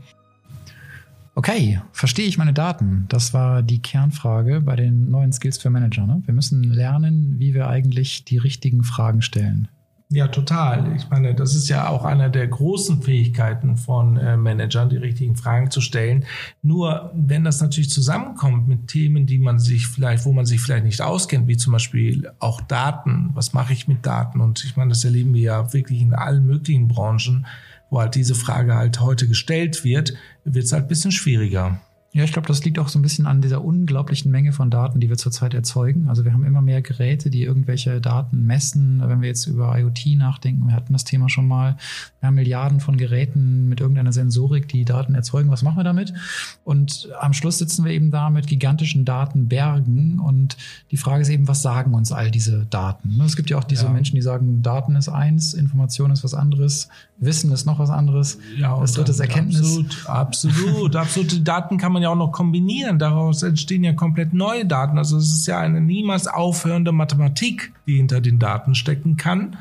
Okay, 1.33 1.81
verstehe 1.93 2.27
ich 2.27 2.37
meine 2.37 2.53
Daten? 2.53 3.05
Das 3.07 3.33
war 3.33 3.63
die 3.63 3.81
Kernfrage 3.81 4.61
bei 4.61 4.75
den 4.75 5.09
neuen 5.09 5.31
Skills 5.31 5.57
für 5.57 5.69
Manager. 5.69 6.05
Ne? 6.05 6.21
Wir 6.25 6.33
müssen 6.33 6.61
lernen, 6.63 7.35
wie 7.37 7.53
wir 7.53 7.67
eigentlich 7.67 8.25
die 8.25 8.37
richtigen 8.37 8.83
Fragen 8.83 9.21
stellen. 9.21 9.69
Ja, 10.13 10.27
total. 10.27 10.93
Ich 10.97 11.09
meine, 11.09 11.33
das 11.33 11.55
ist 11.55 11.69
ja 11.69 11.87
auch 11.87 12.03
einer 12.03 12.29
der 12.29 12.45
großen 12.45 13.01
Fähigkeiten 13.01 13.77
von 13.77 14.17
äh, 14.17 14.35
Managern, 14.35 14.89
die 14.89 14.97
richtigen 14.97 15.37
Fragen 15.37 15.71
zu 15.71 15.79
stellen. 15.79 16.25
Nur 16.61 17.13
wenn 17.15 17.45
das 17.45 17.61
natürlich 17.61 17.89
zusammenkommt 17.89 18.67
mit 18.67 18.89
Themen, 18.89 19.25
die 19.25 19.39
man 19.39 19.57
sich 19.57 19.87
vielleicht, 19.87 20.25
wo 20.25 20.33
man 20.33 20.45
sich 20.45 20.59
vielleicht 20.59 20.83
nicht 20.83 20.99
auskennt, 20.99 21.47
wie 21.47 21.55
zum 21.55 21.71
Beispiel 21.71 22.29
auch 22.39 22.59
Daten. 22.59 23.29
Was 23.35 23.53
mache 23.53 23.71
ich 23.71 23.87
mit 23.87 24.05
Daten? 24.05 24.41
Und 24.41 24.65
ich 24.65 24.75
meine, 24.75 24.89
das 24.89 25.05
erleben 25.05 25.33
wir 25.33 25.41
ja 25.41 25.73
wirklich 25.73 26.01
in 26.01 26.13
allen 26.13 26.45
möglichen 26.45 26.89
Branchen, 26.89 27.45
wo 27.91 27.99
halt 27.99 28.15
diese 28.15 28.33
Frage 28.33 28.73
halt 28.73 28.99
heute 28.99 29.27
gestellt 29.27 29.83
wird, 29.83 30.13
wird 30.43 30.65
es 30.65 30.71
halt 30.71 30.85
ein 30.85 30.87
bisschen 30.87 31.11
schwieriger. 31.11 31.79
Ja, 32.13 32.25
ich 32.25 32.33
glaube, 32.33 32.47
das 32.49 32.65
liegt 32.65 32.77
auch 32.77 32.89
so 32.89 32.99
ein 32.99 33.03
bisschen 33.03 33.25
an 33.25 33.39
dieser 33.39 33.63
unglaublichen 33.63 34.31
Menge 34.31 34.51
von 34.51 34.69
Daten, 34.69 34.99
die 34.99 35.07
wir 35.07 35.17
zurzeit 35.17 35.53
erzeugen. 35.53 36.09
Also 36.09 36.25
wir 36.25 36.33
haben 36.33 36.43
immer 36.43 36.61
mehr 36.61 36.81
Geräte, 36.81 37.29
die 37.29 37.43
irgendwelche 37.43 38.01
Daten 38.01 38.45
messen. 38.45 39.01
Wenn 39.05 39.21
wir 39.21 39.29
jetzt 39.29 39.47
über 39.47 39.79
IoT 39.79 40.17
nachdenken, 40.17 40.67
wir 40.67 40.75
hatten 40.75 40.91
das 40.91 41.05
Thema 41.05 41.29
schon 41.29 41.47
mal. 41.47 41.77
Wir 42.19 42.27
haben 42.27 42.35
Milliarden 42.35 42.81
von 42.81 42.97
Geräten 42.97 43.69
mit 43.69 43.79
irgendeiner 43.79 44.11
Sensorik, 44.11 44.67
die 44.67 44.83
Daten 44.83 45.15
erzeugen. 45.15 45.51
Was 45.51 45.61
machen 45.61 45.77
wir 45.77 45.85
damit? 45.85 46.13
Und 46.65 47.07
am 47.17 47.31
Schluss 47.31 47.59
sitzen 47.59 47.85
wir 47.85 47.93
eben 47.93 48.11
da 48.11 48.29
mit 48.29 48.45
gigantischen 48.45 49.05
Datenbergen. 49.05 50.19
Und 50.19 50.57
die 50.91 50.97
Frage 50.97 51.21
ist 51.21 51.29
eben, 51.29 51.47
was 51.47 51.61
sagen 51.61 51.93
uns 51.93 52.11
all 52.11 52.29
diese 52.29 52.65
Daten? 52.65 53.21
Es 53.21 53.37
gibt 53.37 53.49
ja 53.49 53.57
auch 53.57 53.63
diese 53.63 53.85
ja. 53.85 53.89
Menschen, 53.89 54.15
die 54.15 54.21
sagen, 54.21 54.61
Daten 54.61 54.97
ist 54.97 55.07
eins, 55.07 55.53
Information 55.53 56.11
ist 56.11 56.25
was 56.25 56.33
anderes, 56.33 56.89
Wissen 57.19 57.51
ist 57.51 57.65
noch 57.65 57.79
was 57.79 57.91
anderes. 57.91 58.39
Ja, 58.57 58.77
das 58.79 58.93
dritte 58.93 59.11
ist 59.11 59.19
Erkenntnis. 59.19 59.61
Absolut, 59.61 60.09
absolut, 60.09 60.95
absolut. 60.95 61.31
Die 61.31 61.43
Daten 61.43 61.77
kann 61.77 61.93
man 61.93 62.00
ja 62.01 62.09
auch 62.09 62.15
noch 62.15 62.31
kombinieren. 62.31 62.99
Daraus 62.99 63.43
entstehen 63.43 63.83
ja 63.83 63.93
komplett 63.93 64.33
neue 64.33 64.65
Daten. 64.65 64.97
Also 64.97 65.17
es 65.17 65.33
ist 65.33 65.47
ja 65.47 65.59
eine 65.59 65.81
niemals 65.81 66.27
aufhörende 66.27 66.91
Mathematik, 66.91 67.73
die 67.87 67.97
hinter 67.97 68.21
den 68.21 68.39
Daten 68.39 68.75
stecken 68.75 69.17
kann 69.17 69.57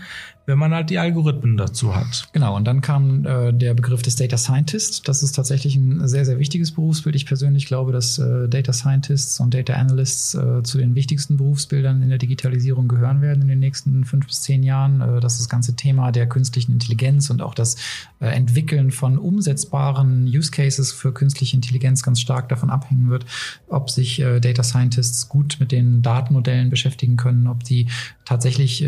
wenn 0.51 0.59
man 0.59 0.75
halt 0.75 0.91
die 0.91 0.99
Algorithmen 0.99 1.57
dazu 1.57 1.95
hat. 1.95 2.29
Genau, 2.33 2.57
und 2.57 2.65
dann 2.65 2.81
kam 2.81 3.25
äh, 3.25 3.53
der 3.53 3.75
Begriff 3.75 4.03
des 4.03 4.17
Data 4.17 4.37
Scientist. 4.37 5.09
Das 5.09 5.23
ist 5.23 5.33
tatsächlich 5.33 5.77
ein 5.77 6.07
sehr, 6.09 6.25
sehr 6.25 6.39
wichtiges 6.39 6.73
Berufsbild. 6.73 7.17
Ich 7.17 7.27
persönlich 7.27 7.67
glaube, 7.67 7.93
dass 7.93 8.19
äh, 8.19 8.49
Data 8.49 8.73
Scientists 8.73 9.41
und 9.41 9.55
Data 9.55 9.75
Analysts 9.75 10.35
äh, 10.35 10.63
zu 10.63 10.79
den 10.79 10.95
wichtigsten 10.95 11.37
Berufsbildern 11.37 12.03
in 12.03 12.09
der 12.09 12.19
Digitalisierung 12.19 12.89
gehören 12.89 13.23
werden 13.23 13.43
in 13.43 13.49
den 13.49 13.61
nächsten 13.61 14.05
fünf 14.05 14.27
bis 14.27 14.43
zehn 14.43 14.63
Jahren. 14.63 15.01
Äh, 15.01 15.21
dass 15.21 15.39
das 15.39 15.49
ganze 15.49 15.77
Thema 15.77 16.13
der 16.13 16.29
künstlichen 16.29 16.73
Intelligenz 16.73 17.31
und 17.31 17.43
auch 17.43 17.55
das 17.55 17.77
äh, 18.21 18.27
Entwickeln 18.27 18.91
von 18.91 19.19
umsetzbaren 19.19 20.25
Use 20.25 20.51
Cases 20.51 20.93
für 20.93 21.13
künstliche 21.13 21.57
Intelligenz 21.57 22.03
ganz 22.03 22.21
stark 22.21 22.49
davon 22.49 22.71
abhängen 22.71 23.11
wird, 23.11 23.27
ob 23.69 23.91
sich 23.91 24.21
äh, 24.21 24.41
Data 24.41 24.63
Scientists 24.63 25.29
gut 25.29 25.59
mit 25.61 25.73
den 25.73 26.03
Datenmodellen 26.03 26.71
beschäftigen 26.71 27.17
können, 27.17 27.47
ob 27.47 27.65
die 27.65 27.89
tatsächlich 28.25 28.79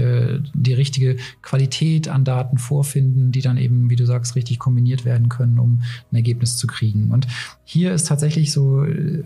die 0.55 0.73
richtige 0.73 1.17
Qualität 1.43 1.52
an 2.09 2.25
Daten 2.25 2.59
vorfinden, 2.59 3.33
die 3.33 3.43
dann 3.43 3.57
eben, 3.57 3.91
wie 3.91 3.97
du 3.97 4.07
sagst, 4.07 4.37
richtig 4.37 4.59
kombiniert 4.59 5.05
werden 5.05 5.29
können, 5.29 5.59
um 5.59 5.83
ein 6.11 6.17
Ergebnis 6.17 6.57
zu 6.57 6.67
kriegen. 6.67 7.11
Und 7.11 7.27
hier 7.65 7.93
ist 7.93 8.07
tatsächlich 8.07 8.53
so 8.53 8.85
äh, 8.85 9.25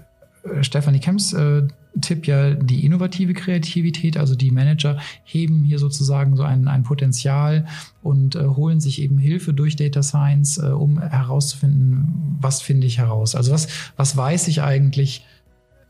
Stefanie 0.63 1.01
Kemps 1.01 1.33
äh, 1.33 1.63
Tipp 2.01 2.27
ja 2.27 2.55
die 2.55 2.85
innovative 2.85 3.33
Kreativität. 3.33 4.17
Also 4.17 4.35
die 4.35 4.51
Manager 4.51 4.99
heben 5.25 5.65
hier 5.65 5.79
sozusagen 5.79 6.37
so 6.37 6.43
ein, 6.43 6.69
ein 6.69 6.83
Potenzial 6.83 7.67
und 8.03 8.37
äh, 8.37 8.45
holen 8.45 8.81
sich 8.81 9.01
eben 9.01 9.19
Hilfe 9.19 9.55
durch 9.55 9.77
Data 9.77 10.03
Science, 10.03 10.59
äh, 10.59 10.67
um 10.67 11.01
herauszufinden, 11.01 12.37
was 12.41 12.61
finde 12.61 12.87
ich 12.87 12.99
heraus. 12.99 13.35
Also 13.35 13.53
was, 13.53 13.69
was 13.97 14.17
weiß 14.17 14.49
ich 14.49 14.63
eigentlich 14.63 15.25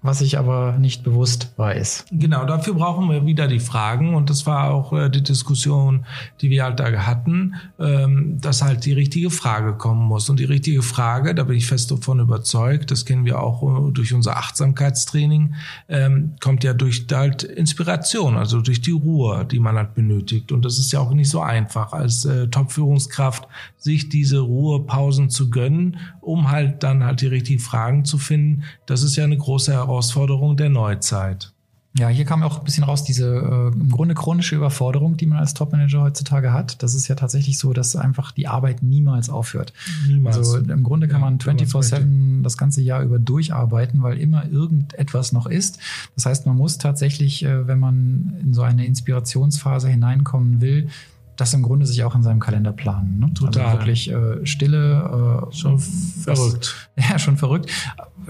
was 0.06 0.20
ich 0.20 0.38
aber 0.38 0.76
nicht 0.78 1.02
bewusst 1.02 1.52
weiß. 1.56 2.06
Genau, 2.12 2.44
dafür 2.44 2.74
brauchen 2.74 3.10
wir 3.10 3.26
wieder 3.26 3.48
die 3.48 3.58
Fragen 3.58 4.14
und 4.14 4.30
das 4.30 4.46
war 4.46 4.70
auch 4.70 4.92
äh, 4.92 5.10
die 5.10 5.22
Diskussion, 5.22 6.06
die 6.40 6.50
wir 6.50 6.64
halt 6.64 6.80
da 6.80 6.86
hatten, 6.86 7.56
ähm, 7.78 8.38
dass 8.40 8.62
halt 8.62 8.84
die 8.84 8.92
richtige 8.92 9.30
Frage 9.30 9.74
kommen 9.74 10.06
muss. 10.06 10.30
Und 10.30 10.38
die 10.38 10.44
richtige 10.44 10.82
Frage, 10.82 11.34
da 11.34 11.44
bin 11.44 11.56
ich 11.56 11.66
fest 11.66 11.90
davon 11.90 12.20
überzeugt, 12.20 12.90
das 12.90 13.04
kennen 13.04 13.24
wir 13.24 13.40
auch 13.40 13.88
äh, 13.88 13.92
durch 13.92 14.14
unser 14.14 14.36
Achtsamkeitstraining, 14.36 15.54
ähm, 15.88 16.34
kommt 16.40 16.62
ja 16.64 16.72
durch 16.72 17.06
halt 17.12 17.42
Inspiration, 17.42 18.36
also 18.36 18.60
durch 18.60 18.80
die 18.80 18.92
Ruhe, 18.92 19.44
die 19.44 19.58
man 19.58 19.76
halt 19.76 19.94
benötigt. 19.94 20.52
Und 20.52 20.64
das 20.64 20.78
ist 20.78 20.92
ja 20.92 21.00
auch 21.00 21.12
nicht 21.12 21.30
so 21.30 21.40
einfach 21.40 21.92
als 21.92 22.24
äh, 22.24 22.48
Top-Führungskraft, 22.48 23.48
sich 23.76 24.08
diese 24.08 24.38
Ruhepausen 24.40 25.30
zu 25.30 25.50
gönnen, 25.50 25.98
um 26.20 26.50
halt 26.50 26.82
dann 26.82 27.04
halt 27.04 27.20
die 27.20 27.26
richtigen 27.26 27.60
Fragen 27.60 28.04
zu 28.04 28.18
finden. 28.18 28.64
Das 28.86 29.02
ist 29.02 29.16
ja 29.16 29.24
eine 29.24 29.36
große 29.36 29.72
Herausforderung 29.72 29.95
Herausforderung 29.96 30.58
der 30.58 30.68
Neuzeit. 30.68 31.52
Ja, 31.98 32.08
hier 32.08 32.26
kam 32.26 32.42
auch 32.42 32.58
ein 32.58 32.64
bisschen 32.64 32.84
raus, 32.84 33.04
diese 33.04 33.24
äh, 33.26 33.68
im 33.68 33.90
Grunde 33.90 34.14
chronische 34.14 34.54
Überforderung, 34.54 35.16
die 35.16 35.24
man 35.24 35.38
als 35.38 35.54
Topmanager 35.54 36.02
heutzutage 36.02 36.52
hat. 36.52 36.82
Das 36.82 36.94
ist 36.94 37.08
ja 37.08 37.14
tatsächlich 37.14 37.58
so, 37.58 37.72
dass 37.72 37.96
einfach 37.96 38.32
die 38.32 38.48
Arbeit 38.48 38.82
niemals 38.82 39.30
aufhört. 39.30 39.72
Niemals. 40.06 40.36
Also 40.36 40.58
im 40.58 40.82
Grunde 40.82 41.08
kann 41.08 41.22
man 41.22 41.38
24-7 41.38 42.42
das 42.42 42.58
ganze 42.58 42.82
Jahr 42.82 43.02
über 43.02 43.18
durcharbeiten, 43.18 44.02
weil 44.02 44.18
immer 44.18 44.46
irgendetwas 44.46 45.32
noch 45.32 45.46
ist. 45.46 45.78
Das 46.14 46.26
heißt, 46.26 46.44
man 46.44 46.56
muss 46.56 46.76
tatsächlich, 46.76 47.42
äh, 47.42 47.66
wenn 47.66 47.78
man 47.78 48.34
in 48.42 48.52
so 48.52 48.60
eine 48.60 48.84
Inspirationsphase 48.84 49.88
hineinkommen 49.88 50.60
will, 50.60 50.90
das 51.36 51.52
im 51.52 51.62
Grunde 51.62 51.86
sich 51.86 52.02
auch 52.02 52.14
in 52.14 52.22
seinem 52.22 52.40
Kalender 52.40 52.72
planen. 52.72 53.18
Ne? 53.18 53.34
Total. 53.34 53.64
Also 53.64 53.78
wirklich 53.78 54.10
äh, 54.10 54.44
Stille. 54.46 55.48
Äh, 55.50 55.54
schon 55.54 55.78
verrückt. 55.78 56.74
Das, 56.96 57.10
ja, 57.10 57.18
schon 57.18 57.36
verrückt. 57.36 57.70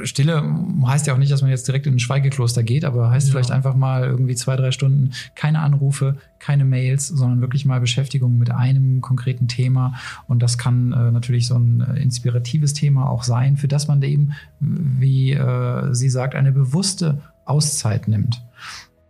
Stille 0.03 0.43
heißt 0.85 1.07
ja 1.07 1.15
auch 1.15 1.19
nicht, 1.19 1.33
dass 1.33 1.41
man 1.41 1.51
jetzt 1.51 1.67
direkt 1.67 1.87
in 1.87 1.95
ein 1.95 1.99
Schweigekloster 1.99 2.63
geht, 2.63 2.85
aber 2.85 3.11
heißt 3.11 3.29
ja. 3.29 3.33
vielleicht 3.33 3.51
einfach 3.51 3.75
mal 3.75 4.05
irgendwie 4.05 4.35
zwei, 4.35 4.57
drei 4.57 4.73
Stunden 4.73 5.13
keine 5.35 5.61
Anrufe, 5.61 6.17
keine 6.39 6.65
Mails, 6.65 7.09
sondern 7.09 7.41
wirklich 7.41 7.65
mal 7.65 7.81
Beschäftigung 7.81 8.39
mit 8.39 8.51
einem 8.51 9.01
konkreten 9.01 9.49
Thema. 9.49 9.95
Und 10.27 10.43
das 10.43 10.59
kann 10.59 10.93
äh, 10.93 11.11
natürlich 11.13 11.47
so 11.47 11.57
ein 11.57 11.81
äh, 11.81 12.03
inspiratives 12.03 12.75
Thema 12.75 13.09
auch 13.09 13.23
sein, 13.23 13.57
für 13.57 13.69
das 13.69 13.89
man 13.89 14.03
eben, 14.03 14.33
wie 14.61 15.33
äh, 15.33 15.95
sie 15.95 16.11
sagt, 16.11 16.35
eine 16.35 16.53
bewusste 16.53 17.23
Auszeit 17.45 18.09
nimmt. 18.09 18.43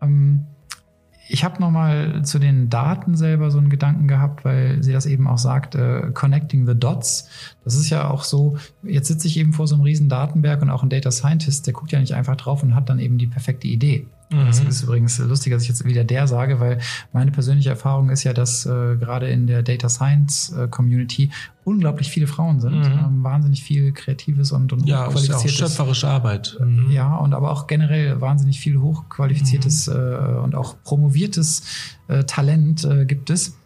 Ähm, 0.03 0.47
ich 1.29 1.45
habe 1.45 1.61
nochmal 1.61 2.25
zu 2.25 2.39
den 2.39 2.71
Daten 2.71 3.17
selber 3.17 3.51
so 3.51 3.59
einen 3.59 3.71
Gedanken 3.71 4.09
gehabt, 4.09 4.45
weil 4.45 4.83
sie 4.83 4.93
das 4.93 5.07
eben 5.07 5.27
auch 5.27 5.39
sagt, 5.39 5.75
äh, 5.75 6.11
connecting 6.13 6.67
the 6.67 6.79
dots. 6.79 7.29
Das 7.65 7.75
ist 7.75 7.91
ja 7.91 8.09
auch 8.09 8.25
so, 8.25 8.57
jetzt 8.83 9.09
sitze 9.09 9.27
ich 9.27 9.37
eben 9.37 9.53
vor 9.53 9.67
so 9.67 9.75
einem 9.75 9.85
riesen 9.85 10.09
Datenberg 10.09 10.63
und 10.63 10.71
auch 10.71 10.83
ein 10.83 10.89
Data 10.89 11.11
Scientist, 11.11 11.67
der 11.67 11.75
guckt 11.75 11.93
ja 11.93 12.01
nicht 12.01 12.15
einfach 12.15 12.37
drauf 12.37 12.63
und 12.63 12.75
hat 12.75 12.89
dann 12.89 12.99
eben 12.99 13.19
die 13.19 13.27
perfekte 13.27 13.67
Idee. 13.67 14.07
Mhm. 14.31 14.47
Das 14.47 14.61
ist 14.61 14.83
übrigens 14.83 15.19
lustig, 15.19 15.53
dass 15.53 15.63
ich 15.63 15.69
jetzt 15.69 15.85
wieder 15.85 16.05
der 16.05 16.27
sage, 16.27 16.61
weil 16.61 16.79
meine 17.13 17.31
persönliche 17.31 17.71
Erfahrung 17.71 18.11
ist 18.11 18.25
ja, 18.25 18.33
dass 18.33 18.67
äh, 18.67 18.97
gerade 18.97 19.29
in 19.29 19.47
der 19.47 19.63
Data 19.63 19.89
Science 19.89 20.53
äh, 20.53 20.69
Community 20.69 21.31
unglaublich 21.67 22.11
viele 22.11 22.29
Frauen 22.29 22.61
sind. 22.61 22.79
Mhm. 22.79 22.85
Ähm, 22.85 23.25
wahnsinnig 23.25 23.63
viel 23.65 23.93
kreatives 23.93 24.53
und, 24.53 24.73
und 24.73 24.87
ja, 24.87 25.07
hochqualifiziertes. 25.07 25.45
Auch 25.45 25.69
schöpferische 25.69 26.09
Arbeit. 26.09 26.57
Mhm. 26.61 26.91
Ja, 26.93 27.17
und 27.17 27.35
aber 27.35 27.51
auch 27.51 27.67
generell 27.67 28.21
wahnsinnig 28.21 28.61
viel 28.61 28.81
hochqualifiziertes 28.81 29.89
mhm. 29.89 29.95
äh, 29.95 30.39
und 30.39 30.55
auch 30.55 30.77
promoviertes 30.85 31.63
äh, 32.07 32.23
Talent 32.23 32.85
äh, 32.85 33.05
gibt 33.05 33.31
es. 33.31 33.57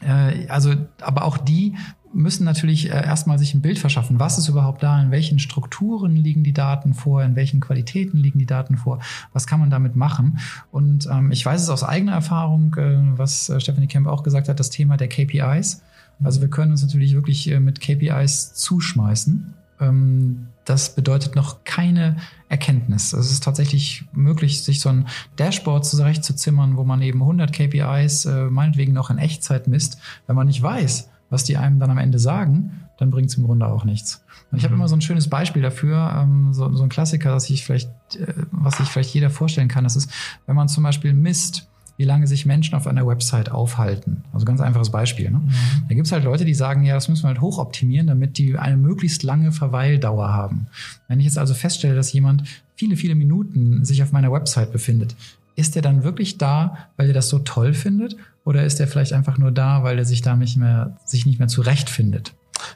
Äh, 0.00 0.48
also, 0.48 0.72
aber 1.02 1.24
auch 1.24 1.36
die 1.36 1.74
müssen 2.14 2.44
natürlich 2.44 2.90
äh, 2.90 3.04
erstmal 3.04 3.38
sich 3.38 3.52
ein 3.52 3.60
Bild 3.60 3.78
verschaffen. 3.78 4.18
Was 4.18 4.38
ist 4.38 4.48
überhaupt 4.48 4.82
da? 4.82 4.98
In 5.02 5.10
welchen 5.10 5.38
Strukturen 5.38 6.16
liegen 6.16 6.42
die 6.42 6.54
Daten 6.54 6.94
vor? 6.94 7.22
In 7.22 7.36
welchen 7.36 7.60
Qualitäten 7.60 8.16
liegen 8.16 8.38
die 8.38 8.46
Daten 8.46 8.78
vor? 8.78 9.00
Was 9.34 9.46
kann 9.46 9.60
man 9.60 9.68
damit 9.68 9.94
machen? 9.94 10.38
Und 10.72 11.06
ähm, 11.12 11.30
ich 11.32 11.44
weiß 11.44 11.60
es 11.60 11.68
aus 11.68 11.84
eigener 11.84 12.12
Erfahrung, 12.12 12.74
äh, 12.76 12.96
was 13.18 13.52
Stephanie 13.58 13.88
Kemp 13.88 14.06
auch 14.06 14.22
gesagt 14.22 14.48
hat, 14.48 14.58
das 14.58 14.70
Thema 14.70 14.96
der 14.96 15.08
KPIs. 15.08 15.82
Also 16.22 16.40
wir 16.40 16.48
können 16.48 16.72
uns 16.72 16.82
natürlich 16.82 17.14
wirklich 17.14 17.50
äh, 17.50 17.60
mit 17.60 17.80
KPIs 17.80 18.54
zuschmeißen. 18.54 19.54
Ähm, 19.80 20.48
das 20.64 20.94
bedeutet 20.94 21.36
noch 21.36 21.64
keine 21.64 22.16
Erkenntnis. 22.48 23.12
Es 23.12 23.30
ist 23.30 23.44
tatsächlich 23.44 24.04
möglich, 24.12 24.64
sich 24.64 24.80
so 24.80 24.88
ein 24.88 25.06
Dashboard 25.38 25.84
zurechtzuzimmern, 25.84 26.76
wo 26.76 26.84
man 26.84 27.02
eben 27.02 27.22
100 27.22 27.52
KPIs 27.52 28.24
äh, 28.24 28.46
meinetwegen 28.46 28.92
noch 28.92 29.10
in 29.10 29.18
Echtzeit 29.18 29.68
misst. 29.68 29.98
Wenn 30.26 30.34
man 30.36 30.48
nicht 30.48 30.60
weiß, 30.60 31.08
was 31.30 31.44
die 31.44 31.56
einem 31.56 31.78
dann 31.78 31.90
am 31.90 31.98
Ende 31.98 32.18
sagen, 32.18 32.82
dann 32.98 33.10
bringt 33.10 33.28
es 33.30 33.36
im 33.36 33.44
Grunde 33.44 33.66
auch 33.66 33.84
nichts. 33.84 34.24
Und 34.50 34.58
ich 34.58 34.64
habe 34.64 34.74
mhm. 34.74 34.80
immer 34.80 34.88
so 34.88 34.96
ein 34.96 35.02
schönes 35.02 35.28
Beispiel 35.28 35.62
dafür, 35.62 36.20
ähm, 36.20 36.52
so, 36.52 36.72
so 36.74 36.82
ein 36.82 36.88
Klassiker, 36.88 37.30
das 37.30 37.50
ich 37.50 37.64
vielleicht, 37.64 37.90
äh, 38.16 38.32
was 38.50 38.78
sich 38.78 38.88
vielleicht 38.88 39.14
jeder 39.14 39.30
vorstellen 39.30 39.68
kann. 39.68 39.84
Das 39.84 39.96
ist, 39.96 40.10
wenn 40.46 40.56
man 40.56 40.68
zum 40.68 40.82
Beispiel 40.82 41.12
misst, 41.12 41.68
wie 41.96 42.04
lange 42.04 42.26
sich 42.26 42.46
Menschen 42.46 42.74
auf 42.74 42.86
einer 42.86 43.06
Website 43.06 43.50
aufhalten. 43.50 44.24
Also 44.32 44.44
ganz 44.44 44.60
einfaches 44.60 44.90
Beispiel. 44.90 45.30
Ne? 45.30 45.38
Mhm. 45.38 45.52
Da 45.88 45.94
gibt 45.94 46.06
es 46.06 46.12
halt 46.12 46.24
Leute, 46.24 46.44
die 46.44 46.54
sagen, 46.54 46.84
ja, 46.84 46.94
das 46.94 47.08
müssen 47.08 47.24
wir 47.24 47.28
halt 47.28 47.40
hochoptimieren, 47.40 48.06
damit 48.06 48.38
die 48.38 48.56
eine 48.58 48.76
möglichst 48.76 49.22
lange 49.22 49.52
Verweildauer 49.52 50.32
haben. 50.32 50.66
Wenn 51.08 51.20
ich 51.20 51.26
jetzt 51.26 51.38
also 51.38 51.54
feststelle, 51.54 51.94
dass 51.94 52.12
jemand 52.12 52.44
viele, 52.76 52.96
viele 52.96 53.14
Minuten 53.14 53.84
sich 53.84 54.02
auf 54.02 54.12
meiner 54.12 54.32
Website 54.32 54.72
befindet, 54.72 55.16
ist 55.56 55.74
er 55.74 55.82
dann 55.82 56.04
wirklich 56.04 56.38
da, 56.38 56.76
weil 56.96 57.08
er 57.08 57.14
das 57.14 57.28
so 57.28 57.38
toll 57.38 57.72
findet? 57.72 58.16
Oder 58.44 58.64
ist 58.64 58.78
er 58.78 58.86
vielleicht 58.86 59.12
einfach 59.12 59.38
nur 59.38 59.50
da, 59.50 59.82
weil 59.82 59.98
er 59.98 60.04
sich 60.04 60.22
da 60.22 60.36
nicht 60.36 60.56
mehr, 60.56 60.96
sich 61.04 61.26
nicht 61.26 61.38
mehr 61.38 61.48
zurechtfindet? 61.48 62.34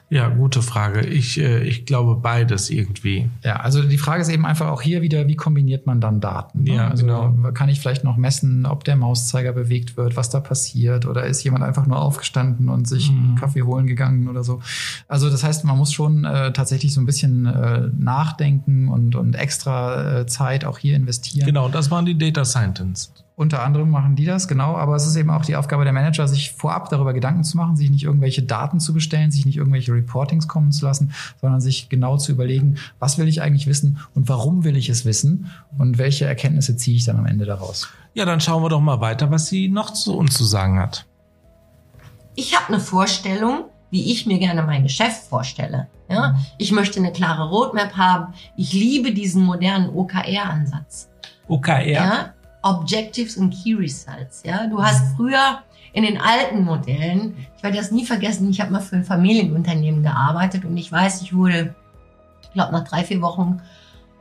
Ja, 0.09 0.27
gute 0.27 0.61
Frage. 0.61 1.01
Ich, 1.07 1.39
äh, 1.39 1.63
ich 1.63 1.85
glaube 1.85 2.15
beides 2.15 2.69
irgendwie. 2.69 3.29
Ja, 3.43 3.57
also 3.57 3.81
die 3.81 3.97
Frage 3.97 4.21
ist 4.21 4.29
eben 4.29 4.45
einfach 4.45 4.67
auch 4.67 4.81
hier 4.81 5.01
wieder, 5.01 5.27
wie 5.27 5.35
kombiniert 5.35 5.85
man 5.85 6.01
dann 6.01 6.19
Daten? 6.19 6.63
Ne? 6.63 6.75
Ja, 6.75 6.89
also 6.89 7.05
genau. 7.05 7.51
kann 7.53 7.69
ich 7.69 7.79
vielleicht 7.79 8.03
noch 8.03 8.17
messen, 8.17 8.65
ob 8.65 8.83
der 8.83 8.97
Mauszeiger 8.97 9.53
bewegt 9.53 9.97
wird, 9.97 10.17
was 10.17 10.29
da 10.29 10.39
passiert 10.39 11.05
oder 11.05 11.25
ist 11.25 11.43
jemand 11.43 11.63
einfach 11.63 11.87
nur 11.87 11.99
aufgestanden 11.99 12.69
und 12.69 12.87
sich 12.87 13.11
mhm. 13.11 13.17
einen 13.17 13.35
Kaffee 13.35 13.61
holen 13.61 13.87
gegangen 13.87 14.27
oder 14.27 14.43
so. 14.43 14.61
Also 15.07 15.29
das 15.29 15.43
heißt, 15.43 15.63
man 15.63 15.77
muss 15.77 15.93
schon 15.93 16.25
äh, 16.25 16.51
tatsächlich 16.51 16.93
so 16.93 17.01
ein 17.01 17.05
bisschen 17.05 17.45
äh, 17.45 17.89
nachdenken 17.97 18.89
und, 18.89 19.15
und 19.15 19.35
extra 19.35 20.19
äh, 20.19 20.25
Zeit 20.25 20.65
auch 20.65 20.77
hier 20.77 20.95
investieren. 20.95 21.45
Genau, 21.45 21.69
das 21.69 21.89
waren 21.89 22.05
die 22.05 22.17
Data 22.17 22.43
Scientists. 22.43 23.20
Unter 23.41 23.63
anderem 23.63 23.89
machen 23.89 24.15
die 24.15 24.25
das, 24.25 24.47
genau. 24.47 24.75
Aber 24.75 24.95
es 24.95 25.07
ist 25.07 25.15
eben 25.15 25.31
auch 25.31 25.43
die 25.43 25.55
Aufgabe 25.55 25.83
der 25.83 25.93
Manager, 25.93 26.27
sich 26.27 26.51
vorab 26.51 26.89
darüber 26.89 27.11
Gedanken 27.11 27.43
zu 27.43 27.57
machen, 27.57 27.75
sich 27.75 27.89
nicht 27.89 28.03
irgendwelche 28.03 28.43
Daten 28.43 28.79
zu 28.79 28.93
bestellen, 28.93 29.31
sich 29.31 29.47
nicht 29.47 29.57
irgendwelche 29.57 29.91
Reportings 29.93 30.47
kommen 30.47 30.71
zu 30.71 30.85
lassen, 30.85 31.11
sondern 31.41 31.59
sich 31.59 31.89
genau 31.89 32.17
zu 32.17 32.33
überlegen, 32.33 32.77
was 32.99 33.17
will 33.17 33.27
ich 33.27 33.41
eigentlich 33.41 33.65
wissen 33.65 33.97
und 34.13 34.29
warum 34.29 34.63
will 34.63 34.77
ich 34.77 34.89
es 34.89 35.05
wissen 35.05 35.49
und 35.75 35.97
welche 35.97 36.25
Erkenntnisse 36.25 36.75
ziehe 36.75 36.95
ich 36.95 37.05
dann 37.05 37.17
am 37.17 37.25
Ende 37.25 37.45
daraus. 37.45 37.89
Ja, 38.13 38.25
dann 38.25 38.41
schauen 38.41 38.61
wir 38.61 38.69
doch 38.69 38.79
mal 38.79 39.01
weiter, 39.01 39.31
was 39.31 39.47
sie 39.47 39.69
noch 39.69 39.89
zu 39.89 40.15
uns 40.15 40.35
zu 40.35 40.43
sagen 40.43 40.77
hat. 40.77 41.07
Ich 42.35 42.55
habe 42.55 42.67
eine 42.67 42.79
Vorstellung, 42.79 43.63
wie 43.89 44.11
ich 44.11 44.27
mir 44.27 44.37
gerne 44.37 44.61
mein 44.61 44.83
Geschäft 44.83 45.23
vorstelle. 45.23 45.87
Ja? 46.07 46.35
Ich 46.59 46.71
möchte 46.71 46.99
eine 46.99 47.11
klare 47.11 47.49
Roadmap 47.49 47.97
haben. 47.97 48.35
Ich 48.55 48.71
liebe 48.71 49.11
diesen 49.15 49.43
modernen 49.43 49.89
OKR-Ansatz. 49.89 51.09
OKR? 51.47 51.87
Ja? 51.87 52.33
Objectives 52.61 53.37
und 53.37 53.51
Key 53.51 53.73
Results. 53.73 54.43
Ja, 54.45 54.67
du 54.67 54.83
hast 54.83 55.15
früher 55.15 55.61
in 55.93 56.03
den 56.03 56.19
alten 56.19 56.63
Modellen, 56.63 57.35
ich 57.57 57.63
werde 57.63 57.77
das 57.77 57.91
nie 57.91 58.05
vergessen, 58.05 58.49
ich 58.49 58.61
habe 58.61 58.71
mal 58.71 58.81
für 58.81 58.95
ein 58.95 59.03
Familienunternehmen 59.03 60.03
gearbeitet 60.03 60.63
und 60.63 60.77
ich 60.77 60.91
weiß, 60.91 61.21
ich 61.21 61.33
wurde, 61.33 61.75
ich 62.41 62.51
glaube, 62.53 62.71
nach 62.71 62.85
drei, 62.85 63.03
vier 63.03 63.21
Wochen 63.21 63.61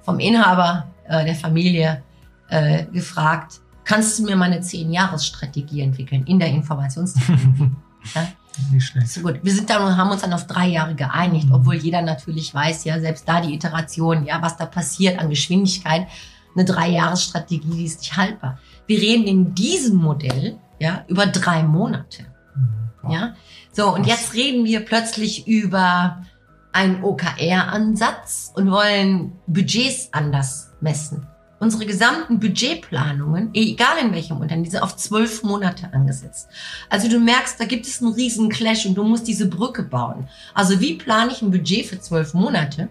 vom 0.03 0.19
Inhaber 0.19 0.89
äh, 1.07 1.25
der 1.25 1.37
Familie 1.37 2.03
äh, 2.49 2.85
gefragt, 2.87 3.61
kannst 3.85 4.19
du 4.19 4.25
mir 4.25 4.37
meine 4.37 4.61
zehn-Jahres-Strategie 4.61 5.83
entwickeln 5.83 6.25
in 6.25 6.39
der 6.39 6.49
Informationstechnologie? 6.49 7.71
ja? 8.15 8.29
Nicht 8.73 8.87
schlecht. 8.87 9.09
So 9.09 9.21
gut. 9.21 9.41
Wir 9.43 9.53
sind 9.53 9.71
dann 9.71 9.85
und 9.85 9.97
haben 9.97 10.11
uns 10.11 10.23
dann 10.23 10.33
auf 10.33 10.47
drei 10.47 10.67
Jahre 10.67 10.95
geeinigt, 10.95 11.49
obwohl 11.53 11.77
jeder 11.77 12.03
natürlich 12.03 12.53
weiß, 12.53 12.85
ja, 12.85 12.99
selbst 12.99 13.29
da 13.29 13.41
die 13.41 13.55
Iteration, 13.55 14.25
ja, 14.27 14.43
was 14.43 14.57
da 14.57 14.67
passiert 14.67 15.19
an 15.19 15.31
Geschwindigkeit 15.31 16.09
eine 16.55 16.65
Dreijahresstrategie, 16.65 17.77
die 17.77 17.85
ist 17.85 18.01
nicht 18.01 18.17
haltbar. 18.17 18.59
Wir 18.87 19.01
reden 19.01 19.27
in 19.27 19.55
diesem 19.55 19.97
Modell 19.97 20.59
ja 20.79 21.05
über 21.09 21.27
drei 21.27 21.63
Monate. 21.63 22.25
Mhm. 22.55 23.11
Ja, 23.11 23.35
so 23.73 23.95
und 23.95 24.07
jetzt 24.07 24.35
reden 24.35 24.65
wir 24.65 24.81
plötzlich 24.81 25.47
über 25.47 26.25
einen 26.73 27.03
OKR-Ansatz 27.03 28.53
und 28.55 28.71
wollen 28.71 29.33
Budgets 29.47 30.09
anders 30.13 30.73
messen. 30.81 31.27
Unsere 31.59 31.85
gesamten 31.85 32.41
Budgetplanungen, 32.41 33.51
egal 33.53 33.99
in 34.03 34.15
welchem 34.15 34.39
Unternehmen, 34.39 34.65
die 34.65 34.71
sind 34.71 34.83
auf 34.83 34.97
zwölf 34.97 35.43
Monate 35.43 35.93
angesetzt. 35.93 36.49
Also 36.89 37.07
du 37.09 37.21
merkst, 37.21 37.61
da 37.61 37.67
gibt 37.67 37.87
es 37.87 38.01
einen 38.01 38.15
riesen 38.15 38.49
Clash 38.49 38.87
und 38.87 38.95
du 38.95 39.05
musst 39.05 39.29
diese 39.29 39.47
Brücke 39.47 39.83
bauen. 39.83 40.27
Also 40.55 40.81
wie 40.81 40.95
plane 40.95 41.33
ich 41.33 41.43
ein 41.43 41.51
Budget 41.51 41.85
für 41.85 42.01
zwölf 42.01 42.33
Monate? 42.33 42.89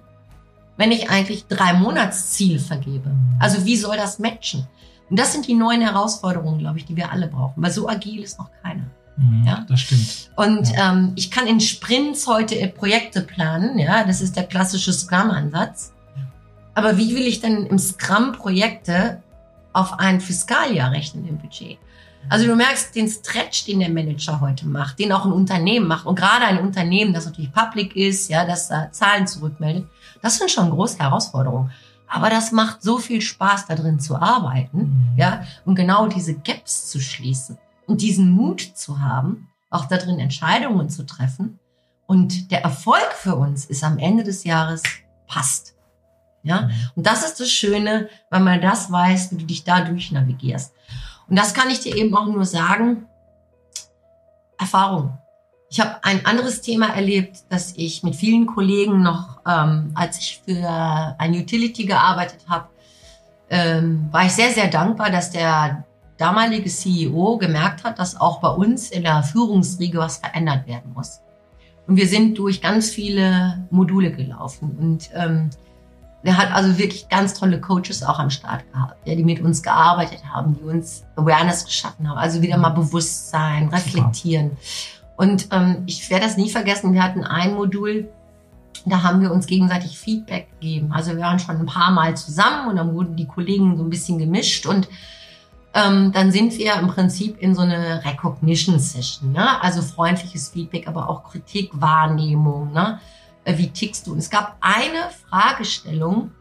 Wenn 0.79 0.93
ich 0.93 1.09
eigentlich 1.09 1.45
drei 1.47 1.73
Monatsziel 1.73 2.57
vergebe? 2.57 3.11
Also 3.37 3.65
wie 3.65 3.75
soll 3.75 3.97
das 3.97 4.17
matchen? 4.17 4.65
Und 5.09 5.19
das 5.19 5.33
sind 5.33 5.45
die 5.45 5.53
neuen 5.53 5.81
Herausforderungen, 5.81 6.57
glaube 6.57 6.79
ich, 6.79 6.85
die 6.85 6.95
wir 6.95 7.11
alle 7.11 7.27
brauchen, 7.27 7.61
weil 7.61 7.71
so 7.71 7.89
agil 7.89 8.23
ist 8.23 8.39
noch 8.39 8.49
keiner. 8.63 8.85
Mhm, 9.17 9.43
ja, 9.45 9.65
das 9.67 9.81
stimmt. 9.81 10.31
Und 10.37 10.71
ja. 10.71 10.93
ähm, 10.93 11.11
ich 11.15 11.29
kann 11.31 11.47
in 11.47 11.59
Sprints 11.59 12.27
heute 12.27 12.65
Projekte 12.69 13.21
planen, 13.21 13.77
ja, 13.77 14.05
das 14.05 14.21
ist 14.21 14.37
der 14.37 14.43
klassische 14.43 14.93
Scrum-Ansatz. 14.93 15.91
Aber 16.75 16.97
wie 16.97 17.13
will 17.13 17.27
ich 17.27 17.41
denn 17.41 17.65
im 17.65 17.77
Scrum 17.77 18.31
Projekte 18.31 19.21
auf 19.73 19.99
ein 19.99 20.21
Fiskaljahr 20.21 20.91
rechnen 20.91 21.27
im 21.27 21.39
Budget? 21.39 21.77
Also 22.29 22.45
du 22.45 22.55
merkst 22.55 22.95
den 22.95 23.09
Stretch, 23.09 23.65
den 23.65 23.79
der 23.79 23.89
Manager 23.89 24.39
heute 24.39 24.65
macht, 24.65 24.99
den 24.99 25.11
auch 25.11 25.25
ein 25.25 25.33
Unternehmen 25.33 25.87
macht 25.87 26.05
und 26.05 26.15
gerade 26.15 26.45
ein 26.45 26.59
Unternehmen, 26.59 27.13
das 27.13 27.25
natürlich 27.25 27.51
public 27.51 27.97
ist, 27.97 28.29
ja, 28.29 28.45
das 28.45 28.69
da 28.69 28.91
Zahlen 28.91 29.27
zurückmeldet, 29.27 29.85
das 30.21 30.37
sind 30.37 30.51
schon 30.51 30.69
große 30.69 30.99
Herausforderungen. 30.99 31.71
Aber 32.07 32.29
das 32.29 32.51
macht 32.51 32.81
so 32.81 32.97
viel 32.97 33.21
Spaß, 33.21 33.67
da 33.67 33.75
drin 33.75 33.99
zu 33.99 34.15
arbeiten, 34.15 34.77
mhm. 34.77 35.13
ja, 35.15 35.43
und 35.65 35.75
genau 35.75 36.07
diese 36.07 36.33
Gaps 36.33 36.89
zu 36.89 36.99
schließen 36.99 37.59
und 37.85 38.01
diesen 38.01 38.31
Mut 38.31 38.61
zu 38.61 38.99
haben, 38.99 39.47
auch 39.69 39.85
da 39.85 39.97
drin 39.97 40.19
Entscheidungen 40.19 40.89
zu 40.89 41.05
treffen. 41.05 41.59
Und 42.07 42.49
der 42.49 42.63
Erfolg 42.63 43.13
für 43.13 43.35
uns 43.35 43.65
ist 43.65 43.83
am 43.83 43.99
Ende 43.99 44.23
des 44.23 44.43
Jahres 44.43 44.81
passt. 45.27 45.75
Ja, 46.41 46.61
mhm. 46.61 46.71
und 46.95 47.05
das 47.05 47.23
ist 47.23 47.39
das 47.39 47.51
Schöne, 47.51 48.09
weil 48.31 48.39
man 48.39 48.61
das 48.61 48.91
weiß, 48.91 49.31
wie 49.31 49.37
du 49.37 49.45
dich 49.45 49.63
da 49.63 49.81
durchnavigierst. 49.81 50.73
Und 51.27 51.35
das 51.35 51.53
kann 51.53 51.69
ich 51.69 51.81
dir 51.81 51.95
eben 51.95 52.15
auch 52.15 52.25
nur 52.25 52.45
sagen. 52.45 53.05
Erfahrung. 54.57 55.17
Ich 55.71 55.79
habe 55.79 56.03
ein 56.03 56.25
anderes 56.25 56.61
Thema 56.61 56.87
erlebt, 56.95 57.43
dass 57.49 57.73
ich 57.77 58.01
mit 58.01 58.15
vielen 58.15 58.47
Kollegen 58.47 59.03
noch, 59.03 59.39
ähm, 59.47 59.91
als 59.93 60.17
ich 60.17 60.41
für 60.43 61.15
ein 61.17 61.33
Utility 61.33 61.85
gearbeitet 61.85 62.39
habe, 62.47 62.69
ähm, 63.51 64.07
war 64.11 64.25
ich 64.25 64.31
sehr, 64.31 64.51
sehr 64.51 64.67
dankbar, 64.67 65.11
dass 65.11 65.29
der 65.29 65.83
damalige 66.17 66.69
CEO 66.69 67.37
gemerkt 67.37 67.83
hat, 67.83 67.99
dass 67.99 68.19
auch 68.19 68.41
bei 68.41 68.49
uns 68.49 68.89
in 68.89 69.03
der 69.03 69.21
Führungsriege 69.21 69.99
was 69.99 70.17
verändert 70.17 70.67
werden 70.67 70.91
muss. 70.93 71.21
Und 71.85 71.97
wir 71.97 72.07
sind 72.07 72.37
durch 72.39 72.61
ganz 72.61 72.89
viele 72.89 73.67
Module 73.69 74.11
gelaufen. 74.11 74.75
Und 74.79 75.09
ähm, 75.13 75.51
der 76.23 76.37
hat 76.37 76.51
also 76.51 76.77
wirklich 76.79 77.09
ganz 77.09 77.35
tolle 77.35 77.61
Coaches 77.61 78.03
auch 78.03 78.19
am 78.19 78.31
Start 78.31 78.63
gehabt, 78.73 79.07
ja, 79.07 79.15
die 79.15 79.23
mit 79.23 79.39
uns 79.39 79.61
gearbeitet 79.61 80.21
haben, 80.31 80.55
die 80.55 80.63
uns 80.63 81.05
Awareness 81.15 81.63
geschaffen 81.63 82.09
haben. 82.09 82.17
Also 82.17 82.41
wieder 82.41 82.57
mal 82.57 82.69
Bewusstsein, 82.69 83.69
reflektieren. 83.69 84.51
Super. 84.51 84.98
Und 85.19 85.49
ähm, 85.51 85.83
ich 85.85 86.09
werde 86.09 86.25
das 86.25 86.37
nie 86.37 86.49
vergessen, 86.49 86.93
wir 86.93 87.03
hatten 87.03 87.25
ein 87.25 87.53
Modul, 87.53 88.07
da 88.85 89.03
haben 89.03 89.19
wir 89.19 89.33
uns 89.33 89.47
gegenseitig 89.47 89.99
Feedback 89.99 90.47
gegeben. 90.53 90.93
Also 90.93 91.11
wir 91.11 91.19
waren 91.19 91.39
schon 91.39 91.57
ein 91.57 91.65
paar 91.65 91.91
Mal 91.91 92.15
zusammen 92.15 92.69
und 92.69 92.77
dann 92.77 92.93
wurden 92.93 93.17
die 93.17 93.27
Kollegen 93.27 93.75
so 93.75 93.83
ein 93.83 93.89
bisschen 93.89 94.17
gemischt 94.17 94.65
und 94.65 94.87
ähm, 95.73 96.13
dann 96.13 96.31
sind 96.31 96.57
wir 96.57 96.75
im 96.75 96.87
Prinzip 96.87 97.37
in 97.39 97.53
so 97.53 97.61
eine 97.61 98.03
Recognition 98.05 98.79
Session, 98.79 99.33
ne? 99.33 99.61
also 99.61 99.81
freundliches 99.81 100.49
Feedback, 100.49 100.87
aber 100.87 101.09
auch 101.09 101.25
Kritik, 101.25 101.69
Wahrnehmung. 101.73 102.71
Ne? 102.71 102.99
äh, 103.43 103.57
wie 103.57 103.69
tickst 103.69 104.07
du? 104.07 104.13
Und 104.13 104.19
es 104.19 104.29
gab 104.29 104.57
eine 104.61 105.09
Fragestellung, 105.27 106.31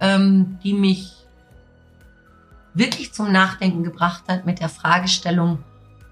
ähm, 0.00 0.58
die 0.64 0.72
mich 0.72 1.12
wirklich 2.74 3.12
zum 3.12 3.30
Nachdenken 3.30 3.84
gebracht 3.84 4.24
hat 4.28 4.46
mit 4.46 4.60
der 4.60 4.68
Fragestellung, 4.68 5.58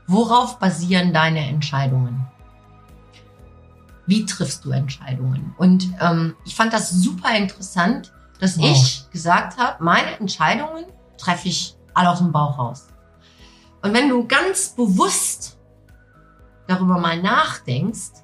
worauf 0.07 0.59
basieren 0.59 1.13
deine 1.13 1.47
Entscheidungen? 1.49 2.27
Wie 4.07 4.25
triffst 4.25 4.65
du 4.65 4.71
Entscheidungen? 4.71 5.55
Und 5.59 5.89
ähm, 6.01 6.37
ich 6.45 6.55
fand 6.55 6.73
das 6.73 6.91
super 6.91 7.37
interessant, 7.37 8.13
dass 8.41 8.59
wow. 8.59 8.67
ich 8.71 9.11
gesagt 9.11 9.59
habe, 9.59 9.83
meine 9.83 10.19
Entscheidungen 10.21 10.85
treffe 11.19 11.49
ich 11.49 11.77
alle 11.95 12.11
aus 12.11 12.19
dem 12.19 12.31
Bauch 12.31 12.59
raus. 12.59 12.89
Und 13.83 13.95
wenn 13.95 14.09
du 14.09 14.27
ganz 14.27 14.69
bewusst 14.69 15.59
darüber 16.67 16.99
mal 16.99 17.21
nachdenkst, 17.21 18.23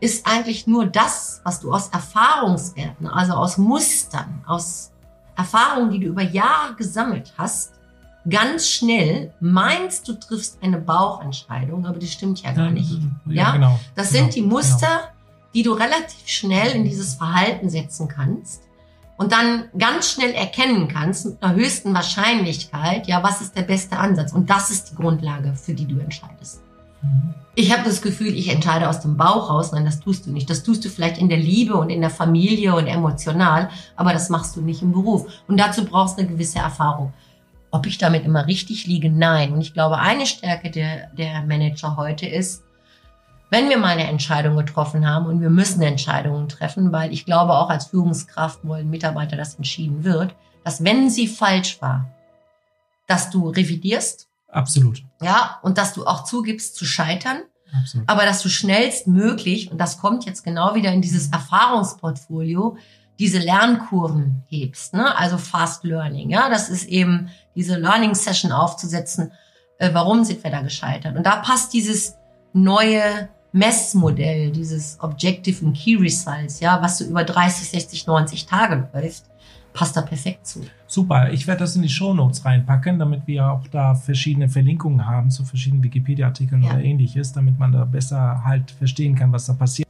ist 0.00 0.26
eigentlich 0.26 0.66
nur 0.66 0.86
das, 0.86 1.42
was 1.44 1.60
du 1.60 1.72
aus 1.72 1.88
Erfahrungswerten, 1.88 3.06
also 3.06 3.34
aus 3.34 3.58
Mustern, 3.58 4.42
aus 4.46 4.92
Erfahrungen, 5.36 5.90
die 5.90 6.00
du 6.00 6.06
über 6.06 6.22
Jahre 6.22 6.74
gesammelt 6.74 7.34
hast, 7.36 7.79
ganz 8.28 8.68
schnell 8.68 9.32
meinst, 9.40 10.06
du 10.08 10.12
triffst 10.14 10.58
eine 10.62 10.78
Bauchentscheidung, 10.78 11.86
aber 11.86 11.98
das 11.98 12.12
stimmt 12.12 12.42
ja 12.42 12.52
gar 12.52 12.70
nicht. 12.70 12.90
Ja, 13.26 13.32
ja? 13.32 13.50
Genau, 13.52 13.80
das 13.94 14.10
sind 14.10 14.32
genau, 14.32 14.34
die 14.34 14.42
Muster, 14.42 14.86
genau. 14.86 15.52
die 15.54 15.62
du 15.62 15.72
relativ 15.72 16.26
schnell 16.26 16.72
in 16.72 16.84
dieses 16.84 17.14
Verhalten 17.14 17.70
setzen 17.70 18.08
kannst 18.08 18.62
und 19.16 19.32
dann 19.32 19.64
ganz 19.76 20.12
schnell 20.12 20.32
erkennen 20.32 20.88
kannst 20.88 21.26
mit 21.26 21.42
einer 21.42 21.54
höchsten 21.54 21.92
Wahrscheinlichkeit, 21.92 23.06
ja, 23.06 23.22
was 23.22 23.42
ist 23.42 23.56
der 23.56 23.62
beste 23.62 23.98
Ansatz? 23.98 24.32
Und 24.32 24.48
das 24.48 24.70
ist 24.70 24.90
die 24.90 24.94
Grundlage, 24.94 25.54
für 25.54 25.74
die 25.74 25.86
du 25.86 25.98
entscheidest. 25.98 26.62
Mhm. 27.02 27.34
Ich 27.54 27.72
habe 27.72 27.84
das 27.84 28.00
Gefühl, 28.00 28.34
ich 28.34 28.48
entscheide 28.48 28.88
aus 28.88 29.00
dem 29.00 29.18
Bauch 29.18 29.50
raus. 29.50 29.72
Nein, 29.72 29.84
das 29.84 30.00
tust 30.00 30.24
du 30.24 30.30
nicht. 30.30 30.48
Das 30.48 30.62
tust 30.62 30.84
du 30.84 30.88
vielleicht 30.88 31.18
in 31.18 31.28
der 31.28 31.36
Liebe 31.36 31.74
und 31.74 31.90
in 31.90 32.00
der 32.00 32.08
Familie 32.08 32.74
und 32.74 32.86
emotional, 32.86 33.68
aber 33.96 34.14
das 34.14 34.30
machst 34.30 34.56
du 34.56 34.62
nicht 34.62 34.80
im 34.80 34.92
Beruf. 34.92 35.26
Und 35.48 35.58
dazu 35.58 35.84
brauchst 35.84 36.16
du 36.16 36.22
eine 36.22 36.30
gewisse 36.30 36.60
Erfahrung. 36.60 37.12
Ob 37.70 37.86
ich 37.86 37.98
damit 37.98 38.24
immer 38.24 38.46
richtig 38.46 38.86
liege? 38.86 39.10
Nein. 39.10 39.52
Und 39.52 39.60
ich 39.60 39.74
glaube, 39.74 39.98
eine 39.98 40.26
Stärke 40.26 40.70
der, 40.70 41.08
der 41.08 41.42
Manager 41.42 41.96
heute 41.96 42.26
ist, 42.26 42.64
wenn 43.50 43.68
wir 43.68 43.78
mal 43.78 43.98
eine 43.98 44.08
Entscheidung 44.08 44.56
getroffen 44.56 45.08
haben 45.08 45.26
und 45.26 45.40
wir 45.40 45.50
müssen 45.50 45.82
Entscheidungen 45.82 46.48
treffen, 46.48 46.92
weil 46.92 47.12
ich 47.12 47.24
glaube, 47.24 47.54
auch 47.54 47.68
als 47.68 47.86
Führungskraft 47.86 48.64
wollen 48.64 48.88
Mitarbeiter, 48.88 49.36
dass 49.36 49.56
entschieden 49.56 50.04
wird, 50.04 50.34
dass 50.64 50.84
wenn 50.84 51.10
sie 51.10 51.26
falsch 51.26 51.80
war, 51.82 52.08
dass 53.06 53.30
du 53.30 53.48
revidierst. 53.48 54.28
Absolut. 54.48 55.02
Ja, 55.20 55.58
und 55.62 55.78
dass 55.78 55.94
du 55.94 56.06
auch 56.06 56.24
zugibst 56.24 56.76
zu 56.76 56.84
scheitern. 56.84 57.42
Absolut. 57.76 58.08
Aber 58.08 58.24
dass 58.24 58.42
du 58.42 58.48
schnellstmöglich, 58.48 59.70
und 59.70 59.78
das 59.78 59.98
kommt 59.98 60.24
jetzt 60.24 60.44
genau 60.44 60.74
wieder 60.74 60.92
in 60.92 61.02
dieses 61.02 61.30
Erfahrungsportfolio, 61.30 62.76
diese 63.18 63.38
Lernkurven 63.38 64.44
hebst, 64.48 64.94
ne? 64.94 65.16
also 65.16 65.38
Fast 65.38 65.84
Learning. 65.84 66.30
Ja, 66.30 66.48
das 66.48 66.68
ist 66.68 66.86
eben 66.88 67.28
diese 67.60 67.76
Learning 67.76 68.14
Session 68.14 68.52
aufzusetzen. 68.52 69.32
Äh, 69.78 69.90
warum 69.92 70.24
sind 70.24 70.42
wir 70.42 70.50
da 70.50 70.62
gescheitert? 70.62 71.14
Und 71.14 71.24
da 71.24 71.36
passt 71.36 71.74
dieses 71.74 72.16
neue 72.54 73.28
Messmodell, 73.52 74.50
dieses 74.50 74.96
Objective 75.00 75.64
and 75.64 75.76
Key 75.76 75.96
Results, 75.96 76.60
ja, 76.60 76.80
was 76.80 76.98
so 76.98 77.04
über 77.04 77.22
30, 77.22 77.68
60, 77.68 78.06
90 78.06 78.46
Tage 78.46 78.88
läuft, 78.94 79.24
passt 79.74 79.94
da 79.96 80.02
perfekt 80.02 80.46
zu. 80.46 80.60
Super, 80.86 81.32
ich 81.32 81.46
werde 81.46 81.60
das 81.60 81.76
in 81.76 81.82
die 81.82 81.88
Show 81.88 82.14
Notes 82.14 82.44
reinpacken, 82.44 82.98
damit 82.98 83.26
wir 83.26 83.50
auch 83.50 83.66
da 83.68 83.94
verschiedene 83.94 84.48
Verlinkungen 84.48 85.06
haben 85.06 85.30
zu 85.30 85.44
verschiedenen 85.44 85.82
Wikipedia-Artikeln 85.82 86.62
ja. 86.62 86.70
oder 86.70 86.82
ähnliches, 86.82 87.32
damit 87.32 87.58
man 87.58 87.72
da 87.72 87.84
besser 87.84 88.42
halt 88.42 88.70
verstehen 88.70 89.16
kann, 89.16 89.32
was 89.32 89.46
da 89.46 89.52
passiert. 89.52 89.86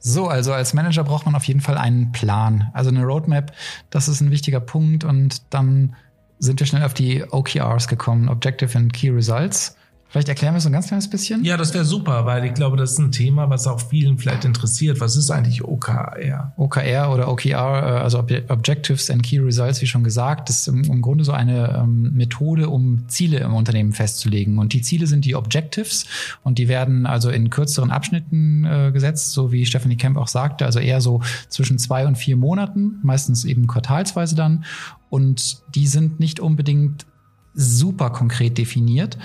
So, 0.00 0.28
also 0.28 0.52
als 0.52 0.74
Manager 0.74 1.04
braucht 1.04 1.26
man 1.26 1.34
auf 1.34 1.44
jeden 1.44 1.60
Fall 1.60 1.76
einen 1.76 2.12
Plan. 2.12 2.70
Also 2.72 2.90
eine 2.90 3.04
Roadmap, 3.04 3.52
das 3.90 4.08
ist 4.08 4.20
ein 4.20 4.30
wichtiger 4.30 4.60
Punkt 4.60 5.04
und 5.04 5.42
dann 5.50 5.94
sind 6.38 6.60
wir 6.60 6.66
schnell 6.66 6.84
auf 6.84 6.94
die 6.94 7.24
OKRs 7.28 7.88
gekommen, 7.88 8.28
Objective 8.28 8.76
and 8.76 8.92
Key 8.92 9.10
Results. 9.10 9.76
Vielleicht 10.10 10.30
erklären 10.30 10.54
wir 10.54 10.58
es 10.58 10.64
ein 10.64 10.72
ganz 10.72 10.86
kleines 10.86 11.10
bisschen? 11.10 11.44
Ja, 11.44 11.58
das 11.58 11.74
wäre 11.74 11.84
super, 11.84 12.24
weil 12.24 12.42
ich 12.46 12.54
glaube, 12.54 12.78
das 12.78 12.92
ist 12.92 12.98
ein 12.98 13.12
Thema, 13.12 13.50
was 13.50 13.66
auch 13.66 13.78
vielen 13.78 14.16
vielleicht 14.16 14.46
interessiert. 14.46 15.02
Was 15.02 15.16
ist 15.16 15.30
eigentlich 15.30 15.62
OKR? 15.62 16.54
OKR 16.56 17.12
oder 17.12 17.28
OKR, 17.28 17.52
äh, 17.52 18.00
also 18.00 18.20
Objectives 18.20 19.10
and 19.10 19.22
Key 19.22 19.38
Results, 19.38 19.82
wie 19.82 19.86
schon 19.86 20.04
gesagt, 20.04 20.48
ist 20.48 20.66
im, 20.66 21.02
Grunde 21.02 21.24
so 21.24 21.32
eine 21.32 21.76
ähm, 21.82 22.14
Methode, 22.14 22.70
um 22.70 23.06
Ziele 23.08 23.40
im 23.40 23.52
Unternehmen 23.52 23.92
festzulegen. 23.92 24.58
Und 24.58 24.72
die 24.72 24.80
Ziele 24.80 25.06
sind 25.06 25.26
die 25.26 25.36
Objectives 25.36 26.06
und 26.42 26.56
die 26.56 26.68
werden 26.68 27.04
also 27.04 27.28
in 27.28 27.50
kürzeren 27.50 27.90
Abschnitten 27.90 28.64
äh, 28.64 28.90
gesetzt, 28.92 29.32
so 29.32 29.52
wie 29.52 29.66
Stephanie 29.66 29.96
Kemp 29.96 30.16
auch 30.16 30.28
sagte, 30.28 30.64
also 30.64 30.78
eher 30.78 31.02
so 31.02 31.20
zwischen 31.50 31.78
zwei 31.78 32.06
und 32.06 32.16
vier 32.16 32.38
Monaten, 32.38 32.98
meistens 33.02 33.44
eben 33.44 33.66
quartalsweise 33.66 34.36
dann. 34.36 34.64
Und 35.10 35.62
die 35.74 35.86
sind 35.86 36.20
nicht 36.20 36.40
unbedingt 36.40 37.06
super 37.54 38.10
konkret 38.10 38.58
definiert, 38.58 39.18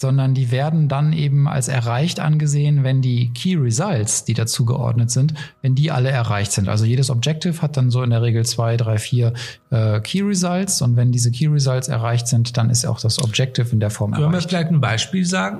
sondern 0.00 0.32
die 0.32 0.50
werden 0.50 0.88
dann 0.88 1.12
eben 1.12 1.46
als 1.46 1.68
erreicht 1.68 2.20
angesehen, 2.20 2.84
wenn 2.84 3.02
die 3.02 3.30
Key 3.34 3.56
Results, 3.56 4.24
die 4.24 4.32
dazu 4.32 4.64
geordnet 4.64 5.10
sind, 5.10 5.34
wenn 5.60 5.74
die 5.74 5.90
alle 5.90 6.08
erreicht 6.08 6.52
sind. 6.52 6.68
Also 6.70 6.86
jedes 6.86 7.10
Objective 7.10 7.60
hat 7.60 7.76
dann 7.76 7.90
so 7.90 8.02
in 8.02 8.08
der 8.08 8.22
Regel 8.22 8.46
zwei, 8.46 8.78
drei, 8.78 8.96
vier 8.96 9.34
äh, 9.70 10.00
Key 10.00 10.22
Results 10.22 10.80
und 10.80 10.96
wenn 10.96 11.12
diese 11.12 11.30
Key 11.30 11.48
Results 11.48 11.88
erreicht 11.88 12.28
sind, 12.28 12.56
dann 12.56 12.70
ist 12.70 12.86
auch 12.86 12.98
das 12.98 13.22
Objective 13.22 13.68
in 13.72 13.80
der 13.80 13.90
Form 13.90 14.12
Können 14.12 14.24
erreicht. 14.24 14.48
Können 14.48 14.52
wir 14.52 14.58
vielleicht 14.58 14.72
ein 14.72 14.80
Beispiel 14.80 15.26
sagen? 15.26 15.58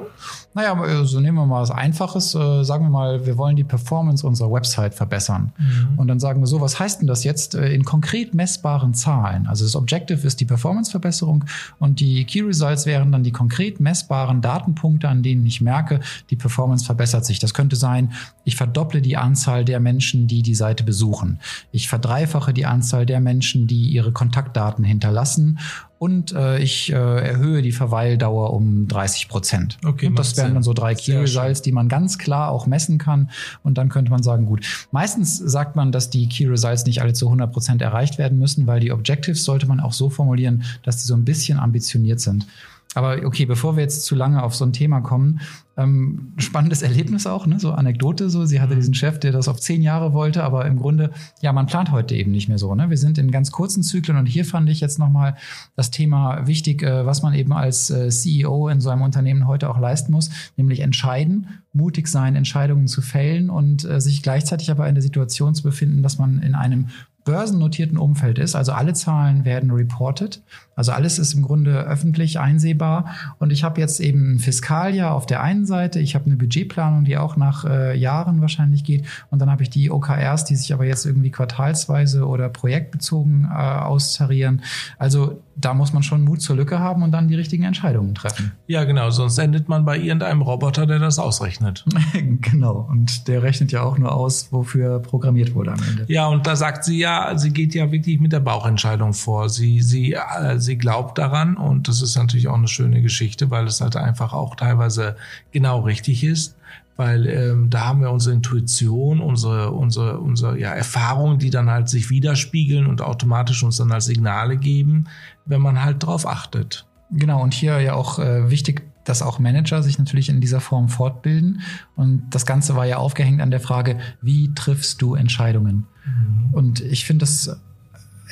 Naja, 0.54 0.74
so 0.74 0.82
also 0.82 1.20
nehmen 1.20 1.36
wir 1.36 1.46
mal 1.46 1.60
was 1.60 1.70
Einfaches. 1.70 2.34
Äh, 2.34 2.64
sagen 2.64 2.86
wir 2.86 2.90
mal, 2.90 3.26
wir 3.26 3.36
wollen 3.36 3.56
die 3.56 3.64
Performance 3.64 4.26
unserer 4.26 4.50
Website 4.50 4.94
verbessern. 4.94 5.52
Mhm. 5.58 5.98
Und 5.98 6.08
dann 6.08 6.18
sagen 6.18 6.40
wir 6.40 6.46
so, 6.46 6.60
was 6.60 6.78
heißt 6.78 7.00
denn 7.00 7.06
das 7.06 7.24
jetzt 7.24 7.54
äh, 7.54 7.72
in 7.72 7.84
konkret 7.84 8.34
messbaren 8.34 8.94
Zahlen? 8.94 9.46
Also 9.46 9.64
das 9.64 9.76
Objective 9.76 10.26
ist 10.26 10.40
die 10.40 10.46
Performance-Verbesserung 10.46 11.44
und 11.78 12.00
die 12.00 12.24
Key 12.24 12.40
Results 12.40 12.86
wären 12.86 13.12
dann 13.12 13.22
die 13.22 13.32
konkret 13.32 13.80
messbaren 13.80 14.29
Datenpunkte, 14.40 15.08
an 15.08 15.22
denen 15.22 15.44
ich 15.44 15.60
merke, 15.60 16.00
die 16.30 16.36
Performance 16.36 16.84
verbessert 16.84 17.24
sich. 17.24 17.38
Das 17.38 17.54
könnte 17.54 17.76
sein, 17.76 18.12
ich 18.44 18.56
verdopple 18.56 19.02
die 19.02 19.16
Anzahl 19.16 19.64
der 19.64 19.80
Menschen, 19.80 20.26
die 20.26 20.42
die 20.42 20.54
Seite 20.54 20.84
besuchen. 20.84 21.40
Ich 21.72 21.88
verdreifache 21.88 22.54
die 22.54 22.66
Anzahl 22.66 23.06
der 23.06 23.20
Menschen, 23.20 23.66
die 23.66 23.88
ihre 23.88 24.12
Kontaktdaten 24.12 24.84
hinterlassen 24.84 25.58
und 26.00 26.32
äh, 26.32 26.58
ich 26.60 26.90
äh, 26.90 26.94
erhöhe 26.94 27.60
die 27.60 27.72
Verweildauer 27.72 28.54
um 28.54 28.88
30 28.88 29.28
Prozent. 29.28 29.76
Okay, 29.84 30.06
und 30.06 30.18
das 30.18 30.34
wären 30.38 30.54
dann 30.54 30.62
so 30.62 30.72
drei 30.72 30.94
Key 30.94 31.14
Results, 31.14 31.60
die 31.60 31.72
man 31.72 31.90
ganz 31.90 32.16
klar 32.16 32.50
auch 32.50 32.66
messen 32.66 32.96
kann. 32.96 33.28
Und 33.62 33.76
dann 33.76 33.90
könnte 33.90 34.10
man 34.10 34.22
sagen, 34.22 34.46
gut, 34.46 34.64
meistens 34.92 35.36
sagt 35.36 35.76
man, 35.76 35.92
dass 35.92 36.08
die 36.08 36.26
Key 36.26 36.46
Results 36.46 36.86
nicht 36.86 37.02
alle 37.02 37.12
zu 37.12 37.26
100 37.26 37.52
Prozent 37.52 37.82
erreicht 37.82 38.16
werden 38.16 38.38
müssen, 38.38 38.66
weil 38.66 38.80
die 38.80 38.92
Objectives 38.92 39.44
sollte 39.44 39.66
man 39.66 39.78
auch 39.78 39.92
so 39.92 40.08
formulieren, 40.08 40.64
dass 40.84 40.96
die 40.96 41.06
so 41.06 41.14
ein 41.14 41.26
bisschen 41.26 41.58
ambitioniert 41.58 42.20
sind. 42.20 42.46
Aber 42.94 43.24
okay, 43.24 43.46
bevor 43.46 43.76
wir 43.76 43.84
jetzt 43.84 44.04
zu 44.04 44.16
lange 44.16 44.42
auf 44.42 44.56
so 44.56 44.64
ein 44.64 44.72
Thema 44.72 45.00
kommen, 45.00 45.40
ähm, 45.76 46.32
spannendes 46.38 46.82
Erlebnis 46.82 47.24
auch, 47.24 47.46
ne? 47.46 47.60
so 47.60 47.70
Anekdote, 47.70 48.28
so 48.28 48.44
sie 48.44 48.60
hatte 48.60 48.74
diesen 48.74 48.94
Chef, 48.94 49.20
der 49.20 49.30
das 49.30 49.46
auf 49.46 49.60
zehn 49.60 49.80
Jahre 49.80 50.12
wollte, 50.12 50.42
aber 50.42 50.66
im 50.66 50.76
Grunde, 50.76 51.10
ja, 51.40 51.52
man 51.52 51.66
plant 51.66 51.92
heute 51.92 52.16
eben 52.16 52.32
nicht 52.32 52.48
mehr 52.48 52.58
so. 52.58 52.74
Ne? 52.74 52.90
Wir 52.90 52.98
sind 52.98 53.16
in 53.16 53.30
ganz 53.30 53.52
kurzen 53.52 53.84
Zyklen 53.84 54.18
und 54.18 54.26
hier 54.26 54.44
fand 54.44 54.68
ich 54.68 54.80
jetzt 54.80 54.98
nochmal 54.98 55.36
das 55.76 55.92
Thema 55.92 56.48
wichtig, 56.48 56.82
äh, 56.82 57.06
was 57.06 57.22
man 57.22 57.32
eben 57.34 57.52
als 57.52 57.90
äh, 57.90 58.08
CEO 58.08 58.68
in 58.68 58.80
so 58.80 58.90
einem 58.90 59.02
Unternehmen 59.02 59.46
heute 59.46 59.70
auch 59.70 59.78
leisten 59.78 60.10
muss, 60.10 60.30
nämlich 60.56 60.80
entscheiden, 60.80 61.60
mutig 61.72 62.08
sein, 62.08 62.34
Entscheidungen 62.34 62.88
zu 62.88 63.02
fällen 63.02 63.50
und 63.50 63.84
äh, 63.84 64.00
sich 64.00 64.22
gleichzeitig 64.22 64.70
aber 64.70 64.88
in 64.88 64.96
der 64.96 65.02
Situation 65.02 65.54
zu 65.54 65.62
befinden, 65.62 66.02
dass 66.02 66.18
man 66.18 66.42
in 66.42 66.56
einem 66.56 66.88
börsennotierten 67.24 67.98
Umfeld 67.98 68.38
ist. 68.38 68.54
Also 68.54 68.72
alle 68.72 68.92
Zahlen 68.94 69.44
werden 69.44 69.70
reported. 69.70 70.42
Also 70.80 70.92
alles 70.92 71.18
ist 71.18 71.34
im 71.34 71.42
Grunde 71.42 71.80
öffentlich 71.80 72.38
einsehbar. 72.38 73.04
Und 73.38 73.52
ich 73.52 73.64
habe 73.64 73.78
jetzt 73.78 74.00
eben 74.00 74.36
ein 74.36 74.38
Fiskaljahr 74.38 75.14
auf 75.14 75.26
der 75.26 75.42
einen 75.42 75.66
Seite. 75.66 76.00
Ich 76.00 76.14
habe 76.14 76.24
eine 76.24 76.36
Budgetplanung, 76.36 77.04
die 77.04 77.18
auch 77.18 77.36
nach 77.36 77.66
äh, 77.66 77.94
Jahren 77.94 78.40
wahrscheinlich 78.40 78.82
geht. 78.82 79.04
Und 79.28 79.40
dann 79.40 79.50
habe 79.50 79.62
ich 79.62 79.68
die 79.68 79.90
OKRs, 79.90 80.46
die 80.46 80.56
sich 80.56 80.72
aber 80.72 80.86
jetzt 80.86 81.04
irgendwie 81.04 81.30
quartalsweise 81.30 82.26
oder 82.26 82.48
projektbezogen 82.48 83.44
äh, 83.44 83.54
austarieren. 83.54 84.62
Also 84.96 85.42
da 85.60 85.74
muss 85.74 85.92
man 85.92 86.02
schon 86.02 86.22
Mut 86.22 86.40
zur 86.40 86.56
Lücke 86.56 86.78
haben 86.78 87.02
und 87.02 87.12
dann 87.12 87.28
die 87.28 87.34
richtigen 87.34 87.64
Entscheidungen 87.64 88.14
treffen. 88.14 88.52
Ja, 88.66 88.84
genau. 88.84 89.10
Sonst 89.10 89.38
endet 89.38 89.68
man 89.68 89.84
bei 89.84 89.98
irgendeinem 89.98 90.42
Roboter, 90.42 90.86
der 90.86 90.98
das 90.98 91.18
ausrechnet. 91.18 91.84
genau. 92.40 92.88
Und 92.90 93.28
der 93.28 93.42
rechnet 93.42 93.72
ja 93.72 93.82
auch 93.82 93.98
nur 93.98 94.12
aus, 94.12 94.52
wofür 94.52 95.00
programmiert 95.00 95.54
wurde 95.54 95.72
am 95.72 95.80
Ende. 95.88 96.04
Ja, 96.08 96.26
und 96.28 96.46
da 96.46 96.56
sagt 96.56 96.84
sie 96.84 96.98
ja, 96.98 97.36
sie 97.36 97.52
geht 97.52 97.74
ja 97.74 97.90
wirklich 97.92 98.20
mit 98.20 98.32
der 98.32 98.40
Bauchentscheidung 98.40 99.12
vor. 99.12 99.48
Sie, 99.48 99.82
sie, 99.82 100.14
äh, 100.14 100.58
sie 100.58 100.69
glaubt 100.76 101.18
daran 101.18 101.56
und 101.56 101.88
das 101.88 102.02
ist 102.02 102.16
natürlich 102.16 102.48
auch 102.48 102.54
eine 102.54 102.68
schöne 102.68 103.02
Geschichte, 103.02 103.50
weil 103.50 103.66
es 103.66 103.80
halt 103.80 103.96
einfach 103.96 104.32
auch 104.32 104.54
teilweise 104.54 105.16
genau 105.52 105.80
richtig 105.80 106.24
ist 106.24 106.56
weil 107.00 107.26
ähm, 107.28 107.70
da 107.70 107.86
haben 107.86 108.02
wir 108.02 108.10
unsere 108.10 108.34
Intuition, 108.34 109.20
unsere, 109.20 109.70
unsere, 109.70 110.18
unsere 110.18 110.60
ja, 110.60 110.68
Erfahrungen, 110.72 111.38
die 111.38 111.48
dann 111.48 111.70
halt 111.70 111.88
sich 111.88 112.10
widerspiegeln 112.10 112.86
und 112.86 113.00
automatisch 113.00 113.62
uns 113.62 113.78
dann 113.78 113.90
als 113.90 114.04
Signale 114.04 114.58
geben, 114.58 115.06
wenn 115.46 115.62
man 115.62 115.82
halt 115.82 116.02
drauf 116.02 116.26
achtet. 116.26 116.86
Genau, 117.10 117.42
und 117.42 117.54
hier 117.54 117.80
ja 117.80 117.94
auch 117.94 118.18
äh, 118.18 118.50
wichtig, 118.50 118.82
dass 119.04 119.22
auch 119.22 119.38
Manager 119.38 119.82
sich 119.82 119.98
natürlich 119.98 120.28
in 120.28 120.42
dieser 120.42 120.60
Form 120.60 120.90
fortbilden. 120.90 121.62
Und 121.96 122.24
das 122.28 122.44
Ganze 122.44 122.76
war 122.76 122.84
ja 122.84 122.98
aufgehängt 122.98 123.40
an 123.40 123.50
der 123.50 123.60
Frage, 123.60 123.96
wie 124.20 124.52
triffst 124.52 125.00
du 125.00 125.14
Entscheidungen? 125.14 125.86
Mhm. 126.04 126.48
Und 126.52 126.80
ich 126.80 127.06
finde 127.06 127.22
das 127.22 127.58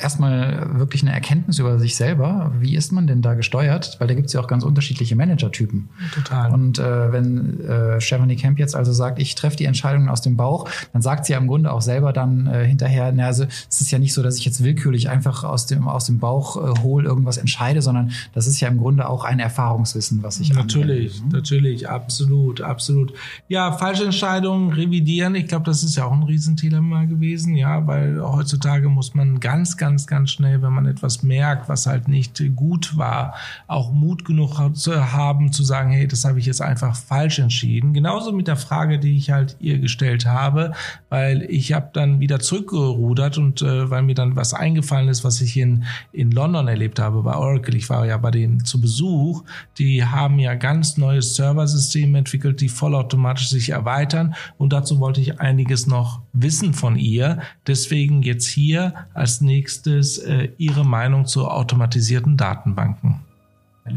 erstmal 0.01 0.79
wirklich 0.79 1.03
eine 1.03 1.13
Erkenntnis 1.13 1.59
über 1.59 1.79
sich 1.79 1.97
selber. 1.97 2.53
Wie 2.61 2.77
ist 2.77 2.93
man 2.93 3.07
denn 3.07 3.23
da 3.23 3.35
gesteuert? 3.35 3.97
Weil 3.99 4.09
da 4.09 4.15
gibt 4.15 4.27
es 4.29 4.33
ja 4.33 4.41
auch 4.41 4.47
ganz 4.47 4.65
unterschiedliche 4.65 5.17
Managertypen. 5.17 5.89
Total. 6.15 6.53
Und 6.53 6.79
äh, 6.79 7.13
wenn 7.13 7.61
äh, 7.61 8.01
Stephanie 8.01 8.37
Kemp 8.37 8.59
jetzt 8.59 8.77
also 8.77 8.93
sagt, 8.93 9.19
ich 9.19 9.35
treffe 9.35 9.57
die 9.57 9.65
Entscheidungen 9.65 10.09
aus 10.09 10.23
dem 10.23 10.37
Bauch, 10.37 10.69
dann 10.93 11.03
sagt 11.03 11.27
sie 11.27 11.33
ja 11.33 11.39
im 11.39 11.47
Grunde 11.47 11.73
auch 11.73 11.83
selber 11.83 12.13
dann 12.13 12.47
äh, 12.47 12.67
hinterher, 12.67 13.13
na, 13.13 13.27
also 13.27 13.45
es 13.69 13.81
ist 13.81 13.91
ja 13.91 13.99
nicht 13.99 14.15
so, 14.15 14.23
dass 14.23 14.37
ich 14.39 14.45
jetzt 14.45 14.63
willkürlich 14.63 15.09
einfach 15.09 15.45
aus 15.45 15.67
dem, 15.67 15.89
aus 15.89 16.07
dem 16.07 16.19
Bauch 16.19 16.57
äh, 16.57 16.81
hohl 16.81 17.05
irgendwas 17.05 17.37
entscheide, 17.37 17.83
sondern 17.83 18.13
das 18.35 18.47
ist 18.47 18.61
ja 18.61 18.69
im 18.69 18.79
Grunde 18.79 19.09
auch 19.09 19.25
ein 19.25 19.41
Erfahrungswissen, 19.41 20.23
was 20.23 20.41
ich 20.41 20.53
Natürlich, 20.53 21.19
anwende. 21.19 21.37
natürlich, 21.37 21.89
absolut, 21.89 22.61
absolut. 22.61 23.13
Ja, 23.49 23.73
falsche 23.73 24.05
Entscheidungen 24.05 24.73
revidieren, 24.73 25.35
ich 25.35 25.47
glaube, 25.47 25.65
das 25.65 25.83
ist 25.83 25.97
ja 25.97 26.05
auch 26.05 26.13
ein 26.13 26.23
Riesenthema 26.23 27.05
gewesen, 27.05 27.55
ja, 27.55 27.87
weil 27.87 28.21
heutzutage 28.21 28.89
muss 28.89 29.15
man 29.15 29.41
ganz, 29.41 29.77
ganz, 29.77 29.88
ganz 30.07 30.31
schnell, 30.31 30.63
wenn 30.63 30.73
man 30.73 30.87
etwas 30.87 31.23
merkt, 31.23 31.69
was 31.69 31.87
halt 31.87 32.09
nicht 32.09 32.43
gut 32.55 32.97
war, 32.97 33.35
auch 33.67 33.93
Mut 33.93 34.25
genug 34.25 34.59
zu 34.77 35.13
haben, 35.13 35.53
zu 35.53 35.63
sagen, 35.65 35.91
hey, 35.91 36.07
das 36.07 36.25
habe 36.25 36.39
ich 36.39 36.47
jetzt 36.47 36.63
einfach 36.63 36.97
falsch 36.97 37.39
entschieden. 37.39 37.93
Genauso 37.93 38.33
mit 38.33 38.49
der 38.49 38.57
Frage, 38.57 38.99
die 38.99 39.17
ich 39.17 39.31
halt 39.31 39.57
ihr 39.61 39.79
gestellt 39.79 40.27
habe, 40.27 40.73
weil 41.09 41.43
ich 41.43 41.73
habe 41.73 41.91
dann 41.93 42.21
wieder 42.21 42.41
zurückgerudert 42.41 43.39
und 43.39 43.63
äh, 43.63 43.91
weil 43.91 44.03
mir 44.03 44.15
dann 44.15 44.37
was 44.37 44.55
eingefallen 44.55 45.09
ist, 45.09 45.25
was 45.25 45.41
ich 45.41 45.57
in, 45.57 45.85
in 46.13 46.31
London 46.31 46.69
erlebt 46.69 46.99
habe 46.99 47.23
bei 47.23 47.35
Oracle. 47.35 47.77
Ich 47.77 47.89
war 47.91 48.07
ja 48.07 48.17
bei 48.17 48.31
denen 48.31 48.65
zu 48.65 48.81
Besuch. 48.81 49.45
Die 49.79 50.05
haben 50.05 50.39
ja 50.39 50.55
ganz 50.55 50.97
neues 50.97 51.37
Serversysteme 51.37 52.19
entwickelt, 52.19 52.61
die 52.61 52.69
vollautomatisch 52.69 53.49
sich 53.49 53.71
erweitern 53.71 54.35
und 54.57 54.73
dazu 54.73 55.01
wollte 55.01 55.21
ich 55.21 55.41
einiges 55.41 55.87
noch 55.87 56.21
wissen 56.43 56.75
von 56.75 56.97
ihr. 56.97 57.41
Deswegen 57.67 58.23
jetzt 58.23 58.47
hier 58.47 58.95
als 59.15 59.41
nächstes 59.41 60.19
äh, 60.19 60.51
Ihre 60.59 60.85
Meinung 60.85 61.27
zu 61.27 61.49
automatisierten 61.49 62.37
Datenbanken. 62.37 63.21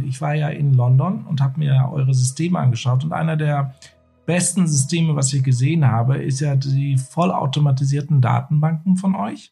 Ich 0.08 0.22
war 0.22 0.36
ja 0.36 0.50
in 0.50 0.74
London 0.74 1.26
und 1.26 1.42
habe 1.42 1.60
mir 1.60 1.90
eure 1.92 2.14
Systeme 2.14 2.60
angeschaut 2.60 3.04
und 3.04 3.12
einer 3.12 3.36
der 3.36 3.74
besten 4.26 4.68
Systeme, 4.68 5.16
was 5.16 5.34
ich 5.34 5.44
gesehen 5.44 5.86
habe, 5.86 6.18
ist 6.18 6.40
ja 6.40 6.56
die 6.56 6.98
vollautomatisierten 6.98 8.22
Datenbanken 8.22 8.96
von 8.96 9.16
euch. 9.16 9.52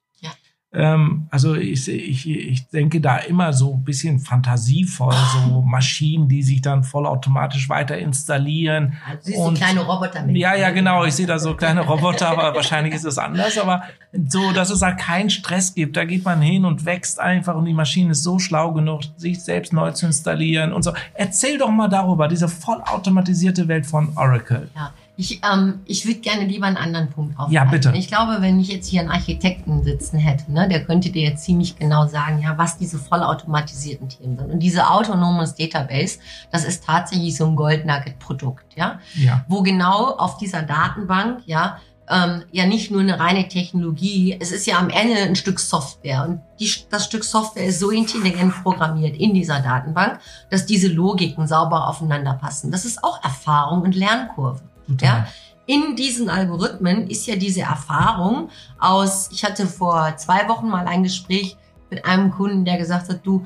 Ähm, 0.72 1.28
also 1.32 1.56
ich, 1.56 1.88
ich, 1.88 2.30
ich 2.30 2.70
denke 2.70 3.02
da 3.02 3.18
immer 3.18 3.54
so 3.54 3.74
ein 3.74 3.84
bisschen 3.84 4.20
fantasievoll, 4.20 5.16
so 5.34 5.62
Maschinen, 5.64 6.28
die 6.28 6.44
sich 6.44 6.62
dann 6.62 6.84
vollautomatisch 6.84 7.70
weiter 7.70 7.98
installieren. 7.98 8.94
Also 9.08 9.22
siehst 9.24 9.40
und, 9.40 9.58
du 9.58 9.64
kleine 9.64 9.82
Roboter 9.82 10.24
mit. 10.24 10.38
Ja, 10.38 10.54
ja, 10.54 10.70
genau. 10.70 11.06
Ich 11.06 11.16
sehe 11.16 11.26
da 11.26 11.40
so 11.40 11.56
kleine 11.56 11.82
Roboter, 11.82 12.30
aber 12.30 12.54
wahrscheinlich 12.56 12.94
ist 12.94 13.06
es 13.06 13.18
anders. 13.18 13.58
Aber 13.58 13.82
so, 14.28 14.52
dass 14.52 14.70
es 14.70 14.84
halt 14.84 15.00
keinen 15.00 15.32
Stress 15.32 15.74
gibt. 15.74 15.98
Da 15.98 16.06
geht 16.06 16.24
man 16.24 16.40
hin 16.40 16.66
und 16.66 16.86
wächst 16.86 17.20
einfach 17.20 17.56
und 17.56 17.66
die 17.66 17.74
Maschine 17.74 18.12
ist 18.12 18.22
so 18.22 18.38
schlau 18.38 18.72
genug, 18.72 19.02
sich 19.18 19.42
selbst 19.44 19.74
neu 19.74 19.92
zu 19.92 20.06
installieren 20.06 20.72
und 20.72 20.84
so. 20.84 20.94
Erzähl 21.16 21.58
doch 21.58 21.72
mal 21.72 21.88
darüber, 21.88 22.28
diese 22.28 22.48
vollautomatisierte 22.48 23.68
Welt 23.68 23.88
von 23.88 24.16
Oracle. 24.16 24.70
Ja. 24.76 24.94
Ich, 25.20 25.42
ähm, 25.44 25.82
ich 25.84 26.06
würde 26.06 26.22
gerne 26.22 26.46
lieber 26.46 26.66
einen 26.66 26.78
anderen 26.78 27.10
Punkt 27.10 27.38
aufgreifen. 27.38 27.54
Ja, 27.54 27.66
bitte. 27.66 27.92
Ich 27.94 28.08
glaube, 28.08 28.38
wenn 28.40 28.58
ich 28.58 28.70
jetzt 28.70 28.88
hier 28.88 29.02
einen 29.02 29.10
Architekten 29.10 29.84
sitzen 29.84 30.18
hätte, 30.18 30.50
ne, 30.50 30.70
der 30.70 30.86
könnte 30.86 31.10
dir 31.10 31.24
jetzt 31.24 31.44
ziemlich 31.44 31.76
genau 31.76 32.08
sagen, 32.08 32.42
ja, 32.42 32.58
was 32.58 32.78
diese 32.78 32.98
vollautomatisierten 32.98 34.08
Themen 34.08 34.38
sind. 34.38 34.50
Und 34.50 34.60
diese 34.60 34.90
autonomes 34.90 35.56
Database, 35.56 36.20
das 36.54 36.64
ist 36.64 36.86
tatsächlich 36.86 37.36
so 37.36 37.48
ein 37.48 37.58
Gold 37.58 37.86
Nugget 37.86 38.18
Produkt, 38.20 38.78
ja, 38.78 39.02
ja. 39.16 39.44
wo 39.50 39.62
genau 39.62 40.16
auf 40.16 40.38
dieser 40.38 40.62
Datenbank, 40.62 41.42
ja, 41.46 41.80
ähm, 42.08 42.44
ja 42.54 42.66
nicht 42.66 42.90
nur 42.90 43.02
eine 43.02 43.20
reine 43.20 43.46
Technologie, 43.50 44.38
es 44.40 44.54
ist 44.54 44.68
ja 44.68 44.80
am 44.80 44.90
Ende 44.90 45.18
ein 45.18 45.36
Stück 45.36 45.60
Software 45.60 46.26
und 46.30 46.40
die, 46.62 46.72
das 46.90 47.04
Stück 47.04 47.26
Software 47.26 47.66
ist 47.66 47.82
so 47.82 47.90
intelligent 47.90 48.64
programmiert 48.64 49.18
in 49.18 49.34
dieser 49.34 49.60
Datenbank, 49.60 50.22
dass 50.50 50.66
diese 50.66 50.88
Logiken 50.88 51.46
sauber 51.46 51.90
aufeinander 51.90 52.36
passen. 52.36 52.72
Das 52.72 52.86
ist 52.86 53.04
auch 53.04 53.22
Erfahrung 53.22 53.82
und 53.82 53.98
Lernkurve. 53.98 54.62
Ja? 55.02 55.28
In 55.66 55.96
diesen 55.96 56.30
Algorithmen 56.30 57.08
ist 57.10 57.28
ja 57.28 57.36
diese 57.36 57.62
Erfahrung 57.62 58.50
aus, 58.80 59.30
ich 59.32 59.44
hatte 59.46 59.68
vor 59.68 60.16
zwei 60.18 60.48
Wochen 60.50 60.68
mal 60.68 60.88
ein 60.88 61.04
Gespräch 61.04 61.58
mit 61.90 62.06
einem 62.06 62.32
Kunden, 62.32 62.66
der 62.66 62.78
gesagt 62.78 63.10
hat, 63.10 63.20
du, 63.24 63.46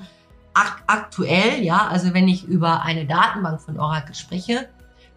ak 0.53 0.83
aktuell, 0.87 1.63
ja, 1.63 1.87
also 1.87 2.13
wenn 2.13 2.27
ich 2.27 2.45
über 2.45 2.83
eine 2.83 3.05
Datenbank 3.05 3.61
von 3.61 3.79
Oracle 3.79 4.15
spreche, 4.15 4.69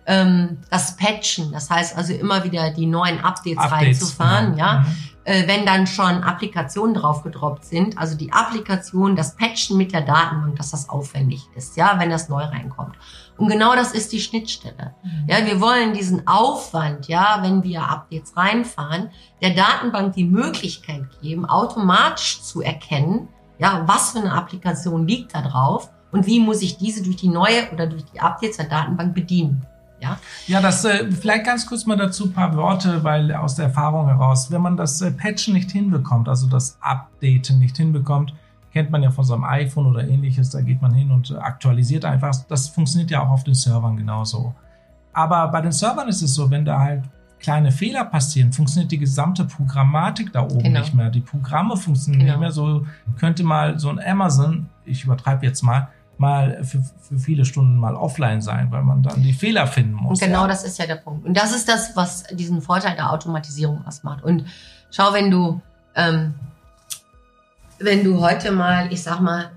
ähm, 0.06 0.58
das 0.70 0.96
Patchen, 0.96 1.52
das 1.52 1.68
heißt 1.68 1.96
also 1.96 2.14
immer 2.14 2.44
wieder 2.44 2.70
die 2.70 2.86
neuen 2.86 3.20
Updates, 3.20 3.58
Updates 3.58 3.72
reinzufahren, 3.72 4.52
genau. 4.52 4.64
ja, 4.64 4.78
mhm. 4.80 4.86
äh, 5.24 5.48
wenn 5.48 5.66
dann 5.66 5.86
schon 5.86 6.22
Applikationen 6.22 6.94
drauf 6.94 7.22
gedroppt 7.22 7.64
sind, 7.64 7.98
also 7.98 8.16
die 8.16 8.32
Applikation, 8.32 9.16
das 9.16 9.36
Patchen 9.36 9.76
mit 9.76 9.92
der 9.92 10.02
Datenbank, 10.02 10.56
dass 10.56 10.70
das 10.70 10.88
aufwendig 10.88 11.42
ist, 11.54 11.76
ja, 11.76 11.98
wenn 11.98 12.10
das 12.10 12.28
neu 12.28 12.42
reinkommt. 12.42 12.96
Und 13.36 13.48
genau 13.48 13.74
das 13.74 13.92
ist 13.92 14.12
die 14.12 14.20
Schnittstelle. 14.20 14.94
Mhm. 15.02 15.26
Ja, 15.28 15.44
wir 15.44 15.60
wollen 15.60 15.92
diesen 15.92 16.26
Aufwand, 16.26 17.08
ja, 17.08 17.38
wenn 17.42 17.62
wir 17.62 17.82
Updates 17.82 18.36
reinfahren, 18.36 19.10
der 19.42 19.50
Datenbank 19.50 20.14
die 20.14 20.24
Möglichkeit 20.24 21.04
geben, 21.20 21.44
automatisch 21.44 22.42
zu 22.42 22.62
erkennen, 22.62 23.28
ja, 23.58 23.82
was 23.86 24.12
für 24.12 24.20
eine 24.20 24.32
Applikation 24.32 25.06
liegt 25.06 25.34
da 25.34 25.42
drauf 25.42 25.90
und 26.12 26.26
wie 26.26 26.40
muss 26.40 26.62
ich 26.62 26.78
diese 26.78 27.02
durch 27.02 27.16
die 27.16 27.28
neue 27.28 27.70
oder 27.72 27.86
durch 27.86 28.04
die 28.04 28.20
Updates 28.20 28.56
der 28.56 28.66
Datenbank 28.66 29.14
bedienen. 29.14 29.66
Ja, 30.00 30.18
ja 30.46 30.60
das 30.60 30.84
äh, 30.84 31.10
vielleicht 31.10 31.44
ganz 31.44 31.66
kurz 31.66 31.86
mal 31.86 31.96
dazu 31.96 32.24
ein 32.24 32.32
paar 32.32 32.54
Worte, 32.56 33.02
weil 33.02 33.32
aus 33.34 33.54
der 33.54 33.66
Erfahrung 33.66 34.08
heraus, 34.08 34.50
wenn 34.50 34.60
man 34.60 34.76
das 34.76 35.00
äh, 35.00 35.10
Patchen 35.10 35.54
nicht 35.54 35.70
hinbekommt, 35.70 36.28
also 36.28 36.46
das 36.46 36.78
Updaten 36.80 37.58
nicht 37.58 37.76
hinbekommt, 37.76 38.34
kennt 38.76 38.90
man 38.90 39.02
ja 39.02 39.10
von 39.10 39.24
seinem 39.24 39.44
iPhone 39.44 39.86
oder 39.86 40.06
ähnliches, 40.06 40.50
da 40.50 40.60
geht 40.60 40.82
man 40.82 40.92
hin 40.92 41.10
und 41.10 41.34
aktualisiert 41.34 42.04
einfach. 42.04 42.44
Das 42.46 42.68
funktioniert 42.68 43.10
ja 43.10 43.22
auch 43.22 43.30
auf 43.30 43.42
den 43.42 43.54
Servern 43.54 43.96
genauso. 43.96 44.54
Aber 45.14 45.48
bei 45.48 45.62
den 45.62 45.72
Servern 45.72 46.08
ist 46.08 46.20
es 46.20 46.34
so, 46.34 46.50
wenn 46.50 46.66
da 46.66 46.78
halt 46.78 47.04
kleine 47.40 47.72
Fehler 47.72 48.04
passieren, 48.04 48.52
funktioniert 48.52 48.92
die 48.92 48.98
gesamte 48.98 49.46
Programmatik 49.46 50.30
da 50.30 50.42
oben 50.42 50.64
genau. 50.64 50.80
nicht 50.80 50.92
mehr. 50.92 51.08
Die 51.08 51.22
Programme 51.22 51.74
funktionieren 51.78 52.26
genau. 52.26 52.32
nicht 52.32 52.40
mehr. 52.40 52.52
So 52.52 52.86
könnte 53.18 53.44
mal 53.44 53.78
so 53.78 53.88
ein 53.88 53.98
Amazon, 53.98 54.68
ich 54.84 55.04
übertreibe 55.04 55.46
jetzt 55.46 55.62
mal, 55.62 55.88
mal 56.18 56.62
für, 56.62 56.82
für 57.00 57.18
viele 57.18 57.46
Stunden 57.46 57.76
mal 57.76 57.94
offline 57.94 58.42
sein, 58.42 58.70
weil 58.72 58.82
man 58.82 59.02
dann 59.02 59.22
die 59.22 59.32
Fehler 59.32 59.66
finden 59.66 59.94
muss. 59.94 60.20
Und 60.20 60.28
genau 60.28 60.42
ja. 60.42 60.48
das 60.48 60.64
ist 60.64 60.78
ja 60.78 60.86
der 60.86 60.96
Punkt. 60.96 61.24
Und 61.24 61.34
das 61.34 61.54
ist 61.56 61.66
das, 61.66 61.96
was 61.96 62.24
diesen 62.24 62.60
Vorteil 62.60 62.94
der 62.94 63.10
Automatisierung 63.10 63.86
ausmacht. 63.86 64.22
Und 64.22 64.44
schau, 64.90 65.14
wenn 65.14 65.30
du 65.30 65.62
ähm, 65.94 66.34
wenn 67.78 68.04
du 68.04 68.20
heute 68.20 68.52
mal, 68.52 68.92
ich 68.92 69.02
sag 69.02 69.20
mal, 69.20 69.50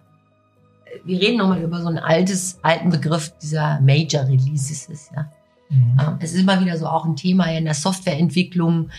wir 1.05 1.20
reden 1.20 1.38
nochmal 1.38 1.61
über 1.61 1.82
so 1.82 1.88
einen 1.88 1.99
altes, 1.99 2.59
alten 2.61 2.89
Begriff 2.89 3.32
dieser 3.41 3.80
Major 3.82 4.28
Releases, 4.28 5.09
ja. 5.15 5.32
Mhm. 5.70 5.97
Ähm, 5.99 6.17
es 6.20 6.34
ist 6.34 6.41
immer 6.41 6.59
wieder 6.61 6.78
so 6.78 6.88
auch 6.88 7.05
ein 7.05 7.15
Thema 7.15 7.45
in 7.51 7.65
der 7.65 7.76
Softwareentwicklung. 7.76 8.89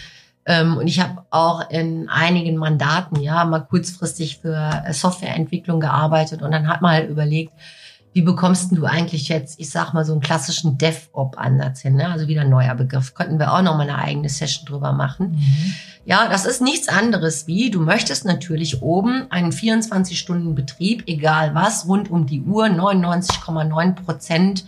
Ähm, 0.46 0.76
und 0.76 0.86
ich 0.86 1.00
habe 1.00 1.24
auch 1.30 1.68
in 1.70 2.08
einigen 2.08 2.56
Mandaten, 2.56 3.20
ja, 3.20 3.44
mal 3.44 3.60
kurzfristig 3.60 4.38
für 4.38 4.84
Softwareentwicklung 4.90 5.80
gearbeitet 5.80 6.42
und 6.42 6.52
dann 6.52 6.68
hat 6.68 6.80
man 6.80 6.92
halt 6.92 7.10
überlegt, 7.10 7.52
wie 8.12 8.22
bekommst 8.22 8.72
du 8.72 8.84
eigentlich 8.86 9.28
jetzt, 9.28 9.60
ich 9.60 9.70
sag 9.70 9.92
mal, 9.92 10.04
so 10.04 10.12
einen 10.12 10.20
klassischen 10.20 10.78
DevOps-Ansatz 10.78 11.82
hin? 11.82 11.94
Ne? 11.94 12.08
Also 12.08 12.26
wieder 12.26 12.40
ein 12.40 12.50
neuer 12.50 12.74
Begriff. 12.74 13.14
Könnten 13.14 13.38
wir 13.38 13.52
auch 13.52 13.62
noch 13.62 13.76
mal 13.76 13.88
eine 13.88 13.98
eigene 13.98 14.28
Session 14.28 14.66
drüber 14.66 14.92
machen. 14.92 15.32
Mhm. 15.32 15.74
Ja, 16.04 16.28
das 16.28 16.44
ist 16.44 16.60
nichts 16.60 16.88
anderes 16.88 17.46
wie, 17.46 17.70
du 17.70 17.80
möchtest 17.80 18.24
natürlich 18.24 18.82
oben 18.82 19.30
einen 19.30 19.52
24-Stunden-Betrieb, 19.52 21.04
egal 21.06 21.54
was, 21.54 21.86
rund 21.86 22.10
um 22.10 22.26
die 22.26 22.42
Uhr, 22.42 22.64
99,9 22.66 23.94
Prozent 23.94 24.64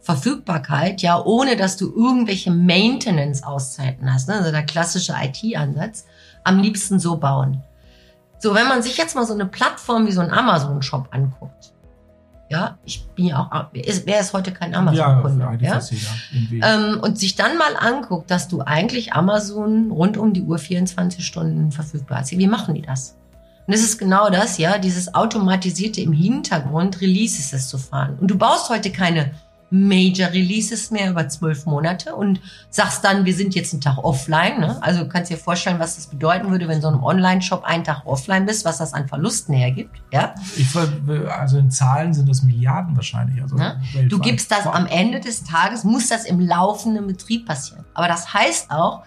Verfügbarkeit, 0.00 1.02
ja, 1.02 1.20
ohne 1.20 1.56
dass 1.56 1.78
du 1.78 1.86
irgendwelche 1.86 2.50
Maintenance-Auszeiten 2.50 4.12
hast. 4.12 4.28
Ne? 4.28 4.34
Also 4.34 4.52
der 4.52 4.62
klassische 4.62 5.14
IT-Ansatz. 5.20 6.04
Am 6.44 6.60
liebsten 6.60 7.00
so 7.00 7.16
bauen. 7.16 7.62
So, 8.38 8.54
wenn 8.54 8.68
man 8.68 8.82
sich 8.82 8.98
jetzt 8.98 9.16
mal 9.16 9.26
so 9.26 9.32
eine 9.32 9.46
Plattform 9.46 10.06
wie 10.06 10.12
so 10.12 10.20
ein 10.20 10.30
Amazon-Shop 10.30 11.08
anguckt, 11.10 11.73
ja, 12.50 12.78
ich 12.84 13.06
bin 13.08 13.26
ja 13.26 13.40
auch, 13.40 13.66
wer 13.72 14.20
ist 14.20 14.32
heute 14.32 14.52
kein 14.52 14.74
Amazon-Kunde? 14.74 15.58
Ja, 15.60 15.80
ja? 16.60 16.74
Ähm, 16.74 17.00
und 17.00 17.18
sich 17.18 17.36
dann 17.36 17.56
mal 17.56 17.76
anguckt, 17.76 18.30
dass 18.30 18.48
du 18.48 18.60
eigentlich 18.60 19.14
Amazon 19.14 19.90
rund 19.90 20.16
um 20.16 20.32
die 20.32 20.42
Uhr 20.42 20.58
24 20.58 21.26
Stunden 21.26 21.72
verfügbar 21.72 22.20
hast. 22.20 22.32
Wie 22.32 22.46
machen 22.46 22.74
die 22.74 22.82
das? 22.82 23.16
Und 23.66 23.72
es 23.72 23.82
ist 23.82 23.98
genau 23.98 24.28
das, 24.28 24.58
ja, 24.58 24.78
dieses 24.78 25.14
automatisierte 25.14 26.02
im 26.02 26.12
Hintergrund 26.12 27.00
Releases 27.00 27.68
zu 27.68 27.78
fahren. 27.78 28.18
Und 28.20 28.30
du 28.30 28.36
baust 28.36 28.68
heute 28.68 28.92
keine 28.92 29.30
Major 29.74 30.30
Releases 30.30 30.92
mehr 30.92 31.10
über 31.10 31.28
zwölf 31.28 31.66
Monate 31.66 32.14
und 32.14 32.40
sagst 32.70 33.02
dann, 33.04 33.24
wir 33.24 33.34
sind 33.34 33.56
jetzt 33.56 33.72
einen 33.72 33.80
Tag 33.80 33.98
offline. 33.98 34.60
Ne? 34.60 34.80
Also 34.80 35.02
du 35.02 35.08
kannst 35.08 35.32
dir 35.32 35.36
vorstellen, 35.36 35.80
was 35.80 35.96
das 35.96 36.06
bedeuten 36.06 36.48
würde, 36.50 36.68
wenn 36.68 36.80
so 36.80 36.86
einem 36.86 37.02
Online-Shop 37.02 37.64
einen 37.64 37.82
Tag 37.82 38.02
offline 38.06 38.46
bist, 38.46 38.64
was 38.64 38.78
das 38.78 38.92
an 38.92 39.08
Verlusten 39.08 39.52
hergibt. 39.52 40.00
Ja? 40.12 40.36
Ich, 40.56 40.68
also 41.28 41.58
in 41.58 41.72
Zahlen 41.72 42.14
sind 42.14 42.28
das 42.28 42.44
Milliarden 42.44 42.94
wahrscheinlich. 42.94 43.42
Also 43.42 43.56
ne? 43.56 43.82
Du 44.08 44.20
gibst 44.20 44.52
das 44.52 44.64
am 44.66 44.86
Ende 44.86 45.18
des 45.18 45.42
Tages, 45.42 45.82
muss 45.82 46.08
das 46.08 46.24
im 46.24 46.38
laufenden 46.38 47.08
Betrieb 47.08 47.46
passieren. 47.46 47.84
Aber 47.94 48.06
das 48.06 48.32
heißt 48.32 48.70
auch, 48.70 49.02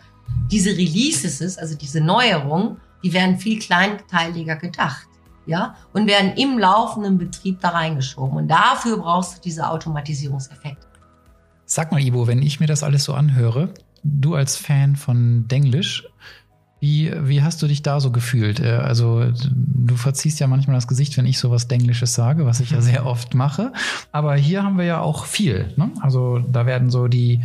diese 0.51 0.71
Releases, 0.71 1.57
also 1.57 1.75
diese 1.75 2.01
Neuerungen, 2.01 2.75
die 3.03 3.13
werden 3.13 3.39
viel 3.39 3.59
kleinteiliger 3.59 4.57
gedacht. 4.57 5.07
Ja, 5.47 5.75
und 5.93 6.07
werden 6.07 6.33
im 6.35 6.59
laufenden 6.59 7.17
Betrieb 7.17 7.61
da 7.61 7.69
reingeschoben. 7.69 8.37
Und 8.37 8.47
dafür 8.49 8.97
brauchst 8.97 9.37
du 9.37 9.41
diese 9.41 9.69
Automatisierungseffekte. 9.69 10.85
Sag 11.65 11.91
mal, 11.91 12.01
Ivo, 12.01 12.27
wenn 12.27 12.41
ich 12.41 12.59
mir 12.59 12.67
das 12.67 12.83
alles 12.83 13.05
so 13.05 13.13
anhöre, 13.13 13.73
du 14.03 14.35
als 14.35 14.57
Fan 14.57 14.95
von 14.95 15.47
Denglisch, 15.47 16.03
wie, 16.79 17.11
wie 17.23 17.41
hast 17.41 17.61
du 17.61 17.67
dich 17.67 17.81
da 17.81 17.99
so 17.99 18.11
gefühlt? 18.11 18.59
Äh, 18.59 18.71
also, 18.71 19.31
du 19.55 19.95
verziehst 19.95 20.39
ja 20.39 20.47
manchmal 20.47 20.75
das 20.75 20.87
Gesicht, 20.87 21.17
wenn 21.17 21.25
ich 21.25 21.39
sowas 21.39 21.67
Denglisches 21.67 22.13
sage, 22.13 22.45
was 22.45 22.59
ich 22.59 22.71
ja 22.71 22.81
sehr 22.81 23.05
oft 23.05 23.33
mache. 23.33 23.73
Aber 24.11 24.35
hier 24.35 24.63
haben 24.63 24.77
wir 24.77 24.85
ja 24.85 25.01
auch 25.01 25.25
viel. 25.25 25.73
Ne? 25.75 25.91
Also, 26.01 26.39
da 26.39 26.65
werden 26.65 26.89
so 26.89 27.07
die 27.07 27.41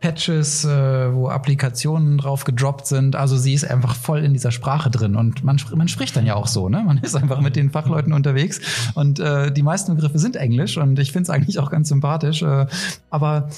Patches, 0.00 0.64
äh, 0.64 1.14
wo 1.14 1.28
Applikationen 1.28 2.18
drauf 2.18 2.44
gedroppt 2.44 2.86
sind. 2.86 3.16
Also 3.16 3.36
sie 3.36 3.52
ist 3.52 3.70
einfach 3.70 3.94
voll 3.94 4.20
in 4.20 4.32
dieser 4.32 4.50
Sprache 4.50 4.90
drin 4.90 5.14
und 5.14 5.44
man, 5.44 5.60
man 5.74 5.88
spricht 5.88 6.16
dann 6.16 6.26
ja 6.26 6.34
auch 6.34 6.46
so, 6.46 6.68
ne? 6.68 6.82
Man 6.84 6.98
ist 6.98 7.14
einfach 7.14 7.40
mit 7.40 7.54
den 7.54 7.70
Fachleuten 7.70 8.12
unterwegs 8.12 8.60
und 8.94 9.20
äh, 9.20 9.52
die 9.52 9.62
meisten 9.62 9.94
Begriffe 9.94 10.18
sind 10.18 10.36
Englisch 10.36 10.78
und 10.78 10.98
ich 10.98 11.12
finde 11.12 11.24
es 11.24 11.30
eigentlich 11.30 11.58
auch 11.58 11.70
ganz 11.70 11.88
sympathisch. 11.88 12.42
Äh, 12.42 12.66
aber 13.10 13.50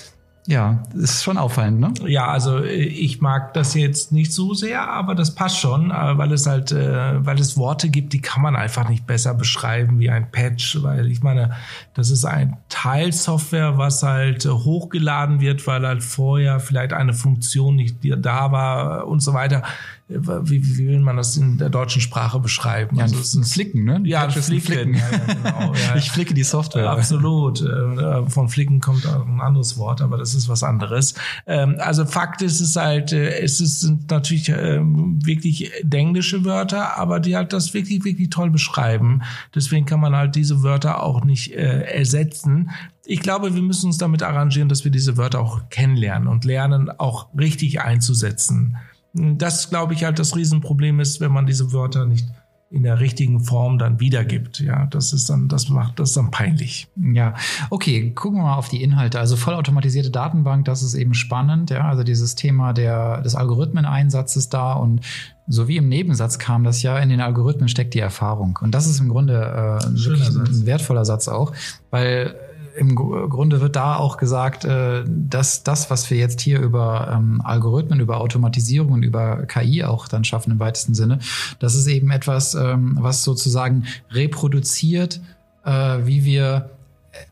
ja, 0.46 0.82
ist 0.94 1.22
schon 1.22 1.38
auffallend, 1.38 1.78
ne? 1.78 1.92
Ja, 2.04 2.26
also 2.26 2.58
äh, 2.58 2.72
ich 2.72 3.20
mag 3.20 3.54
das 3.54 3.74
jetzt 3.74 4.10
nicht 4.10 4.32
so 4.32 4.54
sehr, 4.54 4.88
aber 4.88 5.14
das 5.14 5.36
passt 5.36 5.58
schon, 5.58 5.92
äh, 5.92 6.18
weil 6.18 6.32
es 6.32 6.46
halt, 6.46 6.72
äh, 6.72 7.24
weil 7.24 7.38
es 7.38 7.56
Worte 7.56 7.88
gibt, 7.88 8.12
die 8.12 8.20
kann 8.20 8.42
man 8.42 8.56
einfach 8.56 8.88
nicht 8.88 9.06
besser 9.06 9.34
beschreiben 9.34 10.00
wie 10.00 10.10
ein 10.10 10.32
Patch, 10.32 10.82
weil 10.82 11.06
ich 11.12 11.22
meine, 11.22 11.52
das 11.94 12.10
ist 12.10 12.24
ein 12.24 12.56
Teil 12.68 13.12
Software, 13.12 13.78
was 13.78 14.02
halt 14.02 14.44
hochgeladen 14.44 15.40
wird, 15.40 15.64
weil 15.68 15.86
halt 15.86 16.02
vorher 16.02 16.58
vielleicht 16.58 16.92
eine 16.92 17.14
Funktion 17.14 17.76
nicht 17.76 17.98
da 18.02 18.50
war 18.50 19.06
und 19.06 19.20
so 19.20 19.34
weiter 19.34 19.62
wie, 20.08 20.78
wie 20.78 20.88
will 20.88 21.00
man 21.00 21.16
das 21.16 21.36
in 21.36 21.58
der 21.58 21.70
deutschen 21.70 22.02
Sprache 22.02 22.38
beschreiben? 22.38 22.96
Ja, 22.96 23.04
also 23.04 23.16
es 23.16 23.28
ist 23.28 23.34
ein 23.34 23.44
Flicken, 23.44 23.84
ne? 23.84 24.00
Ja, 24.04 24.24
ein 24.24 24.30
Flicken. 24.30 24.60
Flicken. 24.60 24.94
Ja, 24.94 25.10
ja, 25.10 25.34
genau. 25.34 25.74
ja. 25.74 25.96
Ich 25.96 26.10
flicke 26.10 26.34
die 26.34 26.42
Software. 26.42 26.90
Absolut. 26.90 27.60
Äh, 27.62 28.26
von 28.28 28.48
Flicken 28.48 28.80
kommt 28.80 29.06
ein 29.06 29.40
anderes 29.40 29.76
Wort, 29.78 30.00
aber 30.02 30.18
das 30.18 30.34
ist 30.34 30.48
was 30.48 30.62
anderes. 30.62 31.14
Ähm, 31.46 31.76
also 31.78 32.04
Fakt 32.04 32.42
ist 32.42 32.60
es 32.60 32.76
halt, 32.76 33.12
äh, 33.12 33.40
es 33.40 33.58
sind 33.58 34.10
natürlich 34.10 34.48
ähm, 34.48 35.24
wirklich 35.24 35.70
englische 35.90 36.44
Wörter, 36.44 36.98
aber 36.98 37.20
die 37.20 37.36
halt 37.36 37.52
das 37.52 37.72
wirklich, 37.74 38.04
wirklich 38.04 38.30
toll 38.30 38.50
beschreiben. 38.50 39.22
Deswegen 39.54 39.86
kann 39.86 40.00
man 40.00 40.14
halt 40.14 40.34
diese 40.34 40.62
Wörter 40.62 41.02
auch 41.02 41.24
nicht 41.24 41.52
äh, 41.52 41.82
ersetzen. 41.82 42.70
Ich 43.04 43.20
glaube, 43.20 43.54
wir 43.54 43.62
müssen 43.62 43.86
uns 43.86 43.98
damit 43.98 44.22
arrangieren, 44.22 44.68
dass 44.68 44.84
wir 44.84 44.90
diese 44.90 45.16
Wörter 45.16 45.40
auch 45.40 45.68
kennenlernen 45.70 46.28
und 46.28 46.44
lernen, 46.44 46.90
auch 46.90 47.28
richtig 47.36 47.80
einzusetzen. 47.80 48.76
Das, 49.14 49.70
glaube 49.70 49.94
ich, 49.94 50.04
halt 50.04 50.18
das 50.18 50.36
Riesenproblem 50.36 51.00
ist, 51.00 51.20
wenn 51.20 51.32
man 51.32 51.46
diese 51.46 51.72
Wörter 51.72 52.06
nicht 52.06 52.26
in 52.72 52.84
der 52.84 53.00
richtigen 53.00 53.40
Form 53.40 53.78
dann 53.78 54.00
wiedergibt. 54.00 54.58
Ja, 54.58 54.86
das 54.86 55.12
ist 55.12 55.28
dann, 55.28 55.48
das 55.48 55.68
macht 55.68 55.98
das 55.98 56.14
dann 56.14 56.30
peinlich. 56.30 56.88
Ja, 56.96 57.34
okay, 57.68 58.12
gucken 58.12 58.38
wir 58.38 58.44
mal 58.44 58.54
auf 58.54 58.70
die 58.70 58.82
Inhalte. 58.82 59.20
Also 59.20 59.36
vollautomatisierte 59.36 60.10
Datenbank, 60.10 60.64
das 60.64 60.82
ist 60.82 60.94
eben 60.94 61.12
spannend. 61.12 61.68
Ja, 61.68 61.86
also 61.86 62.02
dieses 62.02 62.34
Thema 62.34 62.72
der, 62.72 63.20
des 63.20 63.34
Algorithmeneinsatzes 63.34 64.48
da 64.48 64.72
und 64.72 65.02
so 65.46 65.68
wie 65.68 65.76
im 65.76 65.90
Nebensatz 65.90 66.38
kam 66.38 66.64
das 66.64 66.82
ja, 66.82 66.98
in 66.98 67.10
den 67.10 67.20
Algorithmen 67.20 67.68
steckt 67.68 67.92
die 67.92 67.98
Erfahrung. 67.98 68.58
Und 68.62 68.74
das 68.74 68.86
ist 68.86 69.00
im 69.00 69.10
Grunde 69.10 69.34
äh, 69.34 70.06
wirklich 70.06 70.28
ein 70.28 70.64
wertvoller 70.64 71.04
Satz 71.04 71.28
auch, 71.28 71.52
weil 71.90 72.34
im 72.76 72.94
Grunde 72.94 73.60
wird 73.60 73.76
da 73.76 73.96
auch 73.96 74.16
gesagt, 74.16 74.64
äh, 74.64 75.04
dass 75.06 75.62
das, 75.62 75.90
was 75.90 76.10
wir 76.10 76.16
jetzt 76.16 76.40
hier 76.40 76.60
über 76.60 77.12
ähm, 77.14 77.40
Algorithmen, 77.44 78.00
über 78.00 78.20
Automatisierung 78.20 78.92
und 78.92 79.02
über 79.02 79.46
KI 79.46 79.84
auch 79.84 80.08
dann 80.08 80.24
schaffen 80.24 80.52
im 80.52 80.58
weitesten 80.58 80.94
Sinne, 80.94 81.18
das 81.58 81.74
ist 81.74 81.86
eben 81.86 82.10
etwas, 82.10 82.54
ähm, 82.54 82.96
was 83.00 83.24
sozusagen 83.24 83.84
reproduziert, 84.10 85.20
äh, 85.64 85.98
wie 86.04 86.24
wir 86.24 86.70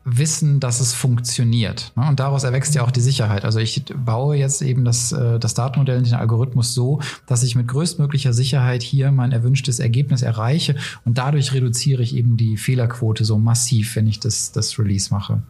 wissen, 0.03 0.59
dass 0.59 0.79
es 0.79 0.93
funktioniert. 0.93 1.91
Ne? 1.95 2.07
Und 2.07 2.19
daraus 2.19 2.43
erwächst 2.43 2.75
ja 2.75 2.83
auch 2.83 2.91
die 2.91 3.01
Sicherheit. 3.01 3.45
Also 3.45 3.59
ich 3.59 3.83
baue 4.05 4.35
jetzt 4.35 4.61
eben 4.61 4.85
das, 4.85 5.11
äh, 5.11 5.39
das 5.39 5.53
Datenmodell 5.53 5.97
in 5.97 6.03
den 6.03 6.13
Algorithmus 6.13 6.73
so, 6.73 6.99
dass 7.25 7.43
ich 7.43 7.55
mit 7.55 7.67
größtmöglicher 7.67 8.33
Sicherheit 8.33 8.83
hier 8.83 9.11
mein 9.11 9.31
erwünschtes 9.31 9.79
Ergebnis 9.79 10.21
erreiche 10.21 10.75
und 11.05 11.17
dadurch 11.17 11.53
reduziere 11.53 12.03
ich 12.03 12.15
eben 12.15 12.37
die 12.37 12.57
Fehlerquote 12.57 13.25
so 13.25 13.37
massiv, 13.37 13.95
wenn 13.95 14.07
ich 14.07 14.19
das, 14.19 14.51
das 14.51 14.77
Release 14.77 15.13
mache. 15.13 15.41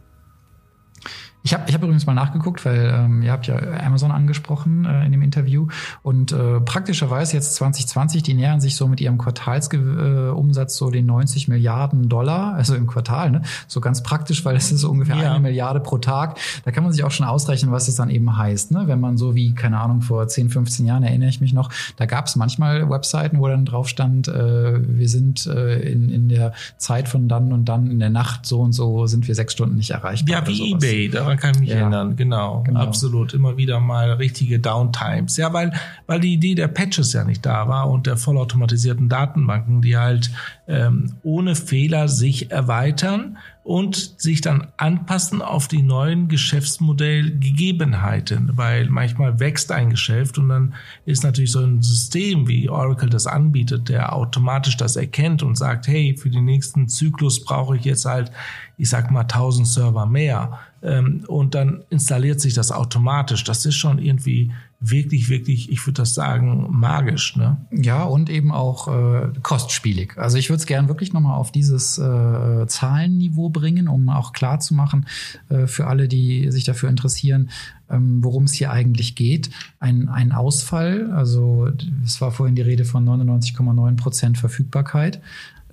Ich 1.44 1.54
habe 1.54 1.64
ich 1.68 1.74
hab 1.74 1.82
übrigens 1.82 2.06
mal 2.06 2.14
nachgeguckt, 2.14 2.64
weil 2.66 2.94
ähm, 2.94 3.24
ihr 3.24 3.32
habt 3.32 3.48
ja 3.48 3.58
Amazon 3.84 4.12
angesprochen 4.12 4.86
äh, 4.86 5.06
in 5.06 5.12
dem 5.12 5.24
Interview 5.24 5.68
und 6.04 6.32
äh, 6.32 6.60
praktischerweise 6.62 7.36
jetzt 7.36 7.56
2020, 7.56 8.22
die 8.22 8.36
nähern 8.36 8.62
sich 8.62 8.76
so 8.76 8.88
mit 8.88 9.02
ihrem 9.02 9.18
Quartalsumsatz 9.18 10.76
äh, 10.76 10.78
so 10.78 10.92
den 10.92 11.08
90 11.08 11.48
Milliarden 11.48 12.10
Dollar, 12.10 12.54
also 12.54 12.76
im 12.76 12.86
Quartal, 12.86 13.32
ne? 13.32 13.42
so 13.68 13.82
ganz 13.82 14.04
praktisch, 14.04 14.46
weil 14.46 14.56
es 14.56 14.72
ist 14.72 14.82
so 14.82 14.92
ungefähr 14.92 15.16
ja. 15.16 15.32
eine 15.32 15.40
Milliarde 15.40 15.80
pro 15.80 15.98
Tag. 15.98 16.38
Da 16.64 16.72
kann 16.72 16.84
man 16.84 16.94
sich 16.94 17.04
auch 17.04 17.12
schon 17.12 17.26
ausrechnen, 17.26 17.72
was 17.72 17.88
es 17.88 17.96
dann 17.96 18.12
eben 18.12 18.38
heißt, 18.38 18.72
ne? 18.72 18.84
wenn 18.86 19.00
man 19.00 19.18
so 19.18 19.34
wie, 19.36 19.56
keine 19.56 19.80
Ahnung, 19.80 20.02
vor 20.02 20.28
10, 20.28 20.52
15 20.52 20.86
Jahren 20.86 21.04
erinnere 21.04 21.30
ich 21.30 21.42
mich 21.42 21.54
noch, 21.54 21.72
da 21.96 22.06
gab 22.06 22.28
es 22.28 22.36
manchmal 22.36 22.88
Webseiten, 22.90 23.40
wo 23.40 23.48
dann 23.48 23.66
drauf 23.66 23.90
stand, 23.90 24.28
äh, 24.28 24.80
wir 24.88 25.10
sind 25.10 25.48
äh, 25.48 25.80
in, 25.80 26.10
in 26.10 26.30
der 26.30 26.54
Zeit 26.78 27.10
von 27.10 27.28
dann 27.28 27.52
und 27.52 27.66
dann 27.66 27.90
in 27.90 28.00
der 28.00 28.12
Nacht 28.12 28.46
so 28.46 28.62
und 28.62 28.74
so 28.74 29.08
sind 29.08 29.28
wir 29.28 29.34
sechs 29.34 29.54
Stunden 29.54 29.78
nicht 29.78 29.92
erreichbar. 29.92 30.42
Ja, 30.42 30.48
wie 30.48 30.74
eBay, 30.74 31.10
da 31.10 31.31
daran 31.32 31.40
kann 31.40 31.56
ich 31.56 31.62
mich 31.62 31.70
ja. 31.70 31.78
erinnern. 31.78 32.16
Genau, 32.16 32.62
genau, 32.64 32.80
absolut. 32.80 33.34
Immer 33.34 33.58
wieder 33.58 33.80
mal 33.80 34.12
richtige 34.14 34.60
Downtimes. 34.60 35.38
Ja, 35.38 35.54
weil, 35.54 35.74
weil 36.08 36.20
die 36.20 36.34
Idee 36.34 36.56
der 36.56 36.68
Patches 36.68 37.14
ja 37.14 37.24
nicht 37.24 37.46
da 37.46 37.68
war 37.68 37.88
und 37.90 38.08
der 38.08 38.18
vollautomatisierten 38.18 39.08
Datenbanken, 39.10 39.82
die 39.82 39.98
halt 39.98 40.32
ähm, 40.68 41.14
ohne 41.24 41.56
Fehler 41.56 42.08
sich 42.08 42.52
erweitern 42.52 43.38
und 43.64 44.20
sich 44.20 44.42
dann 44.42 44.70
anpassen 44.78 45.44
auf 45.44 45.68
die 45.68 45.84
neuen 45.84 46.30
Geschäftsmodellgegebenheiten, 46.30 48.58
weil 48.58 48.90
manchmal 48.90 49.40
wächst 49.40 49.72
ein 49.72 49.92
Geschäft 49.92 50.40
und 50.40 50.50
dann 50.50 50.74
ist 51.06 51.24
natürlich 51.24 51.52
so 51.52 51.60
ein 51.60 51.84
System, 51.84 52.48
wie 52.48 52.70
Oracle 52.70 53.10
das 53.10 53.28
anbietet, 53.28 53.90
der 53.90 54.16
automatisch 54.16 54.78
das 54.78 54.96
erkennt 54.96 55.44
und 55.44 55.56
sagt, 55.58 55.88
hey, 55.88 56.18
für 56.18 56.32
den 56.32 56.46
nächsten 56.46 56.88
Zyklus 56.88 57.44
brauche 57.44 57.78
ich 57.78 57.86
jetzt 57.86 58.06
halt, 58.06 58.32
ich 58.78 58.90
sag 58.90 59.12
mal, 59.12 59.22
1000 59.22 59.68
Server 59.68 60.08
mehr 60.08 60.60
und 60.82 61.54
dann 61.54 61.84
installiert 61.90 62.42
sich 62.42 62.54
das 62.54 62.72
automatisch. 62.72 63.44
Das 63.44 63.66
ist 63.66 63.76
schon 63.76 64.00
irgendwie 64.00 64.52
wirklich, 64.82 65.30
wirklich, 65.30 65.72
ich 65.72 65.86
würde 65.86 66.02
das 66.02 66.16
sagen, 66.16 66.68
magisch. 66.72 67.36
Ne? 67.36 67.58
Ja, 67.72 68.04
und 68.04 68.30
eben 68.30 68.52
auch 68.52 68.88
äh, 68.88 69.28
kostspielig. 69.44 70.18
Also 70.18 70.38
ich 70.38 70.50
würde 70.50 70.60
es 70.60 70.66
gern 70.66 70.88
wirklich 70.88 71.14
nochmal 71.14 71.38
auf 71.38 71.52
dieses 71.52 72.00
äh, 72.00 72.66
Zahlenniveau 72.68 73.50
bringen, 73.50 73.88
um 73.88 74.10
auch 74.10 74.34
klar 74.34 74.60
zu 74.60 74.74
machen 74.74 75.06
äh, 75.50 75.68
für 75.68 75.86
alle, 75.86 76.08
die 76.08 76.52
sich 76.52 76.64
dafür 76.64 76.90
interessieren, 76.90 77.52
ähm, 77.92 78.24
worum 78.24 78.46
es 78.46 78.54
hier 78.54 78.72
eigentlich 78.72 79.16
geht. 79.16 79.52
Ein, 79.80 80.10
ein 80.10 80.32
Ausfall, 80.32 81.12
also 81.12 81.70
es 82.04 82.20
war 82.20 82.32
vorhin 82.32 82.56
die 82.56 82.64
Rede 82.64 82.84
von 82.84 83.08
99,9 83.08 83.98
Prozent 83.98 84.38
Verfügbarkeit. 84.40 85.22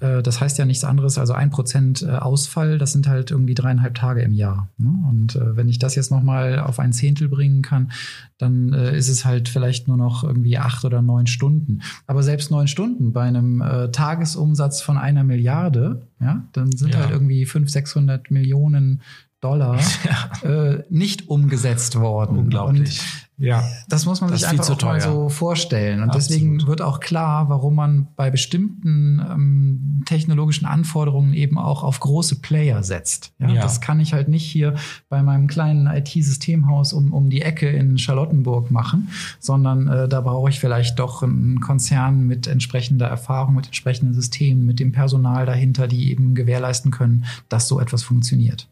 Äh, 0.00 0.22
das 0.22 0.40
heißt 0.40 0.58
ja 0.58 0.64
nichts 0.64 0.84
anderes, 0.84 1.18
also 1.18 1.32
ein 1.32 1.50
Prozent 1.50 2.02
äh, 2.02 2.10
Ausfall, 2.10 2.78
das 2.78 2.92
sind 2.92 3.08
halt 3.08 3.30
irgendwie 3.30 3.54
dreieinhalb 3.54 3.94
Tage 3.94 4.22
im 4.22 4.32
Jahr. 4.32 4.68
Ne? 4.78 4.92
Und 5.08 5.36
äh, 5.36 5.56
wenn 5.56 5.68
ich 5.68 5.78
das 5.78 5.94
jetzt 5.94 6.10
nochmal 6.10 6.60
auf 6.60 6.78
ein 6.78 6.92
Zehntel 6.92 7.28
bringen 7.28 7.62
kann, 7.62 7.92
dann 8.38 8.72
ist 8.72 9.08
es 9.08 9.24
halt 9.24 9.48
vielleicht 9.48 9.88
nur 9.88 9.96
noch 9.96 10.22
irgendwie 10.22 10.58
acht 10.58 10.84
oder 10.84 11.02
neun 11.02 11.26
Stunden. 11.26 11.80
Aber 12.06 12.22
selbst 12.22 12.52
neun 12.52 12.68
Stunden 12.68 13.12
bei 13.12 13.22
einem 13.22 13.64
Tagesumsatz 13.90 14.80
von 14.80 14.96
einer 14.96 15.24
Milliarde, 15.24 16.02
ja, 16.20 16.44
dann 16.52 16.70
sind 16.70 16.94
ja. 16.94 17.00
halt 17.00 17.10
irgendwie 17.10 17.46
fünf, 17.46 17.68
sechshundert 17.68 18.30
Millionen 18.30 19.02
Dollar 19.40 19.80
ja. 20.44 20.48
äh, 20.48 20.84
nicht 20.88 21.28
umgesetzt 21.28 21.96
worden. 21.96 22.38
Unglaublich. 22.38 23.00
Ja. 23.38 23.64
Das 23.88 24.04
muss 24.04 24.20
man 24.20 24.30
das 24.30 24.40
sich 24.40 24.48
einfach 24.48 24.68
auch 24.68 24.82
mal 24.82 25.00
so 25.00 25.28
vorstellen. 25.28 26.02
Und 26.02 26.10
Absolut. 26.10 26.30
deswegen 26.30 26.66
wird 26.66 26.82
auch 26.82 26.98
klar, 26.98 27.48
warum 27.48 27.76
man 27.76 28.08
bei 28.16 28.30
bestimmten 28.30 29.20
ähm, 29.20 30.02
technologischen 30.06 30.66
Anforderungen 30.66 31.34
eben 31.34 31.56
auch 31.56 31.84
auf 31.84 32.00
große 32.00 32.40
Player 32.40 32.82
setzt. 32.82 33.32
Ja, 33.38 33.48
ja. 33.48 33.62
Das 33.62 33.80
kann 33.80 34.00
ich 34.00 34.12
halt 34.12 34.28
nicht 34.28 34.44
hier 34.44 34.74
bei 35.08 35.22
meinem 35.22 35.46
kleinen 35.46 35.86
IT-Systemhaus 35.86 36.92
um, 36.92 37.12
um 37.12 37.30
die 37.30 37.42
Ecke 37.42 37.68
in 37.68 37.96
Charlottenburg 37.96 38.72
machen, 38.72 39.08
sondern 39.38 39.86
äh, 39.86 40.08
da 40.08 40.20
brauche 40.20 40.50
ich 40.50 40.58
vielleicht 40.58 40.98
doch 40.98 41.22
einen 41.22 41.60
Konzern 41.60 42.26
mit 42.26 42.48
entsprechender 42.48 43.06
Erfahrung, 43.06 43.54
mit 43.54 43.66
entsprechenden 43.66 44.14
Systemen, 44.14 44.66
mit 44.66 44.80
dem 44.80 44.90
Personal 44.90 45.46
dahinter, 45.46 45.86
die 45.86 46.10
eben 46.10 46.34
gewährleisten 46.34 46.90
können, 46.90 47.24
dass 47.48 47.68
so 47.68 47.78
etwas 47.78 48.02
funktioniert. 48.02 48.68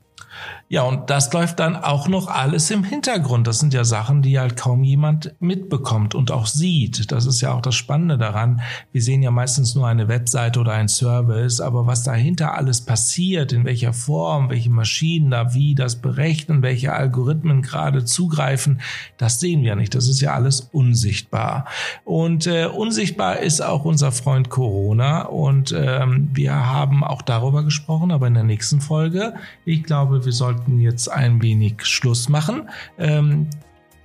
Ja, 0.69 0.83
und 0.83 1.11
das 1.11 1.33
läuft 1.33 1.61
dann 1.61 1.77
auch 1.77 2.09
noch 2.09 2.27
alles 2.27 2.73
im 2.73 2.83
Hintergrund. 2.83 3.47
Das 3.47 3.61
sind 3.61 3.73
ja 3.73 3.85
Sachen, 3.85 4.23
die 4.23 4.41
halt 4.41 4.57
kaum 4.57 4.83
jemand 4.83 5.33
mitbekommt 5.39 6.17
und 6.17 6.33
auch 6.33 6.47
sieht. 6.47 7.13
Das 7.13 7.25
ist 7.25 7.41
ja 7.41 7.55
auch 7.55 7.61
das 7.61 7.77
Spannende 7.77 8.19
daran. 8.19 8.61
Wir 8.91 9.01
sehen 9.01 9.23
ja 9.23 9.31
meistens 9.31 9.77
nur 9.77 9.87
eine 9.87 10.09
Webseite 10.09 10.59
oder 10.59 10.73
ein 10.73 10.89
Service, 10.89 11.61
aber 11.61 11.87
was 11.87 12.03
dahinter 12.03 12.55
alles 12.55 12.81
passiert, 12.81 13.53
in 13.53 13.65
welcher 13.65 13.93
Form, 13.93 14.51
welche 14.51 14.71
Maschinen 14.71 15.31
da 15.31 15.55
wie 15.55 15.77
das 15.77 15.97
berechnen, 16.03 16.63
welche 16.63 16.93
Algorithmen 16.93 17.63
gerade 17.63 18.05
zugreifen, 18.05 18.81
das 19.19 19.39
sehen 19.39 19.63
wir 19.63 19.77
nicht. 19.77 19.95
Das 19.95 20.09
ist 20.09 20.21
ja 20.21 20.35
alles 20.35 20.69
unsichtbar. 20.73 21.67
Und 22.05 22.49
äh, 22.49 22.67
unsichtbar 22.67 23.39
ist 23.39 23.61
auch 23.61 23.85
unser 23.85 24.11
Freund 24.11 24.51
Corona. 24.51 25.23
Und 25.23 25.73
ähm, 25.77 26.29
wir 26.33 26.67
haben 26.67 27.05
auch 27.05 27.23
darüber 27.23 27.63
gesprochen, 27.63 28.11
aber 28.11 28.27
in 28.27 28.35
der 28.35 28.43
nächsten 28.43 28.81
Folge. 28.81 29.35
Ich 29.65 29.85
glaube, 29.85 30.25
wir 30.27 30.33
sollten 30.33 30.81
jetzt 30.81 31.11
ein 31.11 31.41
wenig 31.41 31.87
Schluss 31.87 32.29
machen. 32.29 32.69
Ähm, 32.99 33.49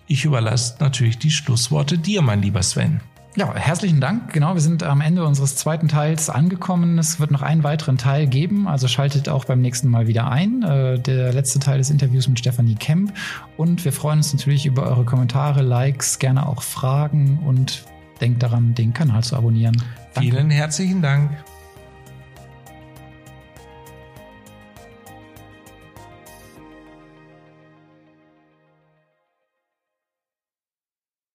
ich 0.08 0.24
überlasse 0.26 0.76
natürlich 0.80 1.18
die 1.18 1.32
Schlussworte 1.32 1.98
dir, 1.98 2.22
mein 2.22 2.42
lieber 2.42 2.64
Sven. 2.64 3.02
Ja, 3.38 3.56
herzlichen 3.56 4.02
Dank. 4.02 4.34
Genau, 4.34 4.56
wir 4.56 4.62
sind 4.62 4.84
am 4.84 5.00
Ende 5.00 5.26
unseres 5.26 5.56
zweiten 5.56 5.88
Teils 5.88 6.30
angekommen. 6.30 7.00
Es 7.00 7.20
wird 7.20 7.32
noch 7.32 7.42
einen 7.42 7.64
weiteren 7.64 7.98
Teil 7.98 8.28
geben, 8.28 8.68
also 8.68 8.90
schaltet 8.90 9.30
auch 9.30 9.46
beim 9.46 9.62
nächsten 9.62 9.88
Mal 9.88 10.08
wieder 10.08 10.30
ein. 10.30 10.64
Äh, 10.64 11.00
der 11.00 11.32
letzte 11.32 11.60
Teil 11.60 11.78
des 11.78 11.90
Interviews 11.90 12.28
mit 12.28 12.40
Stefanie 12.40 12.76
Kemp. 12.76 13.14
Und 13.56 13.86
wir 13.86 13.94
freuen 13.94 14.18
uns 14.18 14.34
natürlich 14.34 14.66
über 14.66 14.84
eure 14.84 15.06
Kommentare, 15.06 15.62
Likes, 15.62 16.20
gerne 16.20 16.46
auch 16.46 16.62
Fragen 16.62 17.40
und 17.46 17.86
denkt 18.20 18.44
daran, 18.44 18.76
den 18.76 18.94
Kanal 18.94 19.24
zu 19.24 19.38
abonnieren. 19.38 19.82
Danke. 20.14 20.30
Vielen 20.30 20.50
herzlichen 20.50 21.02
Dank. 21.02 21.32